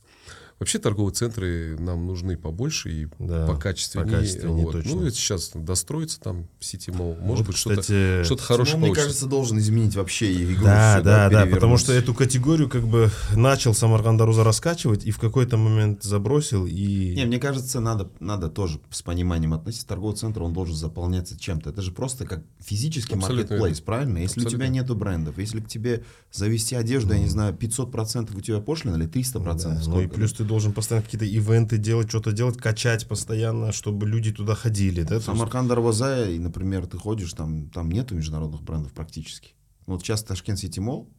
Вообще 0.57 0.79
торговые 0.79 1.13
центры 1.13 1.75
нам 1.79 2.05
нужны 2.07 2.37
побольше 2.37 2.89
и 2.89 3.07
Да, 3.19 3.45
покачественнее. 3.45 4.09
покачественнее 4.15 4.65
вот. 4.65 4.71
точно. 4.71 4.95
Ну, 4.95 5.01
это 5.03 5.15
сейчас 5.15 5.51
достроится 5.53 6.19
там 6.21 6.47
Сити 6.61 6.91
Мол. 6.91 7.17
Может 7.19 7.45
Вот, 7.45 7.47
быть, 7.47 7.57
что-то 7.57 7.81
кстати, 7.81 8.23
что-то 8.23 8.41
Ну, 8.41 8.47
хорошее 8.47 8.77
мне 8.77 8.93
кажется, 8.93 9.25
должен 9.25 9.59
изменить 9.59 9.95
вообще 9.95 10.33
игру. 10.53 10.63
Да, 10.63 11.01
да, 11.01 11.29
да, 11.29 11.45
потому 11.45 11.75
что 11.77 11.91
эту 11.91 12.13
категорию 12.13 12.69
как 12.69 12.87
бы 12.87 13.11
начал 13.35 13.73
Самарканд 13.73 14.21
Аруза 14.21 14.45
раскачивать 14.45 15.05
и 15.05 15.11
в 15.11 15.19
какой-то 15.19 15.57
момент 15.57 16.03
забросил 16.03 16.65
и... 16.65 17.13
Не, 17.15 17.25
мне 17.25 17.37
кажется, 17.37 17.81
надо, 17.81 18.09
надо 18.21 18.47
тоже 18.47 18.79
с 18.91 19.01
пониманием 19.01 19.53
относиться. 19.53 19.87
Торговый 19.87 20.15
центр, 20.15 20.41
он 20.41 20.53
должен 20.53 20.75
заполняться 20.75 21.37
чем-то. 21.37 21.71
Это 21.71 21.81
же 21.81 21.91
просто 21.91 22.25
как 22.25 22.43
физический 22.59 23.15
Абсолютно 23.15 23.55
маркетплейс, 23.55 23.81
правильно? 23.81 24.19
Если 24.19 24.39
у 24.39 24.43
тебя 24.43 24.65
Абсолютно. 24.67 24.73
нету 24.73 24.95
брендов, 24.95 25.37
если 25.37 25.59
к 25.59 25.67
тебе 25.67 26.03
завести 26.31 26.75
одежду, 26.75 27.11
я 27.13 27.19
не 27.19 27.27
знаю, 27.27 27.53
500% 27.53 28.37
у 28.37 28.39
тебя 28.39 28.59
пошлина 28.61 28.95
или 28.95 29.07
300%. 29.07 29.63
Да, 29.63 29.81
ну 29.87 29.99
и 29.99 30.07
плюс 30.07 30.31
ты 30.31 30.44
должен 30.45 30.73
постоянно 30.73 31.03
какие-то 31.03 31.25
ивенты 31.25 31.77
делать, 31.77 32.09
что-то 32.09 32.31
делать, 32.31 32.57
качать 32.57 33.07
постоянно, 33.07 33.71
чтобы 33.71 34.07
люди 34.07 34.31
туда 34.31 34.55
ходили. 34.55 35.03
Да? 35.03 35.19
Самарканд 35.19 35.67
Дарваза, 35.67 36.29
и, 36.29 36.39
например, 36.39 36.87
ты 36.87 36.97
ходишь, 36.97 37.33
там, 37.33 37.69
там 37.69 37.91
нету 37.91 38.15
международных 38.15 38.61
брендов 38.61 38.93
практически. 38.93 39.53
Вот 39.85 40.01
сейчас 40.01 40.23
Ташкент 40.23 40.59
Сити 40.59 40.79
Мол 40.79 41.09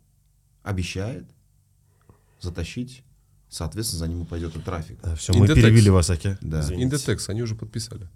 обещает 0.63 1.27
затащить, 2.41 3.05
соответственно, 3.49 4.01
за 4.01 4.09
ним 4.09 4.23
и 4.23 4.27
пойдет 4.27 4.57
и 4.57 4.61
трафик. 4.61 5.01
Да, 5.03 5.15
все, 5.15 5.33
мы 5.33 5.41
Индетекс. 5.41 5.63
перевели 5.63 5.91
вас, 5.91 6.11
Аки. 6.11 6.37
Да. 6.41 6.63
Индетекс, 6.73 7.29
они 7.29 7.43
уже 7.43 7.55
подписали. 7.55 8.09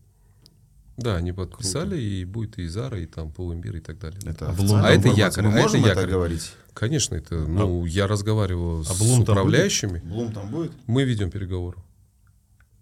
Да, 0.97 1.17
они 1.17 1.33
подписали, 1.33 1.99
и 1.99 2.25
будет 2.25 2.59
и 2.59 2.67
Зара, 2.67 3.01
и 3.01 3.07
там 3.07 3.33
Полимбир, 3.33 3.77
и 3.77 3.81
так 3.81 3.99
далее. 3.99 4.21
Это 4.25 4.49
А 4.49 4.51
официальная 4.51 4.85
А 4.85 4.93
это 4.93 5.09
якорь, 5.09 5.45
Мы 5.45 5.49
а 5.51 5.53
это 5.53 5.63
можем 5.63 5.81
это 5.81 5.89
якорь. 5.91 6.11
говорить? 6.11 6.53
Конечно, 6.75 7.15
это, 7.15 7.35
ну, 7.37 7.85
я 7.87 8.07
разговариваю 8.07 8.81
а 8.83 8.85
с 8.85 8.99
Блум 8.99 9.25
там 9.25 9.35
управляющими, 9.37 10.01
Блум 10.05 10.33
там 10.33 10.51
будет? 10.51 10.73
мы 10.87 11.05
ведем 11.05 11.31
переговоры. 11.31 11.79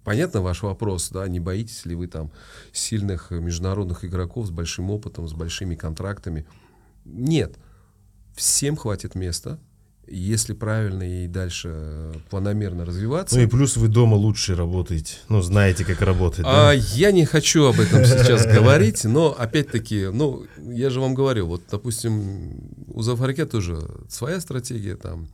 Понятно 0.04 0.40
ваш 0.40 0.62
вопрос, 0.62 1.10
да, 1.10 1.28
не 1.28 1.38
боитесь 1.38 1.84
ли 1.84 1.94
вы 1.94 2.06
там 2.06 2.32
сильных 2.72 3.30
международных 3.30 4.04
игроков 4.04 4.46
с 4.46 4.50
большим 4.50 4.90
опытом, 4.90 5.28
с 5.28 5.32
большими 5.34 5.74
контрактами? 5.74 6.46
Нет, 7.04 7.56
всем 8.34 8.76
хватит 8.76 9.14
места, 9.14 9.58
если 10.10 10.52
правильно 10.52 11.02
и 11.02 11.26
дальше 11.26 11.70
э, 11.72 12.14
планомерно 12.30 12.84
развиваться. 12.84 13.36
Ну 13.36 13.42
и 13.42 13.46
плюс 13.46 13.76
вы 13.76 13.88
дома 13.88 14.14
лучше 14.14 14.54
работаете. 14.54 15.14
Ну, 15.28 15.42
знаете, 15.42 15.84
как 15.84 16.00
работать. 16.02 16.44
А 16.44 16.68
да? 16.68 16.72
я 16.72 17.12
не 17.12 17.24
хочу 17.24 17.64
об 17.64 17.80
этом 17.80 18.04
сейчас 18.04 18.46
говорить, 18.46 19.04
но 19.04 19.34
опять-таки, 19.36 20.08
ну, 20.12 20.46
я 20.58 20.90
же 20.90 21.00
вам 21.00 21.14
говорил, 21.14 21.46
вот, 21.48 21.62
допустим, 21.70 22.60
у 22.88 23.02
Зафарке 23.02 23.46
тоже 23.46 23.78
своя 24.08 24.40
стратегия, 24.40 24.96
там, 24.96 25.28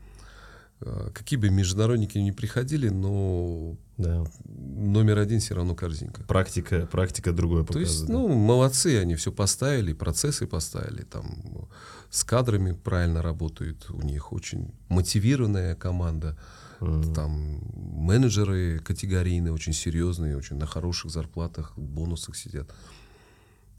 какие 1.15 1.39
бы 1.39 1.51
международники 1.51 2.19
ни 2.19 2.31
приходили, 2.31 2.89
но 2.89 3.77
Да. 3.97 4.25
номер 4.45 5.19
один 5.19 5.39
все 5.41 5.55
равно 5.55 5.75
корзинка. 5.75 6.23
Практика, 6.25 6.87
практика 6.91 7.33
другое 7.33 7.63
То 7.63 7.67
показывает. 7.75 7.89
есть, 7.91 8.07
да. 8.07 8.13
ну, 8.13 8.29
молодцы, 8.29 8.99
они 9.01 9.15
все 9.15 9.31
поставили, 9.33 9.93
процессы 9.93 10.47
поставили, 10.47 11.03
там, 11.03 11.25
ну, 11.45 11.69
с 12.11 12.25
кадрами 12.25 12.73
правильно 12.73 13.23
работают, 13.23 13.87
у 13.91 14.03
них 14.03 14.33
очень 14.33 14.71
мотивированная 14.89 15.75
команда, 15.75 16.37
Мгм. 16.81 17.15
там 17.15 17.61
менеджеры 17.75 18.79
категорийные, 18.81 19.53
очень 19.53 19.73
серьезные, 19.73 20.37
очень 20.37 20.57
на 20.57 20.67
хороших 20.67 21.11
зарплатах, 21.11 21.73
бонусах 21.79 22.37
сидят. 22.37 22.69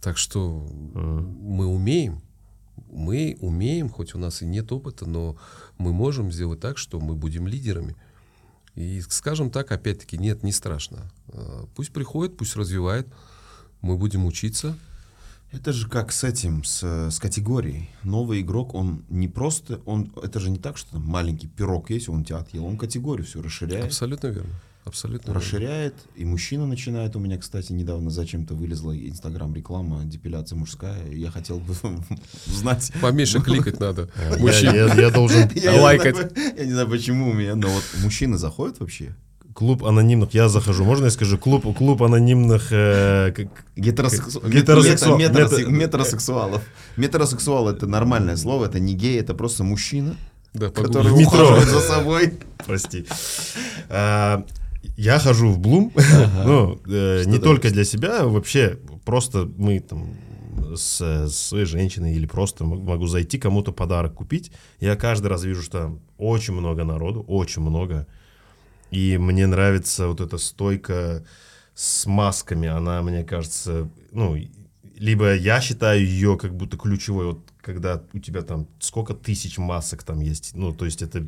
Так 0.02 0.18
что 0.18 0.68
мы 0.72 1.66
умеем, 1.68 2.22
мы 2.96 3.38
умеем, 3.42 3.90
хоть 3.90 4.16
у 4.16 4.18
нас 4.18 4.42
и 4.42 4.46
нет 4.46 4.72
опыта, 4.72 5.06
но 5.06 5.38
мы 5.78 5.94
можем 5.94 6.32
сделать 6.32 6.60
так, 6.60 6.78
что 6.78 7.00
мы 7.00 7.16
будем 7.16 7.48
лидерами. 7.48 7.96
И, 8.76 9.02
скажем 9.02 9.52
так, 9.52 9.72
опять-таки, 9.72 10.18
нет, 10.18 10.44
не 10.44 10.52
страшно. 10.52 11.12
А, 11.30 11.66
Пусть 11.76 11.92
приходит, 11.92 12.38
пусть 12.38 12.56
развивает, 12.56 13.08
мы 13.82 13.98
будем 13.98 14.26
учиться. 14.26 14.78
Это 15.52 15.72
же 15.72 15.88
как 15.88 16.12
с 16.12 16.24
этим, 16.24 16.64
с, 16.64 16.84
с 16.84 17.20
категорией. 17.20 17.90
Новый 18.04 18.42
игрок, 18.42 18.74
он 18.74 19.06
не 19.10 19.28
просто, 19.28 19.80
он, 19.86 20.12
это 20.22 20.40
же 20.40 20.50
не 20.50 20.58
так, 20.58 20.78
что 20.78 20.92
там 20.92 21.04
маленький 21.04 21.48
пирог 21.48 21.90
есть, 21.90 22.10
он 22.10 22.26
тебя 22.26 22.40
отъел, 22.40 22.66
он 22.66 22.78
категорию 22.78 23.26
все 23.26 23.42
расширяет. 23.42 23.86
Абсолютно 23.86 24.28
верно. 24.28 24.54
Абсолютно 24.86 25.30
верно. 25.32 25.42
Расширяет, 25.42 25.96
и 26.16 26.26
мужчина 26.26 26.68
начинает. 26.68 27.16
У 27.16 27.20
меня, 27.20 27.38
кстати, 27.40 27.72
недавно 27.72 28.12
зачем-то 28.12 28.54
вылезла 28.54 28.96
инстаграм 28.96 29.54
реклама, 29.56 30.04
депиляция 30.06 30.58
мужская. 30.58 31.10
Я 31.12 31.32
хотел 31.32 31.58
бы 31.60 31.74
узнать. 32.48 32.92
Поменьше 33.02 33.40
кликать 33.44 33.80
надо. 33.80 34.10
Я- 34.32 34.38
Мужчин. 34.38 34.74
Я, 34.76 35.10
должен... 35.10 35.50
Лайкать. 35.82 36.32
Я 36.58 36.66
не 36.66 36.72
знаю, 36.72 36.88
почему 36.88 37.32
у 37.32 37.34
меня, 37.34 37.56
но 37.56 37.68
вот 37.68 37.84
мужчины 38.04 38.38
заходят 38.38 38.80
вообще. 38.80 39.16
Клуб 39.56 39.86
анонимных, 39.86 40.34
я 40.34 40.50
захожу, 40.50 40.84
можно 40.84 41.06
я 41.06 41.12
скажу? 41.12 41.38
Клуб, 41.38 41.64
клуб 41.78 42.04
анонимных... 42.04 42.68
э, 42.72 43.32
как- 43.36 43.48
Гетеросексу- 43.78 44.46
Гетеросексуал- 44.48 45.18
мета- 45.18 45.32
метаросе- 45.32 45.64
мета- 45.66 45.72
Метросексуалов. 45.72 46.62
Метросексуал 46.98 47.70
это 47.70 47.88
нормальное 47.88 48.36
слово, 48.36 48.66
это 48.66 48.80
не 48.80 48.94
гей, 48.94 49.18
это 49.20 49.34
просто 49.34 49.64
мужчина, 49.64 50.16
Да, 50.54 50.70
который 50.70 51.12
В 51.12 51.18
метро. 51.18 51.38
ухаживает 51.40 51.70
за 51.70 51.80
собой. 51.80 52.34
Прости. 52.66 53.06
А, 53.90 54.44
Я 54.98 55.20
хожу 55.20 55.50
в 55.50 55.60
Блум, 55.60 55.92
ну, 56.46 56.80
э, 56.88 57.24
не 57.26 57.40
только 57.40 57.70
для 57.70 57.84
себя, 57.84 58.26
вообще 58.26 58.80
просто 59.04 59.50
мы 59.58 59.80
там 59.80 60.16
с, 60.76 61.28
с 61.28 61.36
своей 61.36 61.66
женщиной 61.66 62.16
или 62.16 62.26
просто 62.26 62.64
могу 62.64 63.08
зайти 63.08 63.38
кому-то 63.38 63.72
подарок 63.72 64.16
купить. 64.16 64.52
Я 64.80 64.96
каждый 64.96 65.28
раз 65.28 65.44
вижу, 65.44 65.62
что 65.62 65.80
там 65.80 66.00
очень 66.18 66.54
много 66.54 66.84
народу, 66.84 67.24
очень 67.28 67.62
много. 67.62 68.08
И 68.92 69.18
мне 69.18 69.48
нравится 69.48 70.08
вот 70.08 70.22
эта 70.22 70.38
стойка 70.38 71.26
с 71.74 72.06
масками, 72.06 72.70
она, 72.70 73.02
мне 73.02 73.24
кажется, 73.24 73.90
ну, 74.12 74.38
либо 74.98 75.36
я 75.36 75.60
считаю 75.60 76.06
ее 76.06 76.38
как 76.38 76.56
будто 76.56 76.78
ключевой, 76.78 77.26
вот 77.26 77.40
когда 77.62 78.02
у 78.14 78.20
тебя 78.20 78.44
там 78.44 78.68
сколько 78.80 79.14
тысяч 79.14 79.58
масок 79.58 80.04
там 80.04 80.22
есть, 80.22 80.52
ну, 80.54 80.74
то 80.74 80.86
есть 80.86 81.02
это 81.02 81.28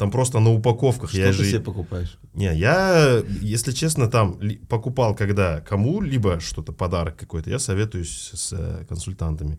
там 0.00 0.10
просто 0.10 0.40
на 0.40 0.50
упаковках. 0.50 1.10
Что 1.10 1.18
я 1.18 1.26
ты 1.26 1.32
же... 1.34 1.44
себе 1.44 1.60
покупаешь? 1.60 2.18
Не, 2.32 2.56
я, 2.56 3.22
если 3.42 3.72
честно, 3.72 4.08
там 4.08 4.40
покупал, 4.66 5.14
когда 5.14 5.60
кому-либо 5.60 6.40
что-то, 6.40 6.72
подарок 6.72 7.18
какой-то, 7.18 7.50
я 7.50 7.58
советуюсь 7.58 8.30
с 8.32 8.54
э, 8.54 8.86
консультантами. 8.88 9.58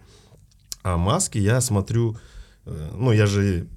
А 0.81 0.97
маски 0.97 1.37
я 1.37 1.61
смотрю, 1.61 2.17
э, 2.65 2.89
ну, 2.97 3.11
я 3.11 3.27
же 3.27 3.67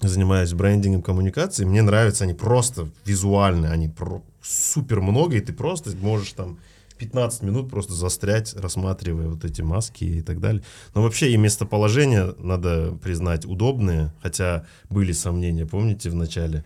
занимаюсь 0.00 0.52
брендингом 0.52 1.02
коммуникации, 1.02 1.64
мне 1.64 1.82
нравятся 1.82 2.24
они 2.24 2.34
просто 2.34 2.88
визуально, 3.04 3.70
они 3.70 3.88
про 3.88 4.20
супер 4.42 5.00
много, 5.00 5.36
и 5.36 5.40
ты 5.40 5.52
просто 5.52 5.96
можешь 5.96 6.32
там 6.32 6.58
15 7.00 7.42
минут 7.42 7.70
просто 7.70 7.94
застрять, 7.94 8.54
рассматривая 8.54 9.28
вот 9.28 9.44
эти 9.44 9.62
маски 9.62 10.04
и 10.04 10.22
так 10.22 10.38
далее. 10.38 10.62
Но 10.94 11.02
вообще 11.02 11.32
и 11.32 11.36
местоположение, 11.38 12.34
надо 12.38 12.92
признать, 13.02 13.46
удобные, 13.46 14.12
хотя 14.22 14.66
были 14.90 15.12
сомнения, 15.12 15.66
помните, 15.66 16.10
в 16.10 16.14
начале. 16.14 16.62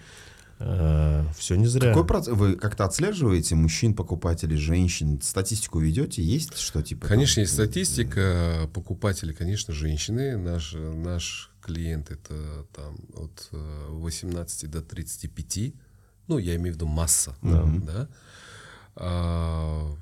Э, 0.59 1.25
все 1.39 1.55
не 1.55 1.67
зря. 1.67 1.91
Какой 1.91 2.05
процесс? 2.05 2.35
Вы 2.35 2.57
как-то 2.57 2.85
отслеживаете 2.85 3.55
мужчин, 3.55 3.95
покупателей, 3.95 4.57
женщин? 4.57 5.21
Статистику 5.23 5.79
ведете? 5.79 6.21
Есть 6.23 6.59
что 6.59 6.83
типа? 6.83 7.07
Конечно, 7.07 7.37
там, 7.37 7.43
есть 7.43 7.55
статистика. 7.55 8.69
Покупатели, 8.75 9.33
конечно, 9.33 9.73
женщины. 9.73 10.37
Наш, 10.37 10.75
наш 10.75 11.51
клиент 11.61 12.11
это 12.11 12.67
там 12.73 12.97
от 13.15 13.49
18 13.53 14.69
до 14.69 14.83
35. 14.83 15.75
Ну, 16.27 16.39
я 16.39 16.57
имею 16.57 16.73
в 16.73 16.77
виду 16.77 16.87
масса. 16.87 17.37
Да. 17.43 17.65
да? 17.87 18.09
А, 18.97 19.97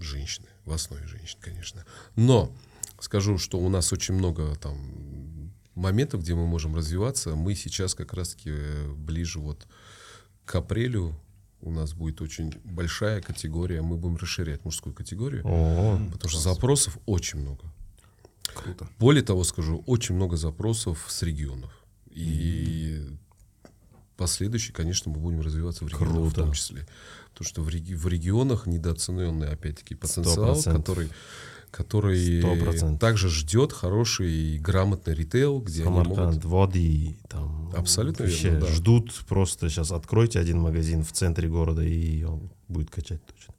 женщины, 0.00 0.48
в 0.64 0.72
основе 0.72 1.06
женщин, 1.06 1.38
конечно. 1.40 1.84
Но 2.16 2.54
скажу, 3.00 3.38
что 3.38 3.58
у 3.58 3.68
нас 3.68 3.92
очень 3.92 4.14
много 4.14 4.54
там 4.56 5.52
моментов, 5.74 6.22
где 6.22 6.34
мы 6.34 6.46
можем 6.46 6.74
развиваться. 6.74 7.34
Мы 7.34 7.54
сейчас 7.54 7.94
как 7.94 8.12
раз-таки 8.12 8.50
э, 8.52 8.92
ближе 8.92 9.38
вот 9.38 9.66
к 10.44 10.54
апрелю 10.54 11.14
у 11.62 11.70
нас 11.70 11.94
будет 11.94 12.20
очень 12.20 12.52
большая 12.64 13.20
категория, 13.20 13.82
мы 13.82 13.96
будем 13.96 14.16
расширять 14.16 14.64
мужскую 14.64 14.92
категорию, 14.92 15.42
О, 15.46 15.96
потому 15.96 16.18
класс. 16.18 16.32
что 16.32 16.40
запросов 16.40 16.98
очень 17.06 17.38
много. 17.38 17.72
Круто. 18.54 18.88
Более 18.98 19.22
того, 19.22 19.44
скажу, 19.44 19.82
очень 19.86 20.16
много 20.16 20.36
запросов 20.36 21.06
с 21.08 21.22
регионов. 21.22 21.72
И 22.10 23.06
последующие, 24.16 24.74
конечно, 24.74 25.10
мы 25.10 25.18
будем 25.18 25.40
развиваться 25.40 25.84
в 25.84 25.88
регионах 25.88 26.14
Круто. 26.14 26.30
в 26.30 26.34
том 26.34 26.52
числе. 26.52 26.86
Потому 27.32 27.48
что 27.48 27.62
в, 27.62 27.68
реги- 27.68 27.94
в 27.94 28.06
регионах 28.06 28.66
недооцененный, 28.66 29.50
опять-таки, 29.50 29.94
потенциал, 29.94 30.54
100%. 30.54 30.76
который 30.76 31.08
который 31.72 32.42
100%. 32.42 32.98
также 32.98 33.30
ждет 33.30 33.72
хороший 33.72 34.30
и 34.30 34.58
грамотный 34.58 35.14
ритейл, 35.14 35.58
где 35.58 35.84
Самарканд, 35.84 36.18
они 36.18 36.26
могут... 36.26 36.44
воды, 36.44 37.16
там 37.28 37.72
абсолютно 37.74 38.26
вообще 38.26 38.50
верно, 38.50 38.66
да. 38.66 38.72
ждут 38.72 39.24
просто 39.26 39.70
сейчас 39.70 39.90
откройте 39.90 40.38
один 40.38 40.60
магазин 40.60 41.02
в 41.02 41.12
центре 41.12 41.48
города 41.48 41.82
и 41.82 42.24
он 42.24 42.50
будет 42.68 42.90
качать 42.90 43.22
точно. 43.24 43.54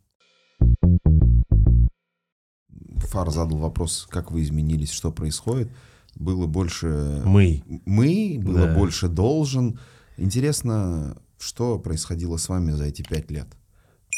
Фар 3.08 3.32
задал 3.32 3.58
вопрос, 3.58 4.08
как 4.10 4.32
вы 4.32 4.44
изменились, 4.44 4.92
что 4.92 5.12
происходит. 5.12 5.70
Было 6.16 6.46
больше... 6.46 7.22
Мы. 7.26 7.64
Мы, 7.86 8.40
было 8.40 8.68
да. 8.68 8.76
больше 8.76 9.08
должен. 9.08 9.80
Интересно, 10.18 11.18
что 11.40 11.80
происходило 11.80 12.38
с 12.38 12.48
вами 12.50 12.72
за 12.72 12.86
эти 12.86 13.02
пять 13.02 13.32
лет? 13.32 13.48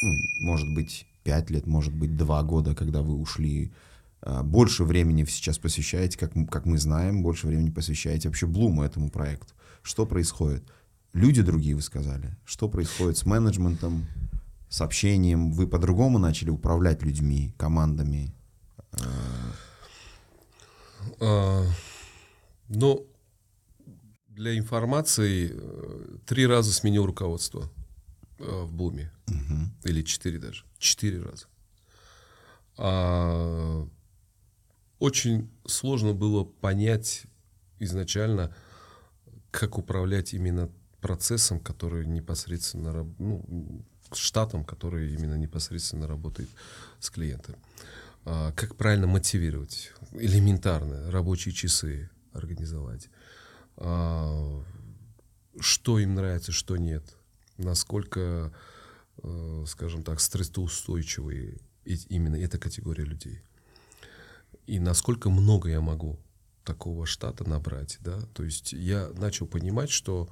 Ну, 0.02 0.14
может 0.40 0.72
быть, 0.74 1.06
пять 1.24 1.50
лет, 1.50 1.66
может 1.66 1.94
быть, 1.94 2.16
два 2.16 2.42
года, 2.42 2.74
когда 2.74 3.02
вы 3.02 3.14
ушли. 3.14 3.72
А, 4.20 4.42
больше 4.42 4.84
времени 4.84 5.24
сейчас 5.24 5.58
посвящаете, 5.58 6.18
как, 6.18 6.32
как 6.50 6.66
мы 6.66 6.78
знаем, 6.78 7.22
больше 7.22 7.46
времени 7.46 7.70
посвящаете 7.70 8.28
вообще 8.28 8.46
Блуму 8.46 8.82
этому 8.82 9.10
проекту. 9.10 9.54
Что 9.82 10.06
происходит? 10.06 10.64
Люди 11.12 11.42
другие, 11.42 11.74
вы 11.74 11.82
сказали. 11.82 12.36
Что 12.44 12.68
происходит 12.68 13.16
с 13.16 13.24
менеджментом, 13.24 14.06
с 14.68 14.80
общением? 14.80 15.52
Вы 15.52 15.66
по-другому 15.66 16.18
начали 16.18 16.50
управлять 16.50 17.02
людьми, 17.02 17.54
командами? 17.56 18.34
А, 21.20 21.64
ну, 22.68 23.06
для 24.28 24.58
информации, 24.58 25.52
э, 25.54 26.18
три 26.26 26.46
раза 26.46 26.72
сменил 26.72 27.06
руководство 27.06 27.70
э, 28.38 28.62
в 28.64 28.72
Блуме. 28.72 29.10
Угу. 29.28 29.65
Или 29.86 30.02
четыре 30.02 30.38
даже. 30.38 30.64
Четыре 30.78 31.22
раза. 31.22 31.46
А, 32.76 33.88
очень 34.98 35.50
сложно 35.66 36.12
было 36.12 36.44
понять 36.44 37.24
изначально, 37.78 38.54
как 39.50 39.78
управлять 39.78 40.34
именно 40.34 40.70
процессом, 41.00 41.60
который 41.60 42.06
непосредственно, 42.06 43.06
ну, 43.18 43.84
штатом, 44.12 44.64
который 44.64 45.14
именно 45.14 45.34
непосредственно 45.34 46.06
работает 46.06 46.48
с 46.98 47.10
клиентом. 47.10 47.56
А, 48.24 48.52
как 48.52 48.76
правильно 48.76 49.06
мотивировать, 49.06 49.92
элементарно, 50.12 51.10
рабочие 51.10 51.54
часы 51.54 52.10
организовать, 52.32 53.08
а, 53.76 54.64
что 55.60 55.98
им 55.98 56.14
нравится, 56.14 56.52
что 56.52 56.76
нет, 56.76 57.04
насколько 57.56 58.52
скажем 59.66 60.02
так, 60.02 60.20
стрессоустойчивые 60.20 61.58
именно 61.84 62.36
эта 62.36 62.58
категория 62.58 63.04
людей. 63.04 63.40
И 64.66 64.78
насколько 64.78 65.30
много 65.30 65.68
я 65.68 65.80
могу 65.80 66.18
такого 66.64 67.06
штата 67.06 67.48
набрать, 67.48 67.98
да, 68.00 68.20
то 68.34 68.42
есть 68.42 68.72
я 68.72 69.08
начал 69.14 69.46
понимать, 69.46 69.90
что 69.90 70.28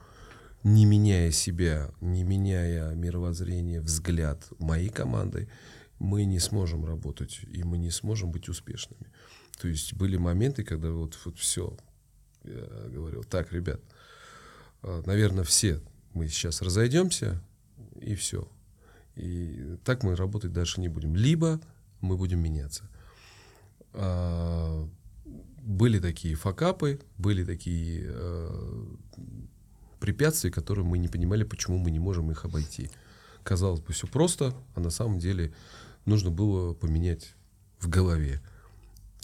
не 0.64 0.86
меняя 0.86 1.30
себя, 1.30 1.92
не 2.00 2.24
меняя 2.24 2.94
мировоззрение, 2.94 3.80
взгляд 3.80 4.48
моей 4.58 4.88
команды, 4.88 5.48
мы 5.98 6.24
не 6.24 6.40
сможем 6.40 6.84
работать, 6.84 7.40
и 7.52 7.62
мы 7.62 7.78
не 7.78 7.90
сможем 7.90 8.32
быть 8.32 8.48
успешными. 8.48 9.06
То 9.60 9.68
есть 9.68 9.94
были 9.94 10.16
моменты, 10.16 10.64
когда 10.64 10.90
вот, 10.90 11.16
вот 11.24 11.38
все, 11.38 11.76
я 12.42 12.88
говорил, 12.88 13.22
так, 13.22 13.52
ребят, 13.52 13.80
э, 14.82 15.02
наверное, 15.06 15.44
все 15.44 15.80
мы 16.14 16.28
сейчас 16.28 16.62
разойдемся, 16.62 17.40
и 18.00 18.14
все. 18.14 18.48
И 19.16 19.76
так 19.84 20.02
мы 20.02 20.16
работать 20.16 20.52
дальше 20.52 20.80
не 20.80 20.88
будем. 20.88 21.14
Либо 21.14 21.60
мы 22.00 22.16
будем 22.16 22.40
меняться. 22.40 22.88
А, 23.92 24.88
были 25.62 25.98
такие 25.98 26.34
факапы, 26.34 27.00
были 27.16 27.44
такие 27.44 28.06
а, 28.08 28.96
препятствия, 30.00 30.50
которые 30.50 30.84
мы 30.84 30.98
не 30.98 31.08
понимали, 31.08 31.44
почему 31.44 31.78
мы 31.78 31.90
не 31.90 31.98
можем 31.98 32.30
их 32.30 32.44
обойти. 32.44 32.90
Казалось 33.42 33.80
бы, 33.80 33.92
все 33.92 34.06
просто, 34.06 34.54
а 34.74 34.80
на 34.80 34.90
самом 34.90 35.18
деле 35.18 35.54
нужно 36.06 36.30
было 36.30 36.74
поменять 36.74 37.34
в 37.78 37.88
голове. 37.88 38.40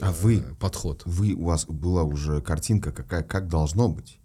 А 0.01 0.13
вы 0.13 0.39
э, 0.39 0.55
подход. 0.59 1.03
Вы 1.05 1.35
у 1.35 1.45
вас 1.45 1.67
была 1.67 2.05
уже 2.05 2.41
картинка, 2.41 2.93
какая 2.93 3.23
как 3.23 3.49
должно 3.49 3.89
быть. 3.89 4.20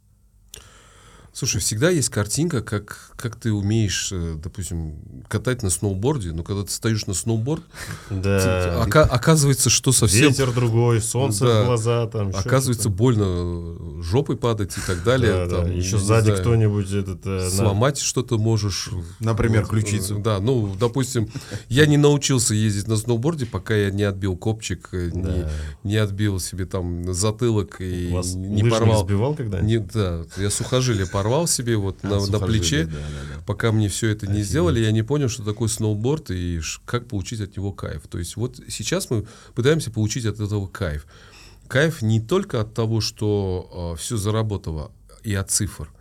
Слушай, 1.36 1.60
всегда 1.60 1.90
есть 1.90 2.08
картинка, 2.08 2.62
как, 2.62 3.12
как 3.18 3.36
ты 3.36 3.52
умеешь, 3.52 4.10
э, 4.14 4.36
допустим, 4.42 4.96
катать 5.28 5.64
на 5.64 5.70
сноуборде, 5.70 6.32
но 6.32 6.44
когда 6.44 6.64
ты 6.64 6.72
стоишь 6.72 7.08
на 7.08 7.14
сноуборд, 7.14 7.62
да. 8.10 8.82
ока- 8.82 9.04
оказывается, 9.04 9.70
что 9.70 9.92
совсем... 9.92 10.30
Ветер 10.30 10.54
другой, 10.54 11.02
солнце 11.02 11.46
да, 11.46 11.64
в 11.64 11.66
глаза. 11.66 12.08
Там, 12.08 12.30
оказывается, 12.34 12.88
больно 12.88 14.02
жопой 14.02 14.38
падать 14.38 14.78
и 14.78 14.82
так 14.88 15.04
далее. 15.04 15.46
Да, 15.46 15.58
там, 15.58 15.66
да. 15.66 15.74
Еще 15.74 15.98
сзади 15.98 16.32
кто-нибудь 16.32 16.90
этот... 16.94 17.26
Э, 17.26 17.50
сломать 17.50 17.96
на... 17.96 18.02
что-то 18.02 18.38
можешь. 18.38 18.92
Например, 19.20 19.64
вот, 19.64 19.72
ключицу. 19.72 20.20
Да, 20.20 20.40
ну, 20.40 20.74
допустим, 20.80 21.28
я 21.68 21.86
не 21.86 21.98
научился 21.98 22.54
ездить 22.54 22.88
на 22.88 22.96
сноуборде, 22.96 23.46
пока 23.46 23.76
я 23.76 23.92
не 23.92 24.04
отбил 24.04 24.38
копчик, 24.38 24.88
э, 24.94 25.12
да. 25.14 25.20
не, 25.20 25.46
не 25.84 25.98
отбил 25.98 26.40
себе 26.40 26.66
там 26.66 27.14
затылок 27.14 27.82
и 27.82 28.08
Вас 28.14 28.36
не 28.36 28.64
порвал. 28.64 29.02
не 29.02 29.06
сбивал 29.06 29.36
когда-нибудь? 29.36 29.92
да, 29.92 30.24
я 30.38 30.50
сухожилие 30.50 31.06
порвал 31.06 31.25
порвал 31.26 31.48
себе 31.48 31.76
вот 31.76 31.98
а, 32.04 32.08
на, 32.08 32.26
на 32.28 32.40
плече, 32.40 32.86
да, 32.86 32.92
да, 32.92 33.36
да. 33.36 33.42
пока 33.48 33.72
мне 33.72 33.90
все 33.90 34.10
это 34.10 34.28
не 34.28 34.44
сделали, 34.44 34.80
я 34.80 34.92
не 34.92 35.02
понял, 35.02 35.28
что 35.28 35.44
такое 35.44 35.68
сноуборд 35.70 36.30
и 36.30 36.62
как 36.86 37.08
получить 37.08 37.42
от 37.42 37.58
него 37.58 37.72
кайф. 37.72 38.04
То 38.08 38.20
есть 38.20 38.36
вот 38.36 38.60
сейчас 38.70 39.10
мы 39.10 39.26
пытаемся 39.56 39.90
получить 39.90 40.28
от 40.28 40.40
этого 40.40 40.68
кайф. 40.68 41.08
Кайф 41.68 42.04
не 42.04 42.20
только 42.20 42.62
от 42.62 42.76
того, 42.76 43.02
что 43.02 43.68
э, 43.72 43.94
а, 43.94 43.96
все 43.96 44.18
заработало, 44.18 44.92
и 45.24 45.34
от 45.34 45.50
цифр. 45.50 45.92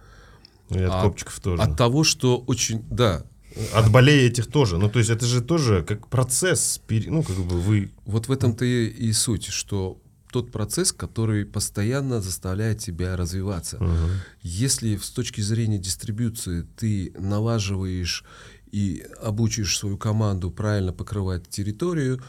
И 0.68 0.83
от 0.83 0.93
а, 0.93 1.03
копчиков 1.03 1.41
тоже. 1.41 1.62
От 1.62 1.79
того, 1.79 2.05
что 2.05 2.37
очень, 2.47 2.85
да, 2.91 3.25
от 3.72 3.91
болей 3.91 4.29
этих 4.29 4.49
тоже. 4.49 4.77
Ну, 4.77 4.91
то 4.91 4.99
есть 4.99 5.11
это 5.11 5.25
же 5.25 5.41
тоже 5.41 5.83
как 5.89 6.09
процесс, 6.09 6.83
ну, 6.91 7.22
как 7.22 7.37
бы 7.37 7.59
вы... 7.59 7.93
Вот 8.05 8.29
в 8.29 8.33
этом-то 8.33 8.66
и, 8.66 8.89
и 8.89 9.12
суть, 9.14 9.47
что 9.47 9.97
тот 10.35 10.51
процесс, 10.51 10.93
который 10.93 11.47
постоянно 11.47 12.20
заставляет 12.20 12.78
тебя 12.78 13.16
развиваться. 13.16 13.76
Угу. 13.76 14.11
Если 14.43 14.97
с 14.97 15.11
точки 15.11 15.41
зрения 15.41 15.78
дистрибуции 15.78 16.66
ты 16.76 17.12
налаживаешь 17.16 18.24
и 18.72 19.07
обучишь 19.22 19.78
свою 19.78 19.97
команду 19.97 20.51
правильно 20.51 20.93
покрывать 20.93 21.49
территорию, 21.49 22.20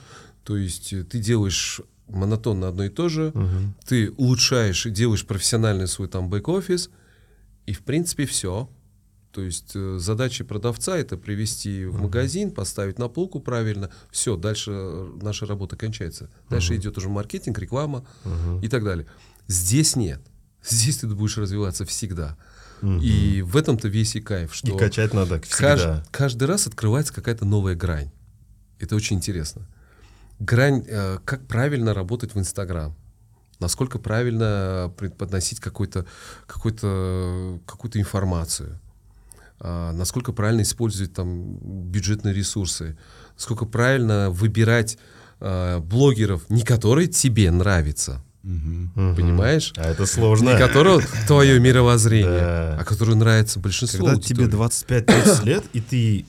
то 0.43 0.55
есть 0.55 0.93
э, 0.93 1.03
ты 1.03 1.17
делаешь 1.17 1.81
монотонно 2.07 2.67
одно 2.67 2.83
и 2.83 2.89
то 2.89 3.09
же, 3.09 3.31
Мгм. 3.33 3.73
ты 3.87 4.11
улучшаешь 4.11 4.85
и 4.85 4.91
делаешь 4.91 5.25
профессиональный 5.25 5.87
свой 5.87 6.07
там 6.07 6.29
бэк-офис, 6.29 6.91
и 7.65 7.73
в 7.73 7.79
принципе 7.81 8.27
все. 8.27 8.69
То 9.35 9.41
есть 9.41 9.71
э, 9.75 9.97
задача 9.99 10.45
продавца 10.45 10.97
это 10.97 11.17
привести 11.17 11.85
в 11.85 11.99
магазин, 12.01 12.51
поставить 12.51 12.97
на 12.99 13.09
полку 13.09 13.41
правильно, 13.41 13.89
все, 14.09 14.37
дальше 14.37 14.71
э, 14.73 15.09
наша 15.21 15.45
работа 15.45 15.75
кончается. 15.75 16.29
Дальше 16.49 16.77
идет 16.77 16.97
уже 16.97 17.09
маркетинг, 17.09 17.59
реклама 17.59 18.05
Мгм. 18.23 18.61
и 18.61 18.69
так 18.69 18.85
далее. 18.85 19.07
Здесь 19.47 19.97
нет. 19.97 20.21
Здесь 20.63 20.99
ты 20.99 21.07
будешь 21.07 21.37
развиваться 21.37 21.83
всегда. 21.85 22.37
Мгм. 22.81 23.01
И 23.01 23.41
в 23.41 23.57
этом-то 23.57 23.89
весь 23.89 24.15
и 24.15 24.21
кайф, 24.21 24.53
И 24.53 24.55
что 24.55 24.77
качать 24.77 25.13
надо 25.13 25.35
Кажд- 25.35 25.75
всегда. 25.77 26.05
каждый 26.11 26.45
раз 26.45 26.65
открывается 26.67 27.13
какая-то 27.13 27.43
новая 27.43 27.75
грань. 27.75 28.11
Это 28.79 28.95
очень 28.95 29.17
интересно. 29.17 29.67
Грань, 30.39 30.85
э, 30.87 31.17
как 31.25 31.45
правильно 31.45 31.93
работать 31.93 32.35
в 32.35 32.39
Инстаграм. 32.39 32.95
Насколько 33.59 33.99
правильно 33.99 34.93
преподносить 34.97 35.59
какой-то, 35.59 36.05
какой-то, 36.47 37.59
какую-то 37.65 37.99
информацию. 37.99 38.79
А, 39.59 39.91
насколько 39.93 40.33
правильно 40.33 40.61
использовать 40.61 41.13
там 41.13 41.57
бюджетные 41.89 42.33
ресурсы. 42.33 42.97
Насколько 43.35 43.65
правильно 43.65 44.29
выбирать 44.29 44.97
а, 45.39 45.79
блогеров, 45.79 46.49
не 46.49 46.61
которые 46.63 47.07
тебе 47.07 47.51
нравятся. 47.51 48.21
Мгм. 48.43 49.15
понимаешь? 49.15 49.73
А 49.75 49.89
это 49.89 50.05
сложно. 50.05 50.51
Не 50.51 50.57
которого 50.59 51.01
твое 51.27 51.59
мировоззрение, 51.59 52.29
Да. 52.39 52.77
а 52.79 52.83
которые 52.83 53.15
нравится 53.15 53.59
большинству 53.59 54.05
Когда 54.05 54.21
тебе 54.21 54.43
аудитории. 54.43 54.67
25-30 54.69 55.45
лет, 55.45 55.63
и 55.73 55.81
ты 55.81 56.25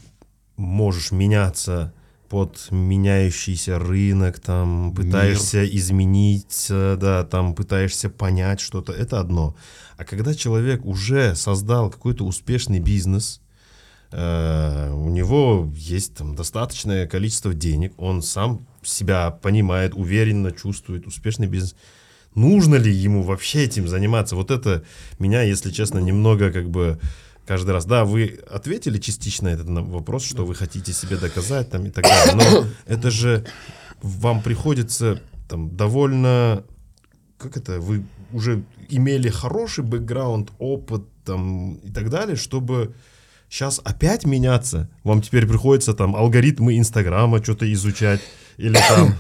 можешь 0.57 1.13
меняться 1.13 1.93
под 2.31 2.69
меняющийся 2.71 3.79
рынок, 3.79 4.41
там, 4.41 4.95
пытаешься 4.97 5.65
измениться, 5.67 6.97
да, 6.99 7.23
там, 7.25 7.55
пытаешься 7.55 8.09
понять 8.09 8.61
что-то, 8.61 8.93
это 8.93 9.21
одно. 9.21 9.55
А 9.97 10.05
когда 10.05 10.35
человек 10.35 10.85
уже 10.85 11.35
создал 11.35 11.91
какой-то 11.91 12.25
успешный 12.25 12.81
бизнес, 12.81 13.41
э, 14.13 14.93
у 14.93 15.09
него 15.09 15.73
есть 15.75 16.15
там 16.15 16.35
достаточное 16.35 17.07
количество 17.07 17.55
денег, 17.55 17.95
он 17.97 18.23
сам 18.23 18.67
себя 18.83 19.31
понимает, 19.31 19.95
уверенно 19.95 20.53
чувствует 20.53 21.07
успешный 21.07 21.47
бизнес. 21.47 21.75
Нужно 22.35 22.75
ли 22.75 22.93
ему 22.93 23.23
вообще 23.23 23.65
этим 23.65 23.89
заниматься? 23.89 24.37
Вот 24.37 24.51
это 24.51 24.85
меня, 25.19 25.41
если 25.43 25.71
честно, 25.71 25.99
немного 25.99 26.53
как 26.53 26.69
бы 26.69 27.01
каждый 27.47 27.71
раз. 27.71 27.87
Да, 27.87 28.05
вы 28.05 28.39
ответили 28.51 28.99
частично 28.99 29.49
этот 29.49 29.67
вопрос, 29.69 30.25
что 30.25 30.45
вы 30.45 30.55
хотите 30.55 30.93
себе 30.93 31.17
доказать 31.17 31.71
там 31.71 31.87
и 31.87 31.91
так 31.91 32.05
далее. 32.05 32.35
Но 32.35 32.67
это 32.87 33.11
же 33.11 33.47
вам 34.03 34.43
приходится 34.43 35.23
там 35.49 35.75
довольно 35.75 36.65
как 37.39 37.57
это 37.57 37.81
вы 37.81 38.05
уже 38.33 38.65
имели 38.89 39.29
хороший 39.29 39.85
бэкграунд, 39.85 40.51
опыт 40.59 41.03
там 41.25 41.75
и 41.77 41.91
так 41.91 42.11
далее, 42.11 42.37
чтобы 42.37 42.95
сейчас 43.49 43.81
опять 43.85 44.25
меняться. 44.25 44.89
Вам 45.05 45.23
теперь 45.23 45.47
приходится 45.47 45.95
там 45.95 46.17
алгоритмы 46.17 46.79
Инстаграма 46.79 47.43
что-то 47.43 47.71
изучать 47.73 48.21
или 48.57 48.79
там 48.89 49.15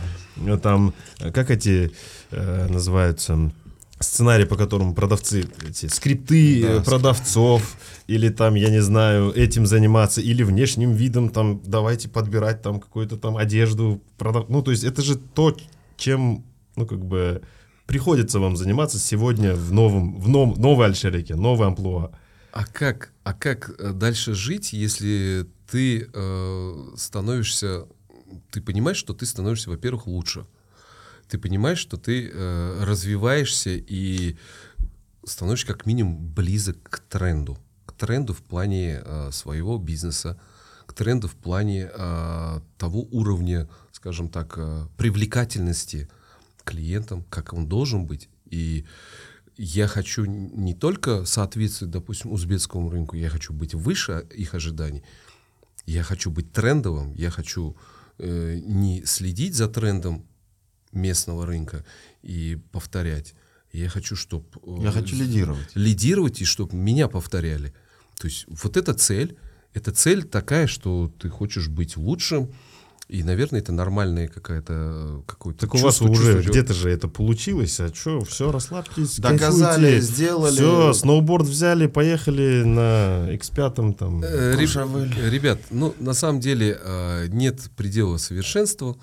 э, 0.47 0.59
там 0.59 0.95
э, 1.21 1.31
как 1.33 1.51
эти 1.51 1.93
э, 2.31 2.67
называются 2.69 3.53
сценарии, 3.99 4.45
по 4.45 4.57
которым 4.57 4.95
продавцы 4.95 5.47
эти 5.67 5.87
скрипты 5.87 6.63
Да, 6.63 6.73
э, 6.75 6.81
продавцов 6.83 7.77
или 8.07 8.29
там 8.29 8.55
я 8.55 8.69
не 8.69 8.81
знаю 8.83 9.33
этим 9.33 9.67
заниматься 9.67 10.21
или 10.21 10.43
внешним 10.43 10.93
видом 10.93 11.31
там 11.31 11.63
давайте 11.65 12.09
подбирать 12.09 12.63
там 12.63 12.79
какую-то 12.79 13.17
там 13.17 13.37
одежду 13.37 14.03
продав... 14.19 14.49
ну 14.49 14.63
то 14.63 14.71
есть 14.71 14.85
это 14.85 15.03
же 15.03 15.17
то 15.17 15.57
чем 15.97 16.45
ну 16.77 16.87
как 16.87 17.05
бы 17.05 17.43
приходится 17.87 18.41
вам 18.41 18.57
заниматься 18.57 18.99
сегодня 18.99 19.55
в 19.55 19.73
новом 19.73 20.21
в 20.21 20.29
ном- 20.29 20.59
новой 20.59 20.87
альшереке 20.87 21.35
новой 21.37 21.69
амплуа 21.69 22.11
А 22.53 22.65
как, 22.65 23.13
а 23.25 23.33
как 23.33 23.71
э, 23.79 23.93
дальше 23.93 24.35
жить, 24.35 24.73
если 24.73 25.47
ты 25.71 26.09
э, 26.13 26.93
становишься, 26.97 27.87
ты 28.51 28.61
понимаешь, 28.61 28.97
что 28.97 29.15
ты 29.15 29.27
становишься, 29.27 29.71
во-первых, 29.71 30.07
лучше. 30.07 30.47
Ты 31.29 31.39
понимаешь, 31.39 31.79
что 31.79 31.97
ты 31.97 32.31
э, 32.33 32.85
развиваешься 32.85 33.71
и 33.71 34.37
становишься 35.25 35.67
как 35.67 35.87
минимум 35.87 36.17
близок 36.19 36.77
к 36.83 37.01
тренду. 37.01 37.59
К 37.85 37.93
тренду 37.93 38.33
в 38.33 38.43
плане 38.43 39.03
э, 39.05 39.31
своего 39.33 39.79
бизнеса, 39.79 40.39
к 40.87 40.93
тренду 40.93 41.29
в 41.29 41.35
плане 41.35 41.91
э, 41.93 42.61
того 42.79 43.03
уровня, 43.11 43.69
скажем 43.93 44.29
так, 44.29 44.55
э, 44.57 44.87
привлекательности 44.97 46.09
клиентам, 46.67 47.25
как 47.31 47.53
он 47.53 47.67
должен 47.67 48.07
быть. 48.07 48.29
И 48.51 48.85
я 49.57 49.87
хочу 49.87 50.25
не 50.25 50.75
только 50.75 51.25
соответствовать, 51.25 51.93
допустим, 51.93 52.33
узбекскому 52.33 52.91
рынку, 52.91 53.17
я 53.17 53.31
хочу 53.31 53.53
быть 53.53 53.75
выше 53.75 54.27
их 54.35 54.55
ожиданий, 54.55 55.03
я 55.87 56.03
хочу 56.03 56.31
быть 56.31 56.53
трендовым, 56.53 57.15
я 57.15 57.31
хочу 57.31 57.77
э, 58.19 58.59
не 58.63 59.05
следить 59.05 59.55
за 59.55 59.69
трендом 59.69 60.27
местного 60.93 61.47
рынка 61.47 61.85
и 62.23 62.59
повторять. 62.73 63.35
Я 63.73 63.89
хочу, 63.89 64.17
чтобы... 64.17 64.47
Я 64.83 64.91
хочу 64.91 65.17
лидировать. 65.17 65.69
Лидировать 65.75 66.41
и 66.41 66.45
чтобы 66.45 66.77
меня 66.77 67.09
повторяли. 67.09 67.75
То 68.19 68.29
есть 68.29 68.47
вот 68.49 68.77
эта 68.77 68.95
цель, 68.95 69.37
эта 69.75 69.93
цель 69.93 70.25
такая, 70.25 70.67
что 70.67 71.13
ты 71.19 71.29
хочешь 71.29 71.69
быть 71.69 71.97
лучшим, 71.97 72.53
и, 73.09 73.23
наверное, 73.23 73.61
это 73.61 73.71
нормальная 73.73 74.27
какая-то 74.29 75.23
какой-то 75.27 75.61
так 75.61 75.75
у 75.75 75.79
вас 75.79 75.99
чувство- 75.99 76.09
уже 76.11 76.35
чувство- 76.35 76.51
где-то 76.51 76.75
же 76.75 76.91
это 76.91 77.07
получилось 77.09 77.79
а 77.81 77.95
что 77.95 78.25
все 78.25 78.51
расслабьтесь 78.51 79.19
Доказали, 79.19 80.01
сделали. 80.01 80.55
все 80.55 80.93
сноуборд 80.93 81.47
взяли 81.47 81.87
поехали 81.87 82.65
на 82.65 83.29
X5 83.33 83.95
там 83.95 84.23
Э. 84.25 84.55
Ребят, 84.57 85.61
ну 85.71 85.95
на 86.01 86.15
самом 86.15 86.41
деле 86.41 86.79
э, 86.83 87.27
нет 87.29 87.71
предела 87.77 88.17
совершенству. 88.17 88.99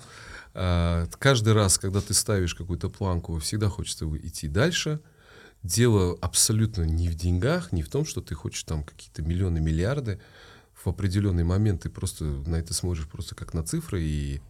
Э, 0.54 1.06
Каждый 1.18 1.54
раз, 1.54 1.78
когда 1.78 2.00
ты 2.00 2.12
ставишь 2.14 2.54
какую-то 2.54 2.90
планку, 2.90 3.38
всегда 3.38 3.68
хочется 3.68 4.04
идти 4.22 4.48
дальше. 4.48 5.00
Дело 5.62 6.18
абсолютно 6.20 6.82
не 6.82 7.08
в 7.08 7.14
деньгах, 7.14 7.72
не 7.72 7.82
в 7.82 7.88
том, 7.88 8.04
что 8.04 8.20
ты 8.20 8.34
хочешь 8.34 8.64
там 8.64 8.84
какие-то 8.84 9.22
миллионы, 9.22 9.60
миллиарды. 9.60 10.20
В 10.84 10.88
определенный 10.88 11.44
момент 11.44 11.82
ты 11.82 11.90
просто 11.90 12.24
на 12.24 12.56
это 12.56 12.74
смотришь 12.74 13.06
просто 13.06 13.34
как 13.34 13.54
на 13.54 13.62
цифры 13.62 14.02
и 14.02 14.40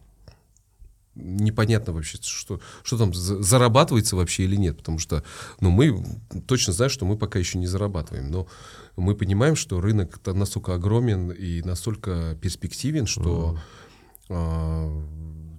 непонятно 1.15 1.93
вообще, 1.93 2.17
что, 2.21 2.59
что 2.83 2.97
там 2.97 3.13
за- 3.13 3.41
зарабатывается 3.41 4.15
вообще 4.15 4.43
или 4.43 4.55
нет, 4.55 4.77
потому 4.77 4.99
что 4.99 5.23
ну, 5.61 5.71
мы 5.71 6.05
точно 6.45 6.73
знаем, 6.73 6.89
что 6.89 7.05
мы 7.05 7.17
пока 7.17 7.39
еще 7.39 7.57
не 7.57 7.67
зарабатываем, 7.67 8.29
но 8.29 8.47
мы 8.97 9.15
понимаем, 9.15 9.55
что 9.55 9.79
рынок 9.79 10.19
настолько 10.25 10.75
огромен 10.75 11.31
и 11.31 11.61
настолько 11.61 12.37
перспективен, 12.41 13.07
что 13.07 13.57
а, 14.29 15.05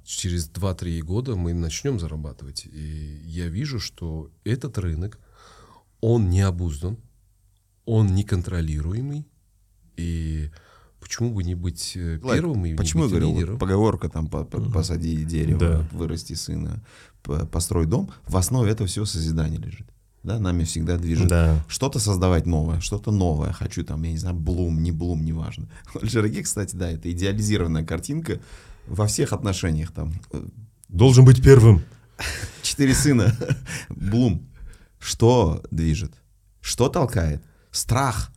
через 0.04 0.50
2-3 0.50 1.00
года 1.00 1.36
мы 1.36 1.54
начнем 1.54 1.98
зарабатывать. 1.98 2.66
И 2.66 3.20
я 3.24 3.48
вижу, 3.48 3.80
что 3.80 4.30
этот 4.44 4.78
рынок, 4.78 5.18
он 6.00 6.28
не 6.28 6.42
обуздан, 6.42 6.98
он 7.84 8.14
неконтролируемый, 8.14 9.26
и 9.96 10.50
почему 11.06 11.30
бы 11.32 11.44
не 11.44 11.54
быть 11.54 11.92
э, 11.94 12.18
первым 12.22 12.66
и 12.66 12.70
не 12.70 12.74
Почему 12.76 13.04
я 13.04 13.08
говорил, 13.08 13.32
вот 13.52 13.58
поговорка 13.60 14.08
там 14.08 14.26
по- 14.26 14.44
по- 14.44 14.60
посади 14.60 15.24
дерево, 15.24 15.60
Да. 15.60 15.88
вырасти 15.92 16.34
сына, 16.34 16.82
по- 17.22 17.46
построй 17.46 17.86
дом, 17.86 18.10
в 18.26 18.36
основе 18.36 18.72
этого 18.72 18.88
всего 18.88 19.04
созидание 19.04 19.60
лежит. 19.60 19.86
Да, 20.24 20.40
нами 20.40 20.64
всегда 20.64 20.96
движет 20.98 21.28
да 21.28 21.64
что-то 21.68 22.00
создавать 22.00 22.46
новое, 22.46 22.80
что-то 22.80 23.12
новое. 23.12 23.52
Хочу 23.52 23.84
там, 23.84 24.02
я 24.02 24.10
не 24.10 24.18
знаю, 24.18 24.34
блум, 24.34 24.82
не 24.82 24.90
блум, 24.90 25.24
неважно. 25.24 25.68
Широки, 26.02 26.42
кстати, 26.42 26.74
да, 26.74 26.90
это 26.90 27.10
идеализированная 27.12 27.84
картинка 27.84 28.40
во 28.88 29.06
всех 29.06 29.32
отношениях. 29.32 29.92
Там 29.92 30.12
должен 30.88 31.24
быть 31.24 31.40
первым 31.42 31.82
четыре 32.62 32.94
сына, 32.94 33.36
блум. 33.88 34.42
Что 34.98 35.62
движет? 35.70 36.12
Что 36.60 36.88
толкает? 36.88 37.40
Страх 37.70 38.32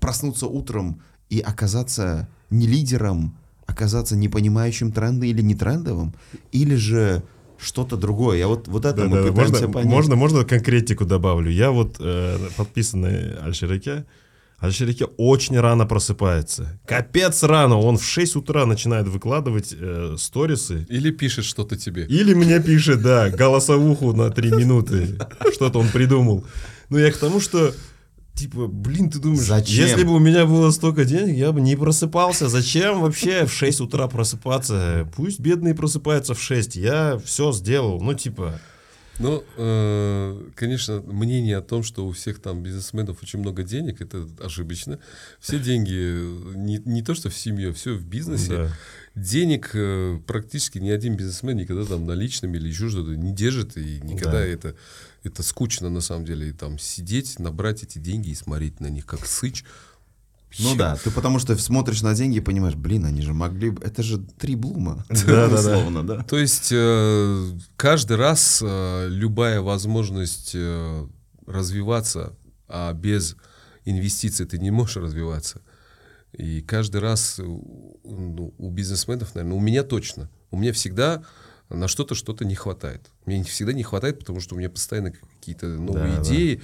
проснуться 0.00 0.46
утром 0.48 1.00
и 1.30 1.40
оказаться 1.40 2.28
не 2.50 2.66
лидером, 2.66 3.34
оказаться 3.66 4.16
не 4.16 4.28
понимающим 4.28 4.92
тренды 4.92 5.28
или 5.28 5.40
не 5.40 5.54
трендовым, 5.54 6.12
или 6.52 6.74
же 6.74 7.22
что-то 7.58 7.96
другое. 7.96 8.38
Я 8.38 8.48
вот, 8.48 8.68
вот 8.68 8.84
это 8.84 9.04
мы 9.04 9.16
Да-да, 9.16 9.28
пытаемся 9.30 9.52
можно, 9.52 9.68
понять. 9.72 9.90
можно, 9.90 10.16
можно 10.16 10.44
конкретику 10.44 11.04
добавлю. 11.04 11.50
Я 11.50 11.70
вот 11.70 11.96
э, 12.00 12.38
подписанный 12.56 13.36
Аль-Шираке. 13.42 14.04
Аль-Шираке 14.62 15.06
очень 15.16 15.58
рано 15.60 15.86
просыпается. 15.86 16.80
Капец 16.86 17.42
рано. 17.42 17.78
Он 17.78 17.96
в 17.96 18.04
6 18.04 18.36
утра 18.36 18.66
начинает 18.66 19.08
выкладывать 19.08 19.74
э, 19.78 20.16
сторисы. 20.18 20.86
Или 20.88 21.10
пишет 21.10 21.44
что-то 21.44 21.76
тебе. 21.76 22.04
Или 22.06 22.34
мне 22.34 22.60
пишет, 22.60 23.02
да, 23.02 23.30
голосовуху 23.30 24.12
на 24.14 24.30
3 24.30 24.50
минуты. 24.52 25.18
Что-то 25.52 25.78
он 25.78 25.88
придумал. 25.88 26.44
Ну, 26.88 26.98
я 26.98 27.12
к 27.12 27.16
тому, 27.18 27.40
что 27.40 27.72
Типа, 28.40 28.66
блин, 28.68 29.10
ты 29.10 29.18
думаешь, 29.18 29.42
Зачем? 29.42 29.84
если 29.84 30.02
бы 30.02 30.14
у 30.14 30.18
меня 30.18 30.46
было 30.46 30.70
столько 30.70 31.04
денег, 31.04 31.36
я 31.36 31.52
бы 31.52 31.60
не 31.60 31.76
просыпался. 31.76 32.48
Зачем 32.48 33.00
вообще 33.00 33.44
в 33.44 33.52
6 33.52 33.82
утра 33.82 34.08
просыпаться? 34.08 35.06
Пусть 35.14 35.40
бедные 35.40 35.74
просыпаются 35.74 36.34
в 36.34 36.40
6. 36.40 36.76
Я 36.76 37.20
все 37.22 37.52
сделал. 37.52 38.00
Ну, 38.00 38.14
типа, 38.14 38.58
Ну, 39.20 39.44
э, 39.56 40.48
конечно, 40.54 41.00
мнение 41.02 41.58
о 41.58 41.62
том, 41.62 41.82
что 41.82 42.06
у 42.06 42.12
всех 42.12 42.40
там 42.40 42.62
бизнесменов 42.62 43.22
очень 43.22 43.38
много 43.38 43.62
денег, 43.62 44.00
это 44.00 44.26
ошибочно. 44.40 44.98
Все 45.38 45.58
деньги 45.58 46.56
не, 46.56 46.78
не 46.84 47.02
то, 47.02 47.14
что 47.14 47.28
в 47.28 47.34
семье, 47.36 47.72
все 47.72 47.94
в 47.94 48.04
бизнесе. 48.04 48.48
да. 48.48 48.72
Денег 49.14 49.70
э, 49.74 50.18
практически 50.26 50.78
ни 50.78 50.88
один 50.88 51.16
бизнесмен 51.16 51.56
никогда 51.56 51.84
там 51.84 52.06
наличными 52.06 52.56
или 52.56 52.68
еще 52.68 52.88
что-то 52.88 53.14
не 53.16 53.34
держит, 53.34 53.76
и 53.76 54.00
никогда 54.02 54.38
Да. 54.38 54.46
это, 54.46 54.74
это 55.24 55.42
скучно 55.42 55.90
на 55.90 56.00
самом 56.00 56.24
деле. 56.24 56.48
И 56.48 56.52
там 56.52 56.78
сидеть, 56.78 57.38
набрать 57.38 57.82
эти 57.82 57.98
деньги 57.98 58.30
и 58.30 58.34
смотреть 58.34 58.80
на 58.80 58.86
них 58.86 59.04
как 59.06 59.26
сыч. 59.26 59.64
Ну 60.58 60.74
да, 60.74 60.96
ты 60.96 61.10
потому 61.10 61.38
что 61.38 61.56
смотришь 61.56 62.02
на 62.02 62.14
деньги 62.14 62.38
и 62.38 62.40
понимаешь, 62.40 62.74
блин, 62.74 63.04
они 63.04 63.22
же 63.22 63.32
могли. 63.32 63.74
Это 63.82 64.02
же 64.02 64.18
три 64.18 64.56
блума. 64.56 65.04
Условно, 65.10 66.06
да. 66.06 66.22
То 66.24 66.38
есть 66.38 66.70
э, 66.72 67.52
каждый 67.76 68.16
раз 68.16 68.60
э, 68.62 69.08
любая 69.08 69.60
возможность 69.60 70.52
э, 70.54 71.06
развиваться, 71.46 72.36
а 72.68 72.92
без 72.92 73.36
инвестиций 73.84 74.46
ты 74.46 74.58
не 74.58 74.70
можешь 74.70 74.96
развиваться. 74.96 75.62
И 76.32 76.60
каждый 76.60 77.00
раз 77.00 77.36
ну, 77.38 78.54
у 78.56 78.70
бизнесменов, 78.70 79.34
наверное, 79.34 79.56
у 79.56 79.60
меня 79.60 79.82
точно, 79.82 80.30
у 80.50 80.56
меня 80.56 80.72
всегда 80.72 81.22
на 81.70 81.86
что-то 81.86 82.14
что-то 82.16 82.44
не 82.44 82.56
хватает. 82.56 83.00
Мне 83.26 83.44
всегда 83.44 83.72
не 83.72 83.84
хватает, 83.84 84.18
потому 84.18 84.40
что 84.40 84.54
у 84.54 84.58
меня 84.58 84.68
постоянно 84.68 85.12
какие-то 85.12 85.66
новые 85.66 86.16
Да, 86.16 86.16
да. 86.16 86.22
идеи, 86.22 86.60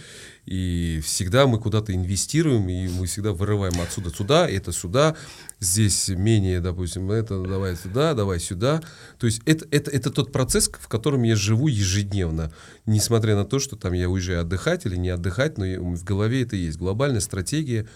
и 0.46 1.00
всегда 1.04 1.46
мы 1.46 1.60
куда-то 1.60 1.94
инвестируем, 1.94 2.68
и 2.68 2.88
мы 2.88 3.06
всегда 3.06 3.32
вырываем 3.32 3.80
отсюда 3.80 4.10
сюда, 4.10 4.48
это 4.48 4.72
сюда, 4.72 5.16
здесь 5.60 6.08
менее, 6.08 6.60
допустим, 6.60 7.10
это 7.10 7.40
давай 7.40 7.76
сюда, 7.76 8.14
давай 8.14 8.40
сюда. 8.40 8.82
То 9.18 9.26
есть 9.26 9.40
это, 9.46 9.66
это, 9.70 9.90
это 9.92 10.10
тот 10.10 10.32
процесс, 10.32 10.68
в 10.68 10.88
котором 10.88 11.22
я 11.22 11.36
живу 11.36 11.68
ежедневно, 11.68 12.52
несмотря 12.84 13.36
на 13.36 13.44
то, 13.44 13.60
что 13.60 13.76
там 13.76 13.92
я 13.92 14.10
уезжаю 14.10 14.40
отдыхать 14.40 14.86
или 14.86 14.96
не 14.96 15.10
отдыхать, 15.10 15.56
но 15.56 15.64
в 15.64 16.02
голове 16.02 16.42
это 16.42 16.56
есть. 16.56 16.78
Глобальная 16.78 17.20
стратегия, 17.20 17.86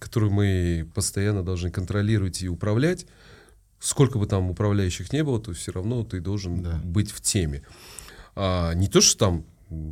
которую 0.00 0.32
мы 0.32 0.88
постоянно 0.94 1.44
должны 1.44 1.70
контролировать 1.70 2.42
и 2.42 2.48
управлять. 2.48 3.06
Сколько 3.78 4.18
бы 4.18 4.26
там 4.26 4.50
управляющих 4.50 5.12
не 5.12 5.22
было, 5.22 5.40
то 5.40 5.52
все 5.52 5.72
равно 5.72 6.02
ты 6.04 6.20
должен 6.20 6.62
Да. 6.62 6.80
быть 6.84 7.10
в 7.10 7.20
теме. 7.20 7.62
А, 8.34 8.72
не 8.74 8.88
то, 8.88 9.00
что 9.00 9.18
там 9.18 9.44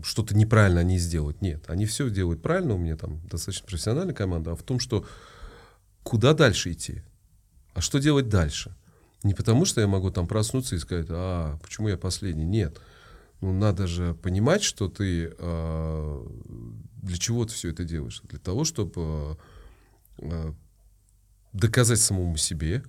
что-то 0.03 0.37
неправильно 0.37 0.81
они 0.81 0.99
сделают. 0.99 1.43
Нет, 1.43 1.65
они 1.69 1.85
все 1.87 2.09
делают 2.09 2.43
правильно, 2.43 2.75
у 2.75 2.79
меня 2.79 2.97
там 2.97 3.21
достаточно 3.29 3.67
профессиональная 3.67 4.15
команда, 4.15 4.53
а 4.53 4.57
в 4.57 4.63
том, 4.63 4.79
что 4.79 5.05
куда 6.03 6.33
дальше 6.33 6.73
идти, 6.73 7.03
а 7.75 7.81
что 7.81 7.99
делать 7.99 8.29
дальше. 8.29 8.75
Не 9.25 9.35
потому, 9.35 9.65
что 9.65 9.81
я 9.81 9.87
могу 9.87 10.11
там 10.11 10.27
проснуться 10.29 10.77
и 10.77 10.79
сказать, 10.79 11.07
а 11.11 11.59
почему 11.63 11.89
я 11.89 11.97
последний? 11.97 12.45
Нет. 12.45 12.81
Ну, 13.41 13.53
надо 13.53 13.87
же 13.87 14.15
понимать, 14.15 14.63
что 14.63 14.89
ты 14.89 15.35
а, 15.39 16.25
для 17.03 17.17
чего 17.17 17.45
ты 17.45 17.53
все 17.53 17.71
это 17.71 17.85
делаешь. 17.85 18.21
Для 18.25 18.39
того, 18.39 18.65
чтобы 18.65 19.39
а, 20.19 20.55
доказать 21.53 22.01
самому 22.01 22.37
себе, 22.37 22.85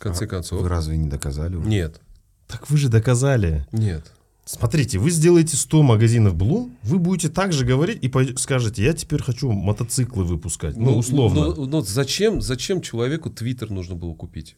в 0.00 0.02
конце 0.02 0.26
концов. 0.26 0.62
Вы 0.62 0.68
разве 0.68 0.96
не 0.96 1.08
доказали 1.08 1.56
уже? 1.56 1.68
Нет, 1.68 2.00
Так 2.48 2.70
вы 2.70 2.76
же 2.78 2.88
доказали. 2.88 3.66
нет. 3.70 4.10
Смотрите, 4.46 4.98
вы 4.98 5.10
сделаете 5.10 5.56
100 5.56 5.82
магазинов 5.82 6.34
Blue, 6.34 6.72
вы 6.82 6.98
будете 6.98 7.28
так 7.28 7.52
же 7.52 7.64
говорить 7.64 8.02
и 8.02 8.10
скажете, 8.36 8.82
я 8.82 8.94
теперь 8.94 9.22
хочу 9.22 9.52
мотоциклы 9.52 10.24
выпускать. 10.24 10.76
Ну, 10.76 10.96
условно. 10.96 11.54
Ну, 11.54 11.66
ну, 11.66 11.80
зачем, 11.82 12.40
зачем 12.40 12.80
человеку 12.80 13.30
Твиттер 13.30 13.70
нужно 13.70 13.94
было 13.94 14.12
купить? 14.14 14.56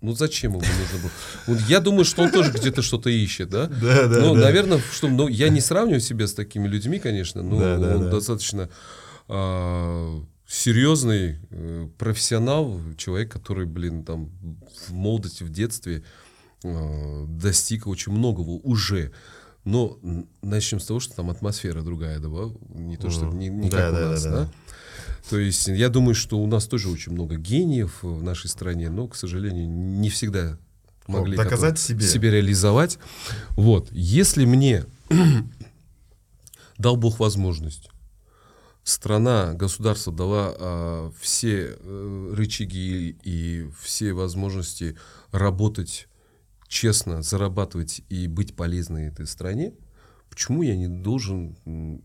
Ну 0.00 0.14
зачем 0.14 0.52
ему 0.52 0.60
нужно 0.62 1.10
было? 1.46 1.58
Я 1.68 1.80
думаю, 1.80 2.04
что 2.06 2.22
он 2.22 2.30
тоже 2.30 2.52
где-то 2.52 2.80
что-то 2.82 3.10
ищет, 3.10 3.50
да? 3.50 3.66
Да, 3.82 4.06
да, 4.06 4.20
Ну, 4.20 4.34
да. 4.34 4.40
наверное, 4.42 4.80
что, 4.92 5.08
ну, 5.08 5.28
я 5.28 5.48
не 5.50 5.60
сравниваю 5.60 6.00
себя 6.00 6.26
с 6.26 6.32
такими 6.32 6.66
людьми, 6.68 6.98
конечно, 6.98 7.42
но 7.42 7.58
Да, 7.58 7.76
да, 7.78 7.96
он 7.96 8.02
да. 8.04 8.10
достаточно 8.10 8.70
а, 9.28 10.22
серьезный 10.54 11.38
э, 11.50 11.88
профессионал, 11.98 12.80
человек, 12.96 13.32
который, 13.32 13.66
блин, 13.66 14.04
там 14.04 14.30
в 14.86 14.92
молодости, 14.92 15.42
в 15.42 15.50
детстве 15.50 16.04
а, 16.64 17.26
достиг 17.26 17.86
очень 17.86 18.12
многого 18.12 18.50
уже. 18.50 19.12
Но 19.64 19.98
начнем 20.42 20.78
с 20.78 20.86
того, 20.86 21.00
что 21.00 21.14
там 21.16 21.30
атмосфера 21.30 21.82
другая, 21.82 22.18
да, 22.18 22.28
не 22.68 22.96
то, 22.96 23.10
что 23.10 23.26
не, 23.26 23.48
не 23.48 23.70
Да, 23.70 23.78
как 23.78 23.92
да, 23.92 23.98
у 23.98 24.02
да, 24.02 24.10
нас, 24.10 24.22
да. 24.22 24.30
да. 24.30 24.52
То 25.30 25.38
есть 25.38 25.68
я 25.68 25.88
думаю, 25.88 26.14
что 26.14 26.38
у 26.38 26.46
нас 26.46 26.66
тоже 26.66 26.90
очень 26.90 27.12
много 27.12 27.36
гениев 27.36 28.02
в 28.02 28.22
нашей 28.22 28.48
стране, 28.48 28.90
но, 28.90 29.08
к 29.08 29.16
сожалению, 29.16 29.68
не 29.68 30.10
всегда 30.10 30.58
могли 31.06 31.36
доказать 31.36 31.78
себе. 31.78 32.06
себя 32.06 32.30
реализовать. 32.30 32.98
Вот. 33.50 33.88
Если 33.90 34.44
мне 34.44 34.84
дал 36.78 36.96
Бог 36.96 37.18
возможность, 37.18 37.88
страна, 38.84 39.54
государство 39.54 40.12
дала 40.12 40.54
а, 40.56 41.12
все 41.18 41.76
э, 41.78 42.34
рычаги 42.34 43.16
и 43.22 43.68
все 43.80 44.12
возможности 44.12 44.96
работать 45.32 46.06
честно, 46.68 47.22
зарабатывать 47.22 48.02
и 48.08 48.26
быть 48.28 48.54
полезной 48.54 49.06
этой 49.06 49.26
стране, 49.26 49.72
почему 50.28 50.62
я 50.62 50.76
не 50.76 50.88
должен 50.88 51.56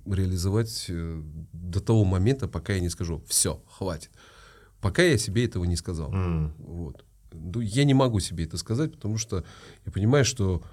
реализовать 0.05 0.85
э, 0.87 1.21
до 1.51 1.81
того 1.81 2.05
момента, 2.05 2.47
пока 2.47 2.73
я 2.73 2.79
не 2.79 2.89
скажу, 2.89 3.23
все, 3.27 3.61
хватит. 3.67 4.11
Пока 4.79 5.03
я 5.03 5.17
себе 5.17 5.45
этого 5.45 5.65
не 5.65 5.75
сказал. 5.75 6.13
М. 6.13 6.53
Вот. 6.59 7.03
Ну, 7.33 7.59
я 7.59 7.83
не 7.83 7.93
могу 7.93 8.21
себе 8.21 8.45
это 8.45 8.57
сказать, 8.57 8.93
потому 8.93 9.17
что 9.17 9.43
я 9.85 9.91
понимаю, 9.91 10.23
что 10.23 10.63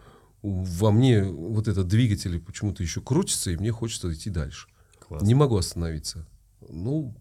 во 0.43 0.93
мне 0.93 1.25
вот 1.25 1.67
этот 1.67 1.89
двигатель 1.89 2.39
почему-то 2.41 2.83
еще 2.83 3.01
крутится, 3.01 3.51
и 3.51 3.57
мне 3.57 3.73
хочется 3.73 4.13
идти 4.13 4.31
дальше. 4.31 4.69
Класс. 5.09 5.23
Не 5.23 5.35
могу 5.35 5.57
остановиться. 5.57 6.27
Ну, 6.69 7.15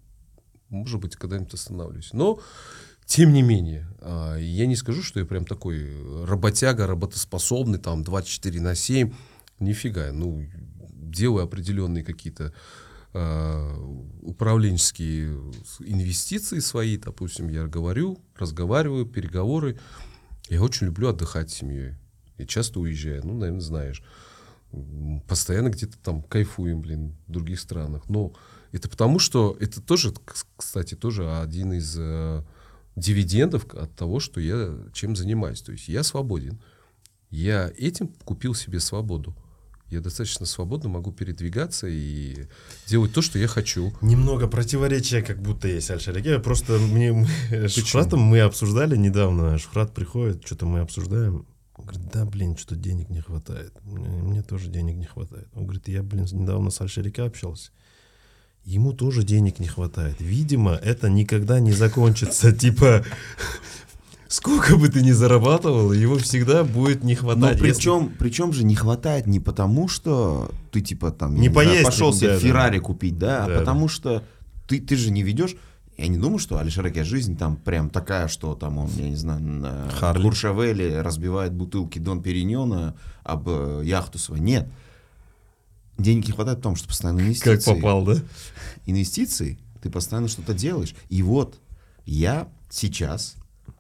может 0.70 1.00
быть, 1.00 1.16
когда-нибудь 1.16 1.54
остановлюсь. 1.54 2.14
Но, 2.14 2.40
тем 3.06 3.32
не 3.32 3.44
менее, 3.44 3.88
а, 4.00 4.36
я 4.38 4.66
не 4.66 4.76
скажу, 4.76 5.04
что 5.04 5.20
я 5.20 5.26
прям 5.26 5.46
такой 5.46 6.26
работяга, 6.26 6.88
работоспособный, 6.88 7.78
там, 7.78 8.04
24 8.04 8.60
на 8.62 8.76
7. 8.76 9.14
Нифига. 9.60 10.12
Ну, 10.12 10.46
делаю 10.94 11.44
определенные 11.44 12.04
какие-то 12.04 12.54
а, 13.14 13.78
управленческие 14.24 15.40
инвестиции 15.80 16.60
свои, 16.60 16.98
допустим, 16.98 17.50
я 17.50 17.68
говорю, 17.68 18.20
разговариваю, 18.36 19.06
переговоры. 19.06 19.80
Я 20.50 20.62
очень 20.62 20.88
люблю 20.88 21.10
отдыхать 21.10 21.52
с 21.52 21.56
семьей. 21.56 21.96
Я 22.38 22.46
часто 22.46 22.80
уезжаю, 22.80 23.26
ну, 23.26 23.34
наверное, 23.34 23.62
знаешь. 23.62 24.04
Постоянно 25.28 25.70
где-то 25.70 25.98
там 25.98 26.22
кайфуем, 26.22 26.82
блин, 26.82 27.16
в 27.28 27.32
других 27.32 27.60
странах. 27.60 28.10
Но 28.10 28.34
это 28.72 28.90
потому, 28.90 29.20
что 29.20 29.56
это 29.60 29.82
тоже, 29.82 30.14
кстати, 30.58 30.96
тоже 30.96 31.40
один 31.40 31.74
из 31.74 31.96
э, 31.98 32.44
дивидендов 32.96 33.66
от 33.74 33.96
того, 33.96 34.20
что 34.20 34.40
я 34.40 34.76
чем 34.94 35.16
занимаюсь. 35.16 35.62
То 35.62 35.72
есть 35.72 35.88
я 35.88 36.04
свободен. 36.04 36.62
Я 37.30 37.72
этим 37.78 38.10
купил 38.24 38.54
себе 38.54 38.80
свободу. 38.80 39.36
Я 39.88 40.02
достаточно 40.02 40.46
свободно 40.46 40.90
могу 40.90 41.12
передвигаться 41.12 41.88
и 41.88 42.48
делать 42.88 43.14
то, 43.14 43.22
что 43.22 43.38
я 43.38 43.48
хочу. 43.48 43.94
Немного 44.02 44.48
противоречия 44.48 45.22
как 45.22 45.42
будто 45.42 45.68
есть, 45.68 45.92
Аль-Шарике. 45.92 46.40
Просто 46.40 46.80
мне? 46.80 47.28
Шуфратом 47.68 48.20
мы 48.20 48.40
обсуждали 48.40 48.96
недавно. 48.96 49.58
Шуфрат 49.60 49.94
приходит, 49.94 50.46
что-то 50.46 50.66
мы 50.66 50.80
обсуждаем. 50.80 51.46
Говорит, 51.86 52.10
да, 52.12 52.26
блин, 52.26 52.58
что-то 52.58 52.76
денег 52.78 53.10
не 53.10 53.22
хватает. 53.22 53.74
Мне, 53.84 54.08
мне 54.10 54.42
тоже 54.42 54.70
денег 54.70 54.96
не 54.96 55.06
хватает. 55.06 55.48
Он 55.54 55.64
говорит, 55.66 55.88
я, 55.88 56.02
блин, 56.02 56.26
недавно 56.32 56.72
с 56.72 56.82
Аль-Шарике 56.82 57.22
общался. 57.24 57.72
Ему 58.64 58.94
тоже 58.94 59.24
денег 59.24 59.60
не 59.60 59.68
хватает. 59.68 60.16
Видимо, 60.20 60.72
это 60.74 61.10
никогда 61.10 61.60
не 61.60 61.72
закончится. 61.72 62.52
Типа, 62.58 63.06
сколько 64.28 64.76
бы 64.78 64.90
ты 64.90 65.02
ни 65.02 65.12
зарабатывал, 65.12 65.92
его 65.94 66.18
всегда 66.18 66.64
будет 66.64 67.04
не 67.04 67.14
Но 67.14 67.20
хватать. 67.20 67.62
если- 67.62 67.74
причем, 67.74 68.14
причем 68.18 68.54
же 68.54 68.64
не 68.64 68.76
хватает 68.76 69.28
не 69.28 69.40
потому, 69.40 69.88
что 69.88 70.50
ты 70.72 70.82
типа 70.82 71.12
там 71.12 71.36
Не 71.36 71.50
знаю, 71.50 71.54
поесть, 71.54 71.86
пошел 71.86 72.12
да, 72.12 72.18
себе 72.18 72.30
да. 72.30 72.40
Феррари 72.40 72.80
купить, 72.80 73.18
да, 73.20 73.46
Да, 73.46 73.56
а 73.56 73.60
потому 73.60 73.88
что 73.88 74.24
ты, 74.68 74.80
ты 74.80 74.96
же 74.96 75.12
не 75.12 75.22
ведешь. 75.22 75.56
Я 75.98 76.08
не 76.08 76.18
думаю, 76.18 76.40
что 76.40 76.60
Алишераке 76.60 77.04
жизнь 77.04 77.38
там 77.38 77.56
прям 77.56 77.90
такая, 77.90 78.28
что 78.28 78.54
там 78.54 78.78
он, 78.78 78.90
я 78.98 79.10
не 79.10 79.16
знаю, 79.16 79.42
на 79.42 79.90
Харли. 79.90 80.24
Куршавеле 80.24 81.02
разбивает 81.02 81.54
бутылки 81.54 82.00
Дон 82.00 82.22
Периньона 82.22 82.96
об 83.24 83.48
э, 83.48 83.82
яхту 83.86 84.18
свою. 84.18 84.44
Нет. 84.44 84.70
Денег 85.98 86.28
не 86.28 86.34
хватает, 86.34 86.58
потому 86.58 86.76
что 86.76 86.90
постоянно 86.90 87.22
инвестиции. 87.22 87.56
Как 87.56 87.64
попал, 87.64 88.04
да? 88.04 88.16
инвестиции, 88.86 89.58
ты 89.82 89.90
постоянно 89.90 90.28
что-то 90.28 90.54
делаешь. 90.54 90.94
И 91.10 91.24
вот 91.24 91.60
я 92.06 92.50
сейчас, 92.70 93.36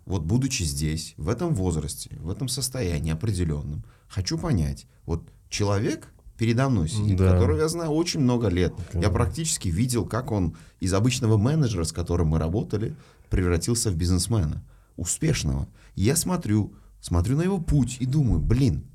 вот 0.05 0.23
будучи 0.23 0.63
здесь, 0.63 1.15
в 1.17 1.27
этом 1.27 1.53
возрасте, 1.53 2.11
в 2.19 2.29
этом 2.29 2.47
состоянии 2.47 3.11
определенном, 3.11 3.83
хочу 4.07 4.37
понять, 4.37 4.87
вот 5.05 5.27
человек, 5.49 6.13
передо 6.37 6.69
мной 6.69 6.89
сидит, 6.89 7.17
Да. 7.17 7.31
которого 7.33 7.57
я 7.57 7.67
знаю 7.67 7.91
очень 7.91 8.19
много 8.19 8.47
лет. 8.47 8.73
Я 8.77 8.85
Конечно. 8.91 9.11
практически 9.13 9.67
видел, 9.69 10.05
как 10.05 10.31
он 10.31 10.55
из 10.79 10.93
обычного 10.93 11.37
менеджера, 11.37 11.83
с 11.83 11.91
которым 11.91 12.27
мы 12.29 12.39
работали, 12.39 12.95
превратился 13.29 13.89
в 13.91 13.95
бизнесмена. 13.95 14.63
Успешного. 14.97 15.67
И 15.95 16.03
я 16.03 16.15
смотрю, 16.15 16.73
смотрю 17.01 17.37
на 17.37 17.41
его 17.43 17.57
путь 17.59 17.97
и 17.99 18.05
думаю, 18.05 18.39
блин, 18.39 18.85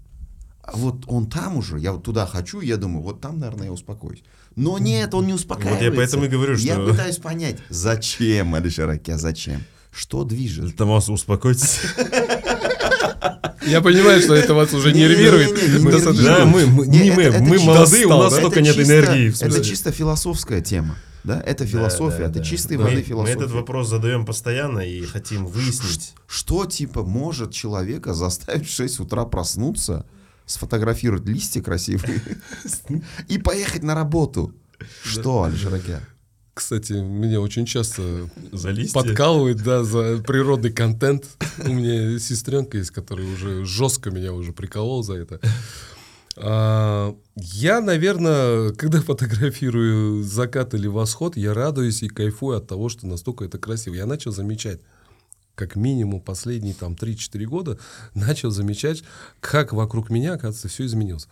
а 0.62 0.76
вот 0.76 1.04
он 1.06 1.28
там 1.28 1.56
уже, 1.56 1.78
я 1.78 1.92
вот 1.92 2.02
туда 2.04 2.26
хочу, 2.26 2.60
я 2.60 2.76
думаю, 2.76 3.02
вот 3.02 3.20
там, 3.20 3.38
наверное, 3.38 3.66
я 3.66 3.72
успокоюсь. 3.72 4.22
Но 4.56 4.78
нет, 4.78 5.14
он 5.14 5.26
не 5.26 5.32
успокаивается. 5.32 5.92
поэтому 5.96 6.24
и 6.24 6.28
говорю, 6.28 6.56
Я 6.56 6.74
что- 6.74 6.86
пытаюсь 6.86 7.16
понять, 7.18 7.58
зачем, 7.68 8.54
Алишер 8.54 8.88
Аки, 8.88 9.10
а 9.10 9.18
зачем? 9.18 9.62
Что 9.92 10.24
движет? 10.24 10.76
Томас, 10.76 11.08
успокойтесь. 11.08 11.80
Я 13.66 13.80
понимаю, 13.82 14.20
что 14.20 14.34
это 14.34 14.54
вас 14.54 14.72
уже 14.72 14.92
нервирует. 14.92 15.54
Да, 16.24 16.44
мы, 16.46 16.66
мы- 16.66 16.86
Не, 16.86 17.08
это- 17.08 17.16
мы, 17.16 17.22
это 17.22 17.42
мы 17.42 17.58
молодые, 17.58 18.06
у 18.06 18.08
нас 18.10 18.32
да? 18.32 18.38
столько 18.38 18.60
Это 18.60 18.68
нет 18.68 18.78
энергии. 18.78 19.44
Это 19.44 19.64
чисто 19.64 19.92
философская 19.92 20.60
тема. 20.60 20.96
Да, 21.22 21.40
это 21.44 21.64
Да, 21.64 21.70
философия, 21.70 22.18
да, 22.20 22.24
это 22.30 22.38
да. 22.38 22.44
чистой 22.44 22.78
Мы- 22.78 22.84
воды 22.84 22.96
Мы 22.96 23.02
философия. 23.02 23.34
этот 23.38 23.50
вопрос 23.52 23.88
задаем 23.88 24.24
постоянно 24.24 24.80
и 24.80 25.02
хотим 25.02 25.44
выяснить. 25.46 26.14
Что, 26.26 26.64
типа, 26.64 27.02
может 27.02 27.52
человека 27.52 28.14
заставить 28.14 28.66
в 28.66 28.72
6 28.74 29.00
утра 29.00 29.26
проснуться, 29.26 30.06
сфотографировать 30.46 31.26
листья 31.26 31.60
красивые 31.60 32.22
и 33.28 33.36
поехать 33.38 33.82
на 33.82 33.94
работу? 33.94 34.54
Что, 35.04 35.42
Алишераке? 35.44 36.00
Кстати, 36.60 36.92
меня 36.92 37.40
очень 37.40 37.64
часто 37.64 38.28
За 38.52 38.68
листья. 38.68 39.00
подкалывает, 39.00 39.62
да, 39.62 39.82
за 39.82 40.18
природный 40.18 40.70
контент. 40.70 41.24
У 41.64 41.72
меня 41.72 42.18
сестренка 42.18 42.76
есть, 42.76 42.90
которая 42.90 43.26
уже 43.32 43.64
жестко 43.64 44.10
меня 44.10 44.34
уже 44.34 44.52
приколол 44.52 45.02
за 45.02 45.14
это. 45.14 45.40
А, 46.36 47.16
я, 47.34 47.80
наверное, 47.80 48.74
когда 48.74 49.00
фотографирую 49.00 50.22
закат 50.22 50.74
или 50.74 50.86
восход, 50.86 51.34
я 51.38 51.54
радуюсь 51.54 52.02
и 52.02 52.08
кайфую 52.08 52.58
от 52.58 52.66
того, 52.66 52.90
что 52.90 53.06
настолько 53.06 53.46
это 53.46 53.56
красиво. 53.56 53.94
Я 53.94 54.04
начал 54.04 54.30
замечать, 54.30 54.80
как 55.54 55.76
минимум 55.76 56.20
последние 56.20 56.74
там 56.74 56.92
3-4 56.92 57.42
года, 57.46 57.78
начал 58.14 58.50
замечать, 58.50 59.02
как 59.40 59.72
вокруг 59.72 60.10
меня, 60.10 60.34
оказывается, 60.34 60.68
все 60.68 60.84
изменилось. 60.84 61.26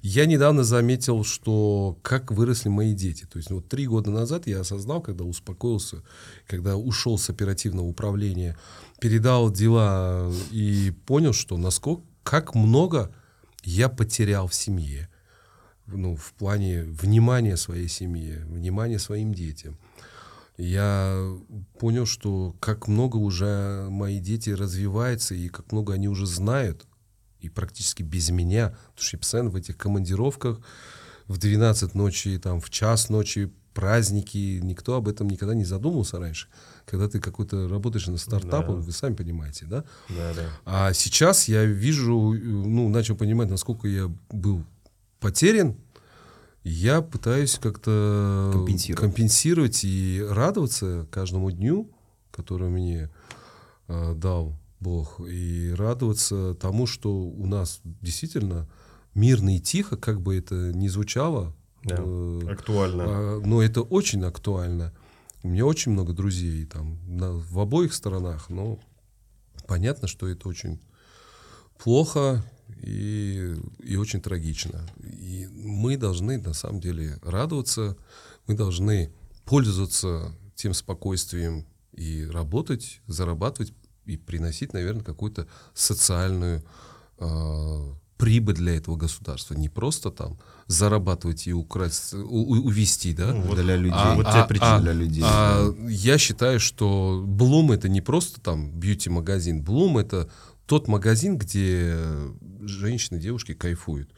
Я 0.00 0.26
недавно 0.26 0.62
заметил, 0.62 1.24
что 1.24 1.98
как 2.02 2.30
выросли 2.30 2.68
мои 2.68 2.94
дети. 2.94 3.24
То 3.24 3.38
есть 3.38 3.50
вот 3.50 3.68
три 3.68 3.86
года 3.86 4.10
назад 4.10 4.46
я 4.46 4.60
осознал, 4.60 5.00
когда 5.00 5.24
успокоился, 5.24 6.02
когда 6.46 6.76
ушел 6.76 7.18
с 7.18 7.30
оперативного 7.30 7.86
управления, 7.86 8.56
передал 9.00 9.50
дела 9.50 10.32
и 10.52 10.92
понял, 11.06 11.32
что 11.32 11.56
насколько, 11.56 12.02
как 12.22 12.54
много 12.54 13.12
я 13.64 13.88
потерял 13.88 14.46
в 14.46 14.54
семье. 14.54 15.08
Ну, 15.86 16.16
в 16.16 16.32
плане 16.34 16.84
внимания 16.84 17.56
своей 17.56 17.88
семье, 17.88 18.44
внимания 18.46 18.98
своим 18.98 19.34
детям. 19.34 19.78
Я 20.58 21.36
понял, 21.78 22.04
что 22.04 22.54
как 22.60 22.88
много 22.88 23.16
уже 23.16 23.88
мои 23.90 24.18
дети 24.18 24.50
развиваются 24.50 25.34
и 25.34 25.48
как 25.48 25.72
много 25.72 25.94
они 25.94 26.08
уже 26.08 26.26
знают, 26.26 26.87
и 27.40 27.48
практически 27.48 28.02
без 28.02 28.30
меня, 28.30 28.70
потому 28.94 29.04
что 29.06 29.18
постоянно 29.18 29.50
в 29.50 29.56
этих 29.56 29.76
командировках 29.76 30.60
в 31.26 31.38
12 31.38 31.94
ночи, 31.94 32.38
там, 32.38 32.60
в 32.60 32.70
час 32.70 33.08
ночи, 33.10 33.52
праздники, 33.74 34.58
никто 34.62 34.94
об 34.96 35.06
этом 35.06 35.28
никогда 35.30 35.54
не 35.54 35.64
задумывался 35.64 36.18
раньше. 36.18 36.48
Когда 36.84 37.08
ты 37.08 37.20
какой-то 37.20 37.68
работаешь 37.68 38.08
на 38.08 38.16
стартапе, 38.16 38.68
Да. 38.68 38.72
вы 38.72 38.90
сами 38.92 39.14
понимаете, 39.14 39.66
да? 39.66 39.84
Да, 40.08 40.34
да. 40.34 40.48
А 40.64 40.92
сейчас 40.92 41.46
я 41.48 41.64
вижу, 41.64 42.32
ну, 42.34 42.88
начал 42.88 43.14
понимать, 43.14 43.48
насколько 43.50 43.86
я 43.86 44.10
был 44.30 44.64
потерян. 45.20 45.76
Я 46.64 47.02
пытаюсь 47.02 47.58
как-то 47.60 48.50
Компенсировать. 48.52 49.00
компенсировать 49.00 49.84
и 49.84 50.26
радоваться 50.28 51.06
каждому 51.12 51.50
дню, 51.52 51.88
который 52.32 52.68
мне 52.68 53.10
э, 53.86 54.14
дал 54.16 54.54
Бог, 54.80 55.20
и 55.20 55.72
радоваться 55.76 56.54
тому, 56.54 56.86
что 56.86 57.12
у 57.12 57.46
нас 57.46 57.80
действительно 57.84 58.68
мирно 59.14 59.56
и 59.56 59.60
тихо, 59.60 59.96
как 59.96 60.20
бы 60.20 60.36
это 60.36 60.72
ни 60.72 60.88
звучало, 60.88 61.54
Да. 61.84 61.96
э, 61.98 62.40
Актуально. 62.50 63.04
а, 63.06 63.40
но 63.44 63.62
это 63.62 63.82
очень 63.82 64.22
актуально. 64.24 64.92
У 65.42 65.48
меня 65.48 65.66
очень 65.66 65.92
много 65.92 66.12
друзей 66.12 66.64
там 66.66 66.98
на- 67.06 67.32
в 67.32 67.58
обоих 67.58 67.92
сторонах, 67.94 68.50
но 68.50 68.78
понятно, 69.66 70.06
что 70.08 70.28
это 70.28 70.48
очень 70.48 70.80
плохо 71.78 72.44
и, 72.82 73.54
и 73.82 73.96
очень 73.96 74.20
трагично. 74.20 74.80
И 75.02 75.48
мы 75.52 75.96
должны 75.96 76.38
на 76.38 76.52
самом 76.54 76.80
деле 76.80 77.18
радоваться, 77.22 77.96
мы 78.46 78.54
должны 78.54 79.12
пользоваться 79.44 80.32
тем 80.54 80.74
спокойствием 80.74 81.66
и 81.92 82.24
работать, 82.26 83.00
зарабатывать 83.06 83.72
и 84.08 84.16
приносить, 84.16 84.72
наверное, 84.72 85.04
какую-то 85.04 85.46
социальную 85.74 86.64
а, 87.18 87.94
прибыль 88.16 88.54
для 88.54 88.76
этого 88.76 88.96
государства. 88.96 89.54
Не 89.54 89.68
просто 89.68 90.10
там 90.10 90.38
зарабатывать 90.66 91.46
и 91.46 91.52
украсть, 91.52 92.14
у- 92.14 92.66
увести, 92.66 93.14
да? 93.14 93.32
Ну, 93.32 93.42
вот 93.42 93.58
для 93.60 93.76
людей. 93.76 93.92
А- 93.94 94.14
вот 94.14 94.26
а- 94.28 94.42
те 94.42 94.48
причины 94.48 94.68
а- 94.68 94.80
для 94.80 94.92
людей, 94.92 95.24
а 95.24 95.74
я 95.88 96.18
считаю, 96.18 96.60
что 96.60 97.22
Блум 97.26 97.72
это 97.72 97.88
не 97.88 98.00
просто 98.00 98.40
там 98.40 98.70
бьюти-магазин. 98.72 99.62
Блум 99.62 99.98
это 99.98 100.28
тот 100.66 100.88
магазин, 100.88 101.38
где 101.38 101.96
женщины, 102.60 103.18
девушки 103.18 103.54
кайфуют. 103.54 104.10